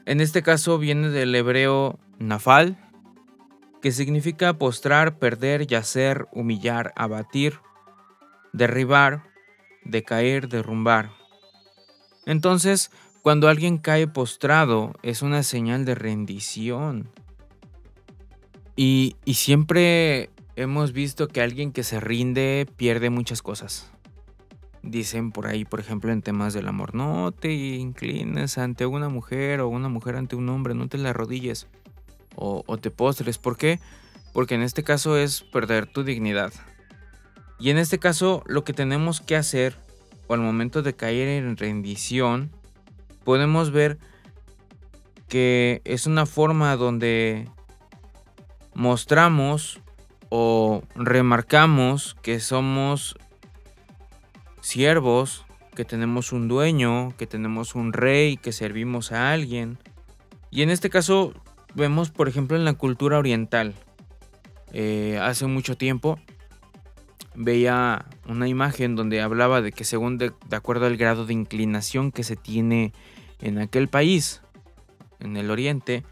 En 0.05 0.21
este 0.21 0.43
caso 0.43 0.79
viene 0.79 1.09
del 1.11 1.35
hebreo 1.35 1.99
nafal, 2.19 2.77
que 3.81 3.93
significa 3.93 4.55
postrar, 4.55 5.19
perder, 5.19 5.67
yacer, 5.67 6.27
humillar, 6.33 6.93
abatir, 6.97 7.59
derribar, 8.53 9.25
decaer, 9.85 10.49
derrumbar. 10.49 11.11
Entonces, 12.27 12.91
cuando 13.23 13.49
alguien 13.49 13.79
cae 13.79 14.07
postrado, 14.07 14.93
es 15.03 15.23
una 15.23 15.43
señal 15.43 15.85
de 15.85 15.95
rendición. 15.95 17.11
Y, 18.75 19.17
y, 19.25 19.35
siempre 19.35 20.31
hemos 20.57 20.93
visto 20.93 21.29
que 21.29 21.41
alguien 21.41 21.73
que 21.73 21.83
se 21.83 22.01
rinde 22.01 22.67
pierde 22.77 23.11
muchas 23.11 23.43
cosas. 23.43 23.91
Dicen 24.83 25.31
por 25.31 25.47
ahí, 25.47 25.65
por 25.65 25.81
ejemplo, 25.81 26.13
en 26.13 26.23
temas 26.23 26.55
del 26.55 26.69
amor, 26.69 26.95
no 26.95 27.31
te 27.33 27.53
inclines 27.53 28.59
ante 28.59 28.85
una 28.85 29.09
mujer 29.09 29.61
o 29.61 29.69
una 29.69 29.89
mujer 29.89 30.17
ante 30.17 30.35
un 30.35 30.49
hombre, 30.49 30.75
no 30.75 30.89
te 30.89 30.99
la 30.99 31.11
arrodilles 31.11 31.69
o, 32.35 32.79
te 32.79 32.91
postres. 32.91 33.39
¿Por 33.39 33.57
qué? 33.57 33.79
Porque 34.33 34.55
en 34.55 34.63
este 34.63 34.83
caso 34.83 35.17
es 35.17 35.43
perder 35.43 35.87
tu 35.87 36.03
dignidad. 36.03 36.53
Y 37.61 37.71
en 37.71 37.79
este 37.79 37.99
caso 37.99 38.43
lo 38.47 38.65
que 38.65 38.73
tenemos 38.73 39.21
que 39.21 39.37
hacer, 39.37 39.77
o 40.27 40.35
al 40.35 40.41
momento 40.41 40.83
de 40.83 40.95
caer 40.95 41.29
en 41.29 41.57
rendición, 41.57 42.51
podemos 43.25 43.71
ver 43.71 43.99
que 45.29 45.81
es 45.85 46.07
una 46.07 46.27
forma 46.27 46.75
donde 46.77 47.49
mostramos 48.75 49.82
o 50.35 50.83
remarcamos 50.95 52.16
que 52.22 52.41
somos 52.41 53.18
siervos, 54.62 55.45
que 55.74 55.85
tenemos 55.85 56.33
un 56.33 56.49
dueño, 56.49 57.14
que 57.18 57.26
tenemos 57.26 57.74
un 57.74 57.93
rey, 57.93 58.39
que 58.39 58.51
servimos 58.51 59.12
a 59.12 59.30
alguien. 59.30 59.76
Y 60.51 60.62
en 60.62 60.70
este 60.70 60.89
caso 60.89 61.35
vemos, 61.74 62.09
por 62.09 62.30
ejemplo, 62.30 62.57
en 62.57 62.64
la 62.64 62.72
cultura 62.72 63.18
oriental. 63.18 63.74
Eh, 64.72 65.18
hace 65.20 65.47
mucho 65.47 65.76
tiempo 65.76 66.18
veía 67.35 68.07
una 68.26 68.49
imagen 68.49 68.97
donde 68.97 69.20
hablaba 69.20 69.61
de 69.61 69.70
que 69.70 69.85
según 69.85 70.16
de, 70.16 70.33
acuerdo 70.51 70.87
al 70.87 70.97
grado 70.97 71.26
de 71.26 71.35
inclinación 71.35 72.11
que 72.11 72.24
se 72.24 72.37
tiene 72.37 72.95
en 73.39 73.59
aquel 73.59 73.89
país, 73.89 74.41
en 75.20 75.37
el 75.37 75.51
oriente, 75.51 76.05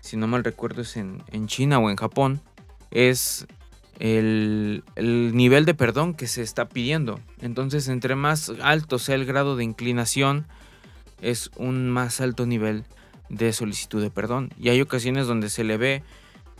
si 0.00 0.16
no 0.16 0.26
mal 0.28 0.44
recuerdo 0.44 0.80
es 0.80 0.96
en, 0.96 1.22
en 1.30 1.46
China 1.46 1.78
o 1.78 1.90
en 1.90 1.96
Japón, 1.96 2.40
es 2.90 3.46
el, 3.98 4.84
nivel 4.96 5.64
de 5.64 5.74
perdón 5.74 6.14
que 6.14 6.26
se 6.26 6.42
está 6.42 6.68
pidiendo. 6.68 7.20
Entonces, 7.40 7.88
entre 7.88 8.14
más 8.14 8.52
alto 8.62 8.98
sea 8.98 9.14
el 9.14 9.24
grado 9.24 9.56
de 9.56 9.64
inclinación, 9.64 10.46
es 11.20 11.50
un 11.56 11.90
más 11.90 12.20
alto 12.20 12.46
nivel 12.46 12.84
de 13.28 13.52
solicitud 13.52 14.02
de 14.02 14.10
perdón. 14.10 14.50
Y 14.58 14.68
hay 14.68 14.80
ocasiones 14.80 15.26
donde 15.26 15.48
se 15.48 15.64
le 15.64 15.76
ve 15.76 16.02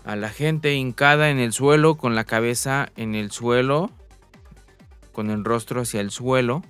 a 0.05 0.17
la 0.17 0.31
gente 0.31 0.75
hincada 0.75 1.31
en 1.31 1.39
el 1.39 1.53
suelo, 1.53 1.97
con 1.97 2.15
la 2.15 2.25
cabeza 2.25 2.91
en 2.97 3.15
el 3.15 3.31
suelo, 3.31 3.91
con 5.13 5.31
el 5.31 5.45
rostro 5.45 5.83
hacia 5.83 6.01
el 6.01 6.11
suelo. 6.11 6.63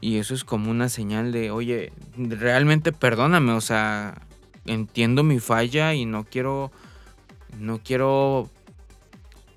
Y 0.00 0.16
eso 0.16 0.34
es 0.34 0.44
como 0.44 0.70
una 0.70 0.88
señal 0.88 1.30
de, 1.30 1.50
oye, 1.50 1.92
realmente 2.16 2.90
perdóname, 2.90 3.52
o 3.52 3.60
sea, 3.60 4.22
entiendo 4.64 5.22
mi 5.22 5.40
falla 5.40 5.94
y 5.94 6.06
no 6.06 6.24
quiero, 6.24 6.72
no 7.58 7.80
quiero 7.84 8.50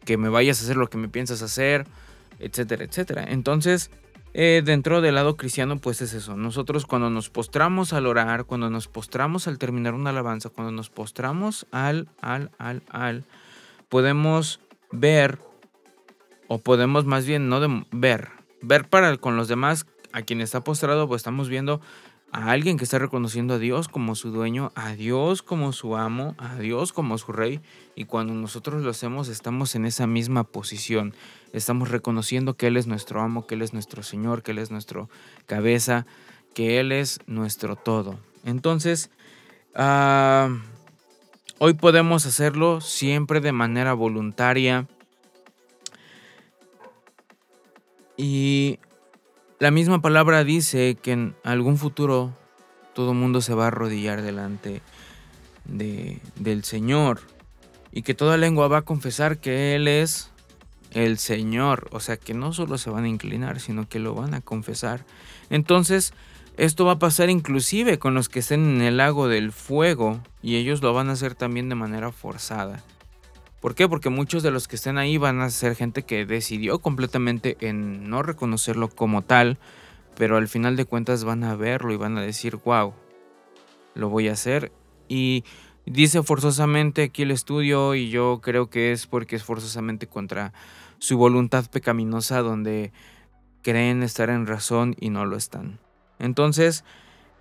que 0.06 0.18
me 0.18 0.30
vayas 0.30 0.60
a 0.62 0.64
hacer 0.66 0.78
lo 0.78 0.90
que 0.90 0.98
me 0.98 1.10
piensas 1.10 1.42
hacer, 1.42 1.86
etcétera, 2.40 2.84
etcétera. 2.84 3.26
Entonces, 3.28 3.92
eh, 4.34 4.64
dentro 4.66 5.02
del 5.02 5.16
lado 5.16 5.38
cristiano, 5.38 5.78
pues 5.78 6.02
es 6.02 6.14
eso. 6.14 6.36
Nosotros 6.36 6.86
cuando 6.86 7.10
nos 7.10 7.30
postramos 7.30 7.94
al 7.94 8.08
orar, 8.08 8.46
cuando 8.46 8.70
nos 8.70 8.88
postramos 8.88 9.48
al 9.48 9.60
terminar 9.60 9.94
una 9.94 10.10
alabanza, 10.10 10.50
cuando 10.50 10.72
nos 10.72 10.90
postramos 10.90 11.68
al, 11.72 12.08
al, 12.20 12.52
al, 12.58 12.82
al, 12.90 13.24
podemos 13.90 14.60
ver, 14.92 15.38
o 16.48 16.58
podemos 16.58 17.06
más 17.06 17.26
bien 17.26 17.48
no 17.48 17.86
ver, 17.92 18.30
ver 18.62 18.90
para 18.90 19.16
con 19.18 19.38
los 19.38 19.48
demás, 19.48 19.86
a 20.14 20.24
quien 20.24 20.42
está 20.42 20.64
postrado, 20.64 21.08
pues 21.08 21.20
estamos 21.20 21.50
viendo 21.50 21.80
a 22.34 22.50
alguien 22.50 22.78
que 22.78 22.84
está 22.84 22.98
reconociendo 22.98 23.54
a 23.54 23.60
Dios 23.60 23.88
como 23.88 24.16
su 24.16 24.32
dueño, 24.32 24.72
a 24.74 24.96
Dios 24.96 25.44
como 25.44 25.72
su 25.72 25.96
amo, 25.96 26.34
a 26.40 26.56
Dios 26.56 26.92
como 26.92 27.20
su 27.20 27.32
rey. 27.32 27.62
Y 27.96 28.06
cuando 28.06 28.34
nosotros 28.34 28.82
lo 28.82 28.90
hacemos 28.90 29.28
estamos 29.30 29.76
en 29.76 29.86
esa 29.86 30.08
misma 30.08 30.44
posición. 30.44 31.14
Estamos 31.54 31.90
reconociendo 31.90 32.56
que 32.56 32.68
Él 32.68 32.78
es 32.78 32.88
nuestro 32.88 33.22
amo, 33.22 33.46
que 33.46 33.54
Él 33.54 33.62
es 33.62 33.74
nuestro 33.74 34.02
Señor, 34.02 34.42
que 34.42 34.50
Él 34.52 34.58
es 34.58 34.72
nuestro 34.72 35.10
cabeza, 35.46 36.08
que 36.56 36.80
Él 36.80 36.92
es 36.92 37.20
nuestro 37.28 37.76
todo. 37.76 38.18
Entonces, 38.44 39.12
ah, 39.76 40.50
hoy 41.60 41.76
podemos 41.76 42.26
hacerlo 42.26 42.82
siempre 42.82 43.42
de 43.42 43.52
manera 43.52 43.94
voluntaria. 43.94 44.88
Y 48.18 48.80
la 49.64 49.72
misma 49.72 50.02
palabra 50.02 50.44
dice 50.44 50.98
que 51.02 51.14
en 51.14 51.36
algún 51.46 51.78
futuro 51.78 52.38
todo 52.94 53.14
mundo 53.14 53.40
se 53.40 53.54
va 53.54 53.64
a 53.64 53.68
arrodillar 53.68 54.22
delante 54.22 54.82
de, 55.64 56.20
del 56.36 56.66
Señor 56.66 57.22
y 57.90 58.02
que 58.02 58.14
toda 58.14 58.36
lengua 58.36 58.68
va 58.68 58.80
a 58.80 58.82
confesar 58.82 59.38
que 59.38 59.74
Él 59.74 59.88
es 59.88 60.32
el 60.92 61.18
Señor. 61.18 61.88
O 61.94 62.02
sea 62.02 62.18
que 62.18 62.34
no 62.34 62.52
solo 62.52 62.78
se 62.78 62.90
van 62.90 63.06
a 63.06 63.08
inclinar, 63.08 63.62
sino 63.62 63.88
que 63.88 64.00
lo 64.00 64.14
van 64.14 64.34
a 64.34 64.42
confesar. 64.42 65.06
Entonces, 65.50 66.14
esto 66.58 66.84
va 66.84 66.92
a 66.92 67.00
pasar 67.00 67.30
inclusive 67.30 68.00
con 68.00 68.16
los 68.16 68.28
que 68.28 68.40
estén 68.40 68.66
en 68.66 68.82
el 68.82 68.98
lago 68.98 69.30
del 69.30 69.54
fuego 69.54 70.20
y 70.42 70.58
ellos 70.58 70.82
lo 70.82 70.94
van 70.94 71.08
a 71.08 71.14
hacer 71.14 71.36
también 71.36 71.70
de 71.70 71.76
manera 71.76 72.12
forzada. 72.12 72.84
¿Por 73.64 73.76
qué? 73.76 73.88
Porque 73.88 74.10
muchos 74.10 74.44
de 74.44 74.52
los 74.52 74.68
que 74.68 74.76
estén 74.76 74.98
ahí 74.98 75.18
van 75.18 75.40
a 75.40 75.50
ser 75.50 75.74
gente 75.78 76.04
que 76.04 76.26
decidió 76.26 76.80
completamente 76.80 77.56
en 77.62 78.10
no 78.10 78.22
reconocerlo 78.22 78.90
como 78.90 79.22
tal, 79.22 79.58
pero 80.18 80.36
al 80.36 80.50
final 80.50 80.76
de 80.76 80.84
cuentas 80.84 81.24
van 81.24 81.46
a 81.46 81.56
verlo 81.56 81.94
y 81.94 81.96
van 81.96 82.18
a 82.18 82.22
decir, 82.22 82.58
wow, 82.66 82.94
lo 83.96 84.10
voy 84.10 84.28
a 84.28 84.34
hacer. 84.34 84.74
Y 85.08 85.46
dice 85.86 86.24
forzosamente 86.24 87.04
aquí 87.04 87.22
el 87.22 87.32
estudio 87.32 87.96
y 87.96 88.10
yo 88.10 88.42
creo 88.44 88.70
que 88.70 88.92
es 88.92 89.08
porque 89.08 89.38
es 89.38 89.46
forzosamente 89.46 90.08
contra 90.08 90.52
su 91.00 91.18
voluntad 91.18 91.66
pecaminosa 91.72 92.42
donde 92.42 92.92
creen 93.62 94.04
estar 94.04 94.30
en 94.30 94.46
razón 94.46 94.94
y 95.00 95.10
no 95.10 95.26
lo 95.26 95.38
están. 95.38 95.80
Entonces, 96.20 96.84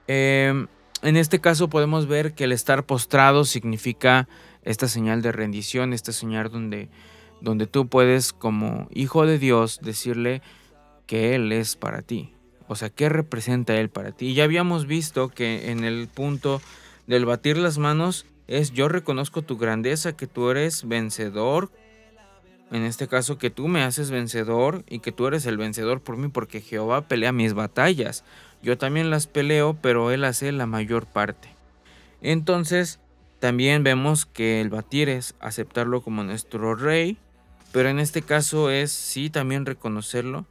em, 0.07 0.69
en 1.03 1.17
este 1.17 1.41
caso 1.41 1.69
podemos 1.69 2.07
ver 2.07 2.33
que 2.33 2.45
el 2.45 2.53
estar 2.53 2.87
postrado 2.87 3.45
significa 3.45 4.29
esta 4.63 4.89
señal 4.89 5.23
de 5.23 5.33
rendición, 5.33 5.93
esta 5.93 6.13
señal 6.13 6.51
donde, 6.51 6.89
donde 7.41 7.67
tú 7.67 7.89
puedes 7.89 8.33
como 8.33 8.89
hijo 8.93 9.27
de 9.27 9.39
Dios 9.39 9.81
decirle 9.83 10.43
que 11.07 11.35
Él 11.35 11.53
es 11.53 11.77
para 11.77 12.03
ti. 12.03 12.33
O 12.69 12.77
sea, 12.77 12.91
¿qué 12.91 13.09
representa 13.09 13.75
Él 13.77 13.91
para 13.91 14.13
ti? 14.13 14.29
Y 14.29 14.35
ya 14.35 14.45
habíamos 14.45 14.87
visto 14.87 15.29
que 15.29 15.71
en 15.71 15.85
el 15.85 16.09
punto 16.09 16.63
del 17.07 17.27
batir 17.27 17.59
las 17.59 17.79
manos 17.79 18.27
es 18.47 18.73
yo 18.73 18.89
reconozco 18.89 19.43
tu 19.43 19.59
grandeza, 19.59 20.17
que 20.17 20.27
tú 20.27 20.51
eres 20.51 20.87
vencedor. 20.87 21.71
En 22.71 22.85
este 22.85 23.07
caso, 23.07 23.37
que 23.37 23.51
tú 23.51 23.69
me 23.69 23.83
haces 23.83 24.11
vencedor 24.11 24.85
y 24.89 25.01
que 25.01 25.13
tú 25.13 25.27
eres 25.27 25.45
el 25.45 25.59
vencedor 25.59 26.01
por 26.01 26.17
mí, 26.17 26.29
porque 26.29 26.63
Jehová 26.63 27.03
pelea 27.03 27.33
mis 27.33 27.53
batallas. 27.53 28.25
Yo 28.63 28.79
también 28.79 29.11
las 29.11 29.27
peleo, 29.27 29.77
pero 29.83 30.11
Él 30.11 30.25
hace 30.25 30.53
la 30.53 30.65
mayor 30.65 31.05
parte. 31.05 31.49
Entonces, 32.23 33.01
también 33.43 33.83
vemos 33.83 34.25
que 34.25 34.61
el 34.61 34.71
batir 34.71 35.09
es 35.09 35.35
aceptarlo 35.41 36.01
como 36.01 36.23
nuestro 36.23 36.77
rey, 36.77 37.19
pero 37.73 37.89
en 37.89 37.99
este 37.99 38.23
caso 38.23 38.71
es 38.71 38.93
sí 38.93 39.31
también 39.31 39.67
reconocerlo, 39.67 40.47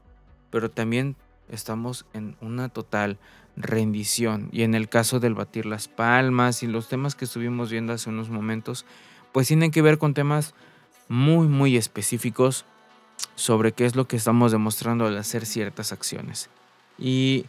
pero 0.50 0.70
también 0.70 1.16
estamos 1.48 2.06
en 2.12 2.36
una 2.42 2.68
total 2.68 3.18
rendición. 3.56 4.50
Y 4.52 4.64
en 4.64 4.76
el 4.76 4.90
caso 4.90 5.22
del 5.22 5.36
batir 5.36 5.66
las 5.66 5.88
palmas 5.88 6.64
y 6.64 6.68
los 6.68 6.90
temas 6.90 7.16
que 7.16 7.24
estuvimos 7.24 7.72
viendo 7.72 7.94
hace 7.94 8.10
unos 8.10 8.30
momentos, 8.30 8.86
pues 9.32 9.48
tienen 9.48 9.72
que 9.72 9.82
ver 9.82 9.98
con 9.98 10.14
temas 10.14 10.54
muy, 11.08 11.48
muy 11.48 11.78
específicos 11.78 12.66
sobre 13.36 13.72
qué 13.72 13.86
es 13.86 13.96
lo 13.96 14.06
que 14.06 14.18
estamos 14.18 14.52
demostrando 14.52 15.06
al 15.06 15.18
hacer 15.18 15.46
ciertas 15.46 15.94
acciones. 15.94 16.50
Y 17.00 17.46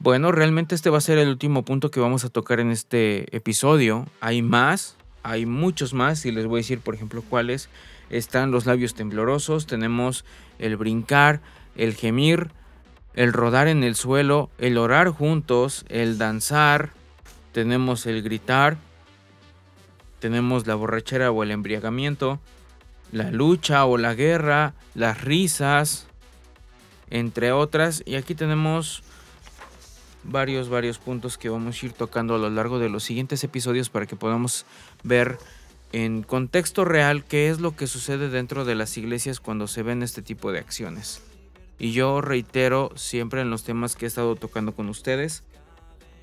bueno, 0.00 0.32
realmente 0.32 0.74
este 0.74 0.88
va 0.88 0.96
a 0.96 1.02
ser 1.02 1.18
el 1.18 1.28
último 1.28 1.62
punto 1.62 1.90
que 1.90 2.00
vamos 2.00 2.24
a 2.24 2.30
tocar 2.30 2.58
en 2.58 2.70
este 2.70 3.36
episodio. 3.36 4.06
Hay 4.22 4.40
más, 4.40 4.96
hay 5.22 5.44
muchos 5.44 5.92
más 5.92 6.24
y 6.24 6.32
les 6.32 6.46
voy 6.46 6.60
a 6.60 6.62
decir, 6.62 6.80
por 6.80 6.94
ejemplo, 6.94 7.22
cuáles. 7.28 7.68
Están 8.08 8.50
los 8.50 8.64
labios 8.64 8.94
temblorosos, 8.94 9.66
tenemos 9.66 10.24
el 10.58 10.78
brincar, 10.78 11.42
el 11.76 11.94
gemir, 11.94 12.50
el 13.14 13.34
rodar 13.34 13.68
en 13.68 13.84
el 13.84 13.94
suelo, 13.94 14.48
el 14.56 14.78
orar 14.78 15.10
juntos, 15.10 15.84
el 15.90 16.16
danzar, 16.16 16.92
tenemos 17.52 18.06
el 18.06 18.22
gritar, 18.22 18.78
tenemos 20.18 20.66
la 20.66 20.76
borrachera 20.76 21.30
o 21.30 21.42
el 21.42 21.50
embriagamiento, 21.50 22.40
la 23.12 23.30
lucha 23.30 23.84
o 23.84 23.98
la 23.98 24.14
guerra, 24.14 24.72
las 24.94 25.20
risas, 25.20 26.06
entre 27.10 27.52
otras. 27.52 28.02
Y 28.06 28.14
aquí 28.14 28.34
tenemos 28.34 29.02
varios, 30.24 30.68
varios 30.68 30.98
puntos 30.98 31.38
que 31.38 31.48
vamos 31.48 31.82
a 31.82 31.86
ir 31.86 31.92
tocando 31.92 32.34
a 32.34 32.38
lo 32.38 32.50
largo 32.50 32.78
de 32.78 32.88
los 32.88 33.04
siguientes 33.04 33.42
episodios 33.44 33.90
para 33.90 34.06
que 34.06 34.16
podamos 34.16 34.66
ver 35.02 35.38
en 35.92 36.22
contexto 36.22 36.84
real 36.84 37.24
qué 37.24 37.48
es 37.48 37.60
lo 37.60 37.74
que 37.74 37.86
sucede 37.86 38.28
dentro 38.28 38.64
de 38.64 38.74
las 38.74 38.96
iglesias 38.96 39.40
cuando 39.40 39.66
se 39.66 39.82
ven 39.82 40.02
este 40.02 40.22
tipo 40.22 40.52
de 40.52 40.60
acciones. 40.60 41.22
Y 41.78 41.92
yo 41.92 42.20
reitero 42.20 42.92
siempre 42.94 43.40
en 43.40 43.50
los 43.50 43.64
temas 43.64 43.96
que 43.96 44.04
he 44.04 44.08
estado 44.08 44.36
tocando 44.36 44.72
con 44.72 44.88
ustedes. 44.88 45.42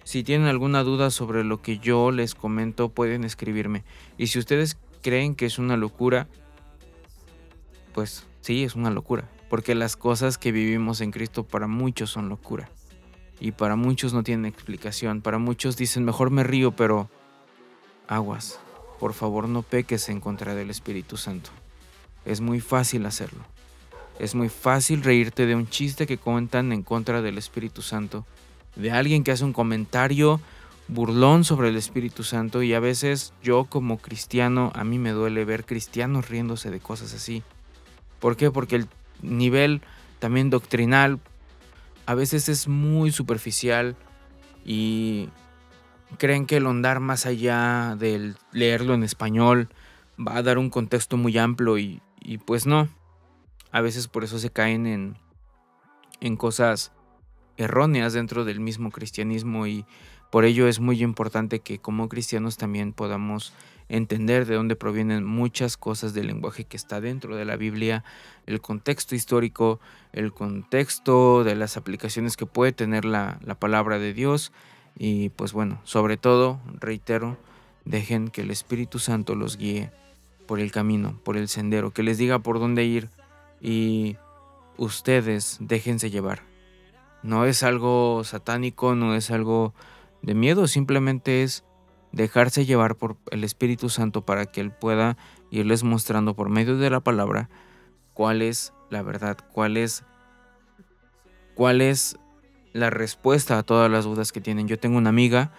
Si 0.04 0.24
tienen 0.24 0.48
alguna 0.48 0.84
duda 0.84 1.10
sobre 1.10 1.44
lo 1.44 1.62
que 1.62 1.80
yo 1.80 2.12
les 2.12 2.36
comento, 2.36 2.90
pueden 2.90 3.24
escribirme. 3.24 3.84
Y 4.18 4.28
si 4.28 4.40
ustedes 4.40 4.78
creen 5.02 5.36
que 5.36 5.48
es 5.48 5.58
una 5.58 5.76
locura, 5.76 6.28
pues 7.94 8.26
sí, 8.42 8.64
es 8.64 8.76
una 8.76 8.92
locura. 8.92 9.28
Porque 9.50 9.76
las 9.76 9.98
cosas 9.98 10.38
que 10.38 10.52
vivimos 10.52 11.02
en 11.02 11.12
Cristo 11.12 11.44
para 11.44 11.68
muchos 11.68 12.12
son 12.12 12.30
locura. 12.30 12.70
Y 13.40 13.52
para 13.52 13.76
muchos 13.76 14.14
no 14.14 14.24
tienen 14.24 14.46
explicación. 14.46 15.22
Para 15.22 15.38
muchos 15.38 15.78
dicen, 15.78 16.06
mejor 16.06 16.32
me 16.32 16.44
río, 16.44 16.72
pero 16.72 17.10
aguas. 18.08 18.60
Por 19.00 19.14
favor 19.14 19.48
no 19.48 19.62
peques 19.62 20.10
en 20.10 20.20
contra 20.20 20.56
del 20.56 20.70
Espíritu 20.70 21.18
Santo. 21.18 21.52
Es 22.26 22.42
muy 22.42 22.60
fácil 22.60 23.06
hacerlo. 23.06 23.44
Es 24.20 24.34
muy 24.34 24.50
fácil 24.50 25.04
reírte 25.04 25.46
de 25.46 25.56
un 25.56 25.70
chiste 25.70 26.08
que 26.08 26.18
cuentan 26.18 26.72
en 26.72 26.82
contra 26.82 27.22
del 27.22 27.38
Espíritu 27.38 27.84
Santo, 27.84 28.26
de 28.76 28.92
alguien 28.92 29.24
que 29.24 29.32
hace 29.32 29.44
un 29.44 29.54
comentario 29.54 30.42
burlón 30.88 31.44
sobre 31.44 31.70
el 31.70 31.76
Espíritu 31.76 32.24
Santo 32.24 32.64
y 32.64 32.74
a 32.74 32.80
veces 32.80 33.34
yo 33.44 33.66
como 33.66 33.98
cristiano, 33.98 34.72
a 34.74 34.84
mí 34.84 34.98
me 34.98 35.12
duele 35.12 35.46
ver 35.46 35.66
cristianos 35.66 36.30
riéndose 36.30 36.72
de 36.72 36.80
cosas 36.80 37.14
así. 37.14 37.44
¿Por 38.20 38.38
qué? 38.38 38.50
Porque 38.50 38.78
el 38.78 38.88
nivel 39.22 39.82
también 40.20 40.50
doctrinal 40.50 41.20
a 42.08 42.16
veces 42.16 42.48
es 42.48 42.70
muy 42.70 43.12
superficial 43.12 43.98
y 44.66 45.30
creen 46.18 46.46
que 46.46 46.56
el 46.58 46.66
ondar 46.66 47.02
más 47.02 47.26
allá 47.26 47.98
del 48.00 48.38
leerlo 48.54 48.94
en 48.94 49.04
español 49.04 49.70
va 50.18 50.38
a 50.38 50.42
dar 50.42 50.58
un 50.58 50.70
contexto 50.70 51.18
muy 51.18 51.38
amplio 51.38 51.78
y, 51.78 52.02
pues 52.46 52.66
no. 52.66 52.88
A 53.72 53.82
veces 53.82 54.08
por 54.08 54.24
eso 54.24 54.40
se 54.40 54.50
caen 54.50 54.88
en, 54.88 55.18
en 56.22 56.38
cosas 56.38 56.94
erróneas 57.58 58.14
dentro 58.14 58.46
del 58.46 58.62
mismo 58.62 58.90
cristianismo 58.90 59.68
y 59.68 59.86
por 60.30 60.46
ello 60.46 60.68
es 60.68 60.80
muy 60.80 61.02
importante 61.04 61.60
que 61.60 61.80
como 61.80 62.10
cristianos 62.10 62.58
también 62.58 62.94
podamos 62.94 63.54
entender 63.90 64.46
de 64.46 64.56
dónde 64.56 64.76
provienen 64.76 65.24
muchas 65.24 65.78
cosas 65.78 66.14
del 66.14 66.28
lenguaje 66.28 66.66
que 66.66 66.78
está 66.78 67.00
dentro 67.00 67.36
de 67.36 67.46
la 67.46 67.56
Biblia, 67.56 68.04
el 68.46 68.60
contexto 68.60 69.16
histórico, 69.16 69.80
el 70.12 70.34
contexto 70.34 71.44
de 71.44 71.56
las 71.56 71.78
aplicaciones 71.78 72.36
que 72.36 72.46
puede 72.46 72.74
tener 72.74 73.06
la, 73.06 73.40
la 73.44 73.56
palabra 73.56 73.98
de 74.00 74.14
Dios 74.14 74.52
y 74.98 75.30
pues 75.30 75.54
bueno, 75.54 75.80
sobre 75.84 76.18
todo, 76.18 76.60
reitero, 76.80 77.38
dejen 77.86 78.30
que 78.30 78.42
el 78.42 78.52
Espíritu 78.52 79.00
Santo 79.00 79.36
los 79.36 79.58
guíe 79.58 79.92
por 80.48 80.60
el 80.60 80.72
camino, 80.72 81.20
por 81.24 81.38
el 81.38 81.48
sendero, 81.48 81.92
que 81.92 82.04
les 82.04 82.18
diga 82.18 82.40
por 82.40 82.60
dónde 82.60 82.84
ir 82.84 83.10
y 83.62 84.18
ustedes 84.78 85.58
déjense 85.60 86.10
llevar. 86.10 86.42
No 87.24 87.46
es 87.46 87.64
algo 87.64 88.24
satánico, 88.24 88.96
no 88.96 89.16
es 89.16 89.32
algo 89.32 89.74
de 90.22 90.34
miedo, 90.34 90.68
simplemente 90.68 91.44
es 91.44 91.64
dejarse 92.12 92.66
llevar 92.66 92.96
por 92.96 93.18
el 93.32 93.44
Espíritu 93.44 93.90
Santo 93.90 94.26
para 94.26 94.46
que 94.46 94.62
Él 94.62 94.72
pueda 94.72 95.18
irles 95.52 95.84
mostrando 95.84 96.36
por 96.36 96.50
medio 96.50 96.78
de 96.78 96.90
la 96.90 97.00
palabra 97.00 97.50
cuál 98.14 98.42
es 98.42 98.74
la 98.90 99.04
verdad, 99.04 99.38
cuál 99.52 99.78
es, 99.78 100.04
cuál 101.56 101.82
es 101.82 102.18
la 102.74 102.90
respuesta 102.90 103.58
a 103.58 103.64
todas 103.64 103.92
las 103.92 104.06
dudas 104.06 104.32
que 104.32 104.42
tienen. 104.42 104.68
Yo 104.68 104.80
tengo 104.80 104.98
una 104.98 105.10
amiga 105.10 105.52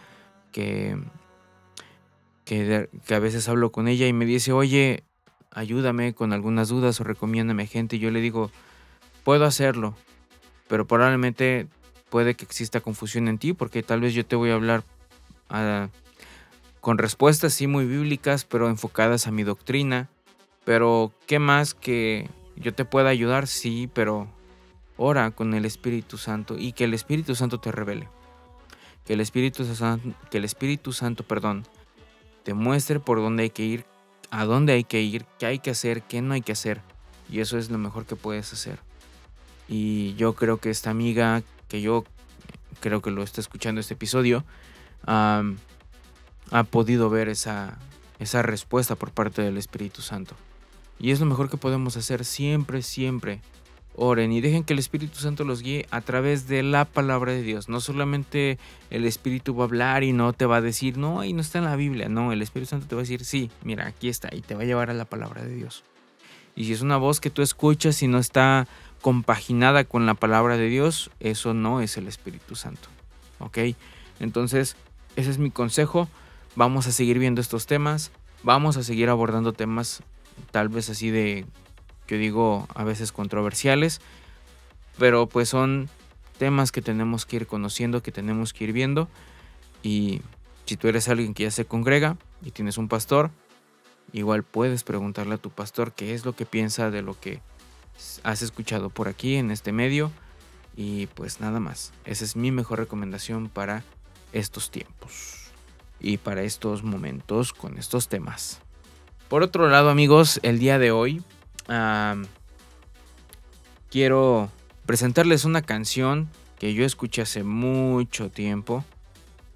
que, 0.52 0.98
que, 2.44 2.88
a 3.10 3.18
veces 3.18 3.48
hablo 3.48 3.70
con 3.70 3.88
ella 3.88 4.06
y 4.06 4.12
me 4.12 4.24
dice, 4.24 4.52
oye, 4.52 5.04
ayúdame 5.50 6.14
con 6.14 6.32
algunas 6.32 6.68
dudas 6.68 7.00
o 7.00 7.04
recomiéndame 7.04 7.66
gente. 7.66 7.96
Y 7.96 7.98
yo 7.98 8.10
le 8.10 8.20
digo, 8.20 8.50
puedo 9.24 9.44
hacerlo, 9.44 9.94
pero 10.68 10.86
probablemente 10.86 11.68
puede 12.10 12.34
que 12.34 12.44
exista 12.44 12.80
confusión 12.80 13.28
en 13.28 13.38
ti 13.38 13.52
porque 13.52 13.82
tal 13.82 14.00
vez 14.00 14.14
yo 14.14 14.24
te 14.24 14.36
voy 14.36 14.50
a 14.50 14.54
hablar 14.54 14.84
ah, 15.50 15.88
con 16.80 16.98
respuestas 16.98 17.54
sí 17.54 17.66
muy 17.66 17.86
bíblicas, 17.86 18.44
pero 18.44 18.68
enfocadas 18.68 19.26
a 19.26 19.30
mi 19.30 19.42
doctrina. 19.42 20.08
Pero, 20.64 21.12
¿qué 21.26 21.38
más 21.38 21.74
que 21.74 22.28
yo 22.56 22.74
te 22.74 22.84
pueda 22.84 23.08
ayudar? 23.08 23.46
Sí, 23.46 23.90
pero 23.92 24.28
ora 24.96 25.30
con 25.30 25.54
el 25.54 25.64
Espíritu 25.64 26.18
Santo 26.18 26.56
y 26.58 26.72
que 26.72 26.84
el 26.84 26.94
Espíritu 26.94 27.34
Santo 27.34 27.58
te 27.58 27.72
revele. 27.72 28.08
Que 29.04 29.14
el 29.14 29.20
Espíritu 29.20 29.64
Santo, 29.64 30.14
que 30.30 30.38
el 30.38 30.44
Espíritu 30.44 30.92
Santo, 30.92 31.24
perdón, 31.24 31.66
te 32.42 32.54
muestre 32.54 33.00
por 33.00 33.18
dónde 33.18 33.44
hay 33.44 33.50
que 33.50 33.64
ir, 33.64 33.86
a 34.30 34.44
dónde 34.44 34.74
hay 34.74 34.84
que 34.84 35.00
ir, 35.00 35.24
qué 35.38 35.46
hay 35.46 35.58
que 35.58 35.70
hacer, 35.70 36.02
qué 36.02 36.20
no 36.20 36.34
hay 36.34 36.42
que 36.42 36.52
hacer. 36.52 36.82
Y 37.30 37.40
eso 37.40 37.58
es 37.58 37.70
lo 37.70 37.78
mejor 37.78 38.04
que 38.06 38.16
puedes 38.16 38.52
hacer. 38.52 38.78
Y 39.68 40.14
yo 40.14 40.34
creo 40.34 40.58
que 40.58 40.70
esta 40.70 40.90
amiga, 40.90 41.42
que 41.68 41.80
yo 41.80 42.04
creo 42.80 43.02
que 43.02 43.10
lo 43.10 43.22
está 43.22 43.40
escuchando 43.40 43.80
este 43.80 43.94
episodio, 43.94 44.44
ha 45.06 45.44
podido 46.70 47.10
ver 47.10 47.28
esa, 47.28 47.78
esa 48.18 48.42
respuesta 48.42 48.94
por 48.94 49.10
parte 49.10 49.42
del 49.42 49.56
Espíritu 49.56 50.02
Santo. 50.02 50.34
Y 50.98 51.12
es 51.12 51.20
lo 51.20 51.26
mejor 51.26 51.48
que 51.50 51.56
podemos 51.56 51.96
hacer 51.96 52.24
siempre, 52.24 52.82
siempre 52.82 53.40
oren 53.98 54.32
y 54.32 54.40
dejen 54.40 54.64
que 54.64 54.72
el 54.72 54.78
Espíritu 54.78 55.18
Santo 55.18 55.44
los 55.44 55.62
guíe 55.62 55.86
a 55.90 56.00
través 56.00 56.48
de 56.48 56.62
la 56.62 56.84
palabra 56.84 57.32
de 57.32 57.42
Dios. 57.42 57.68
No 57.68 57.80
solamente 57.80 58.58
el 58.90 59.04
Espíritu 59.04 59.54
va 59.54 59.64
a 59.64 59.66
hablar 59.66 60.04
y 60.04 60.12
no 60.12 60.32
te 60.32 60.46
va 60.46 60.56
a 60.56 60.60
decir, 60.60 60.96
no, 60.96 61.20
ahí 61.20 61.32
no 61.32 61.40
está 61.40 61.58
en 61.58 61.64
la 61.64 61.76
Biblia. 61.76 62.08
No, 62.08 62.32
el 62.32 62.42
Espíritu 62.42 62.70
Santo 62.70 62.86
te 62.86 62.94
va 62.94 63.00
a 63.00 63.04
decir, 63.04 63.24
sí, 63.24 63.50
mira, 63.62 63.86
aquí 63.86 64.08
está 64.08 64.34
y 64.34 64.40
te 64.40 64.54
va 64.54 64.62
a 64.62 64.66
llevar 64.66 64.90
a 64.90 64.94
la 64.94 65.04
palabra 65.04 65.44
de 65.44 65.54
Dios. 65.54 65.84
Y 66.54 66.64
si 66.64 66.72
es 66.72 66.80
una 66.80 66.96
voz 66.96 67.20
que 67.20 67.30
tú 67.30 67.42
escuchas 67.42 68.02
y 68.02 68.08
no 68.08 68.18
está 68.18 68.66
compaginada 69.00 69.84
con 69.84 70.06
la 70.06 70.14
palabra 70.14 70.56
de 70.56 70.68
Dios, 70.68 71.10
eso 71.20 71.54
no 71.54 71.80
es 71.80 71.96
el 71.96 72.08
Espíritu 72.08 72.56
Santo. 72.56 72.88
¿Ok? 73.38 73.58
Entonces, 74.20 74.76
ese 75.16 75.30
es 75.30 75.38
mi 75.38 75.50
consejo. 75.50 76.08
Vamos 76.56 76.86
a 76.86 76.92
seguir 76.92 77.18
viendo 77.18 77.40
estos 77.40 77.66
temas. 77.66 78.10
Vamos 78.42 78.76
a 78.76 78.82
seguir 78.82 79.08
abordando 79.08 79.52
temas 79.52 80.02
tal 80.50 80.68
vez 80.68 80.90
así 80.90 81.10
de 81.10 81.44
yo 82.06 82.16
digo 82.16 82.66
a 82.74 82.84
veces 82.84 83.12
controversiales, 83.12 84.00
pero 84.96 85.28
pues 85.28 85.50
son 85.50 85.88
temas 86.38 86.72
que 86.72 86.80
tenemos 86.80 87.26
que 87.26 87.36
ir 87.36 87.46
conociendo, 87.46 88.02
que 88.02 88.12
tenemos 88.12 88.52
que 88.52 88.64
ir 88.64 88.72
viendo. 88.72 89.08
Y 89.82 90.22
si 90.64 90.76
tú 90.76 90.88
eres 90.88 91.08
alguien 91.08 91.34
que 91.34 91.44
ya 91.44 91.50
se 91.50 91.66
congrega 91.66 92.16
y 92.42 92.50
tienes 92.50 92.78
un 92.78 92.88
pastor, 92.88 93.30
igual 94.12 94.42
puedes 94.42 94.84
preguntarle 94.84 95.34
a 95.34 95.38
tu 95.38 95.50
pastor 95.50 95.92
qué 95.92 96.14
es 96.14 96.24
lo 96.24 96.34
que 96.34 96.46
piensa 96.46 96.90
de 96.90 97.02
lo 97.02 97.18
que 97.18 97.40
has 98.22 98.42
escuchado 98.42 98.90
por 98.90 99.08
aquí 99.08 99.36
en 99.36 99.50
este 99.50 99.72
medio. 99.72 100.10
Y 100.76 101.06
pues 101.08 101.40
nada 101.40 101.60
más, 101.60 101.92
esa 102.04 102.24
es 102.24 102.36
mi 102.36 102.52
mejor 102.52 102.78
recomendación 102.78 103.48
para 103.48 103.82
estos 104.32 104.70
tiempos 104.70 105.50
y 106.00 106.18
para 106.18 106.42
estos 106.42 106.84
momentos 106.84 107.52
con 107.52 107.78
estos 107.78 108.08
temas. 108.08 108.60
Por 109.28 109.42
otro 109.42 109.68
lado 109.68 109.90
amigos, 109.90 110.38
el 110.42 110.58
día 110.58 110.78
de 110.78 110.90
hoy 110.90 111.22
quiero 113.90 114.50
presentarles 114.86 115.44
una 115.44 115.62
canción 115.62 116.28
que 116.58 116.74
yo 116.74 116.84
escuché 116.84 117.22
hace 117.22 117.42
mucho 117.42 118.30
tiempo. 118.30 118.84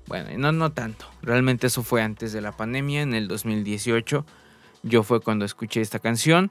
Bueno, 0.06 0.28
no, 0.36 0.52
no 0.52 0.72
tanto. 0.72 1.06
Realmente 1.22 1.68
eso 1.68 1.82
fue 1.82 2.02
antes 2.02 2.32
de 2.32 2.40
la 2.40 2.52
pandemia, 2.52 3.02
en 3.02 3.14
el 3.14 3.28
2018. 3.28 4.26
Yo 4.82 5.02
fue 5.02 5.20
cuando 5.20 5.44
escuché 5.44 5.80
esta 5.80 6.00
canción. 6.00 6.50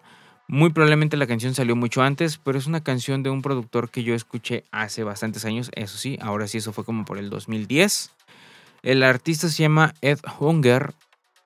Muy 0.52 0.72
probablemente 0.72 1.16
la 1.16 1.28
canción 1.28 1.56
salió 1.56 1.78
mucho 1.78 2.02
antes, 2.02 2.38
pero 2.38 2.58
es 2.58 2.68
una 2.68 2.84
canción 2.84 3.24
de 3.24 3.30
un 3.30 3.42
productor 3.42 3.90
que 3.90 4.04
yo 4.04 4.14
escuché 4.14 4.66
hace 4.70 5.06
bastantes 5.06 5.46
años. 5.46 5.72
Eso 5.76 5.98
sí, 5.98 6.18
ahora 6.22 6.46
sí, 6.46 6.58
eso 6.58 6.74
fue 6.74 6.84
como 6.84 7.06
por 7.06 7.18
el 7.18 7.30
2010. 7.30 8.12
El 8.84 9.02
artista 9.04 9.48
se 9.48 9.64
llama 9.64 9.94
Ed 10.02 10.20
Hunger, 10.42 10.94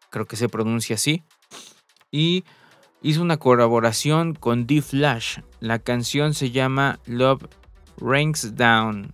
creo 0.09 0.25
que 0.25 0.35
se 0.35 0.49
pronuncia 0.49 0.95
así. 0.95 1.21
Y 2.09 2.45
hizo 3.03 3.21
una 3.21 3.37
colaboración 3.37 4.33
con 4.33 4.65
D-Flash. 4.65 5.37
La 5.59 5.77
canción 5.77 6.33
se 6.33 6.49
llama 6.49 6.97
Love 7.05 7.45
Ranks 7.97 8.55
Down 8.55 9.11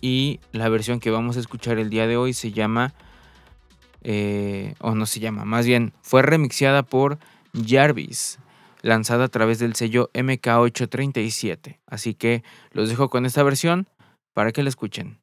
y 0.00 0.38
la 0.52 0.68
versión 0.68 1.00
que 1.00 1.10
vamos 1.10 1.36
a 1.36 1.40
escuchar 1.40 1.78
el 1.78 1.90
día 1.90 2.06
de 2.06 2.16
hoy 2.16 2.32
se 2.32 2.52
llama, 2.52 2.94
eh, 4.02 4.76
o 4.78 4.94
no 4.94 5.04
se 5.04 5.18
llama, 5.18 5.44
más 5.44 5.66
bien 5.66 5.92
fue 6.00 6.22
remixeada 6.22 6.84
por 6.84 7.18
Jarvis, 7.66 8.38
lanzada 8.86 9.24
a 9.24 9.28
través 9.28 9.58
del 9.58 9.74
sello 9.74 10.10
MK837. 10.14 11.80
Así 11.86 12.14
que 12.14 12.42
los 12.70 12.88
dejo 12.88 13.10
con 13.10 13.26
esta 13.26 13.42
versión 13.42 13.88
para 14.32 14.52
que 14.52 14.62
la 14.62 14.68
escuchen. 14.68 15.20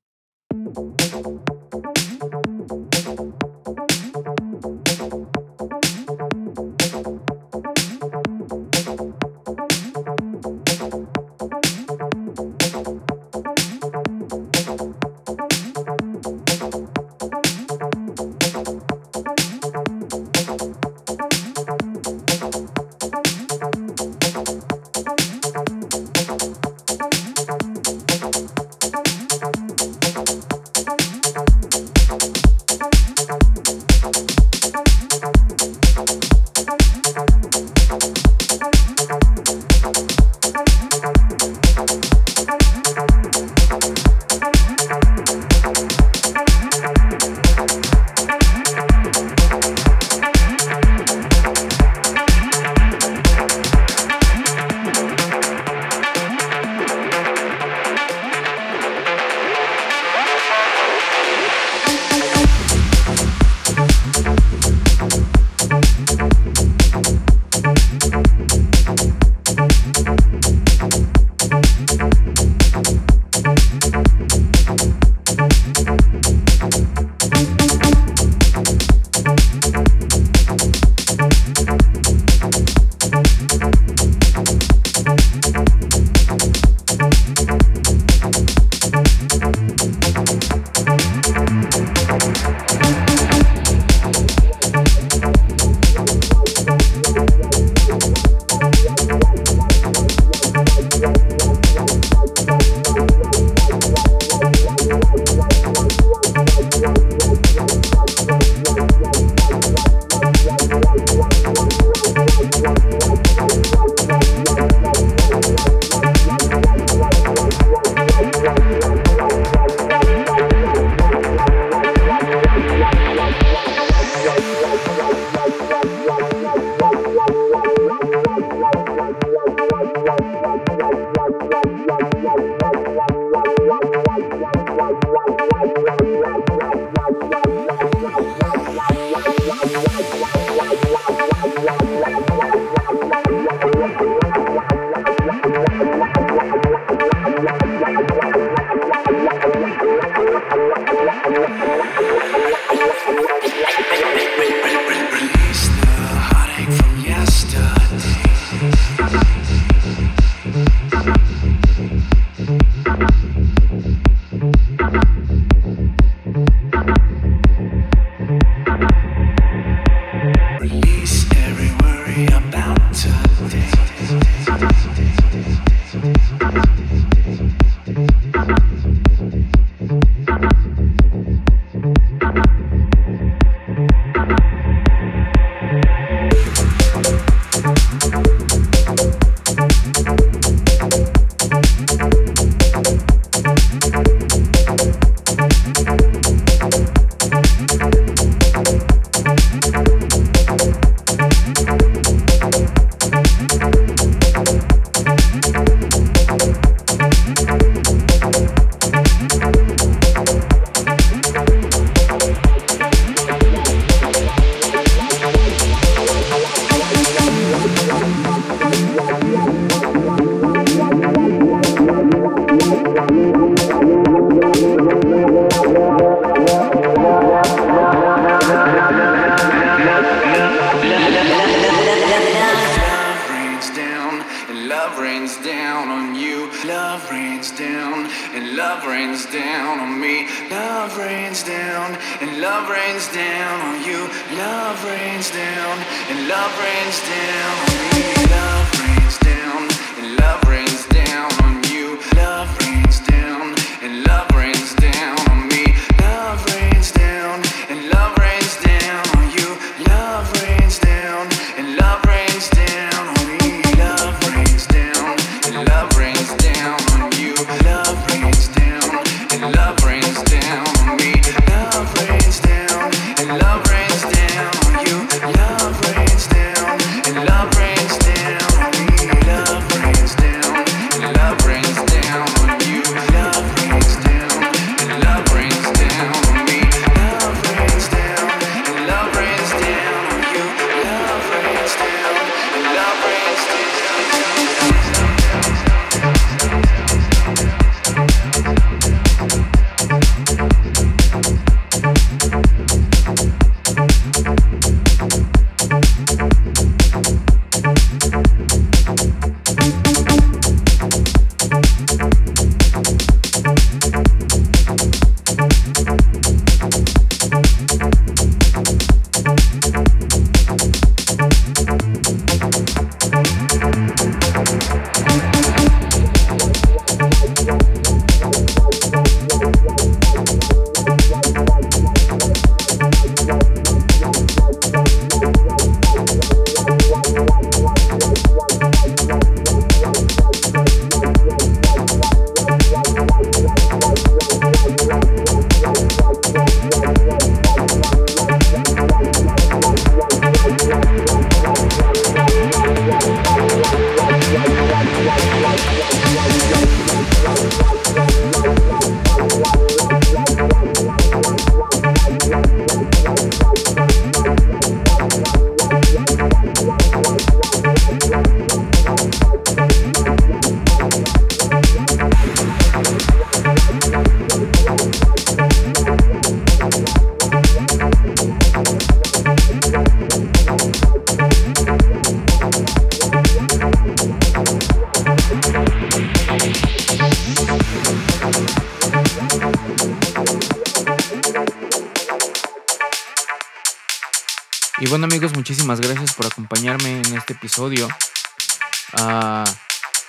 Ah, 398.94 399.44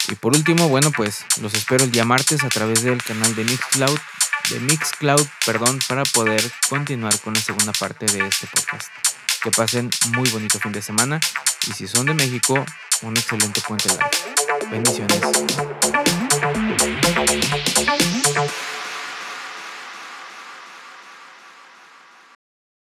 y 0.08 0.14
por 0.14 0.34
último, 0.34 0.68
bueno, 0.68 0.90
pues 0.92 1.26
los 1.42 1.52
espero 1.52 1.84
el 1.84 1.90
día 1.90 2.04
martes 2.04 2.42
a 2.42 2.48
través 2.48 2.82
del 2.82 3.02
canal 3.02 3.34
de 3.34 3.44
Mixcloud, 3.44 3.98
de 4.50 4.60
Mixcloud, 4.60 5.26
perdón, 5.44 5.78
para 5.86 6.04
poder 6.04 6.42
continuar 6.70 7.18
con 7.20 7.34
la 7.34 7.40
segunda 7.40 7.72
parte 7.72 8.06
de 8.06 8.26
este 8.26 8.46
podcast. 8.46 8.88
Que 9.42 9.50
pasen 9.50 9.90
muy 10.16 10.28
bonito 10.30 10.58
fin 10.58 10.72
de 10.72 10.80
semana 10.80 11.20
y 11.66 11.72
si 11.72 11.86
son 11.86 12.06
de 12.06 12.14
México, 12.14 12.64
un 13.02 13.14
excelente 13.14 13.60
puente 13.60 13.88
largo. 13.88 14.10
Bendiciones. 14.70 15.20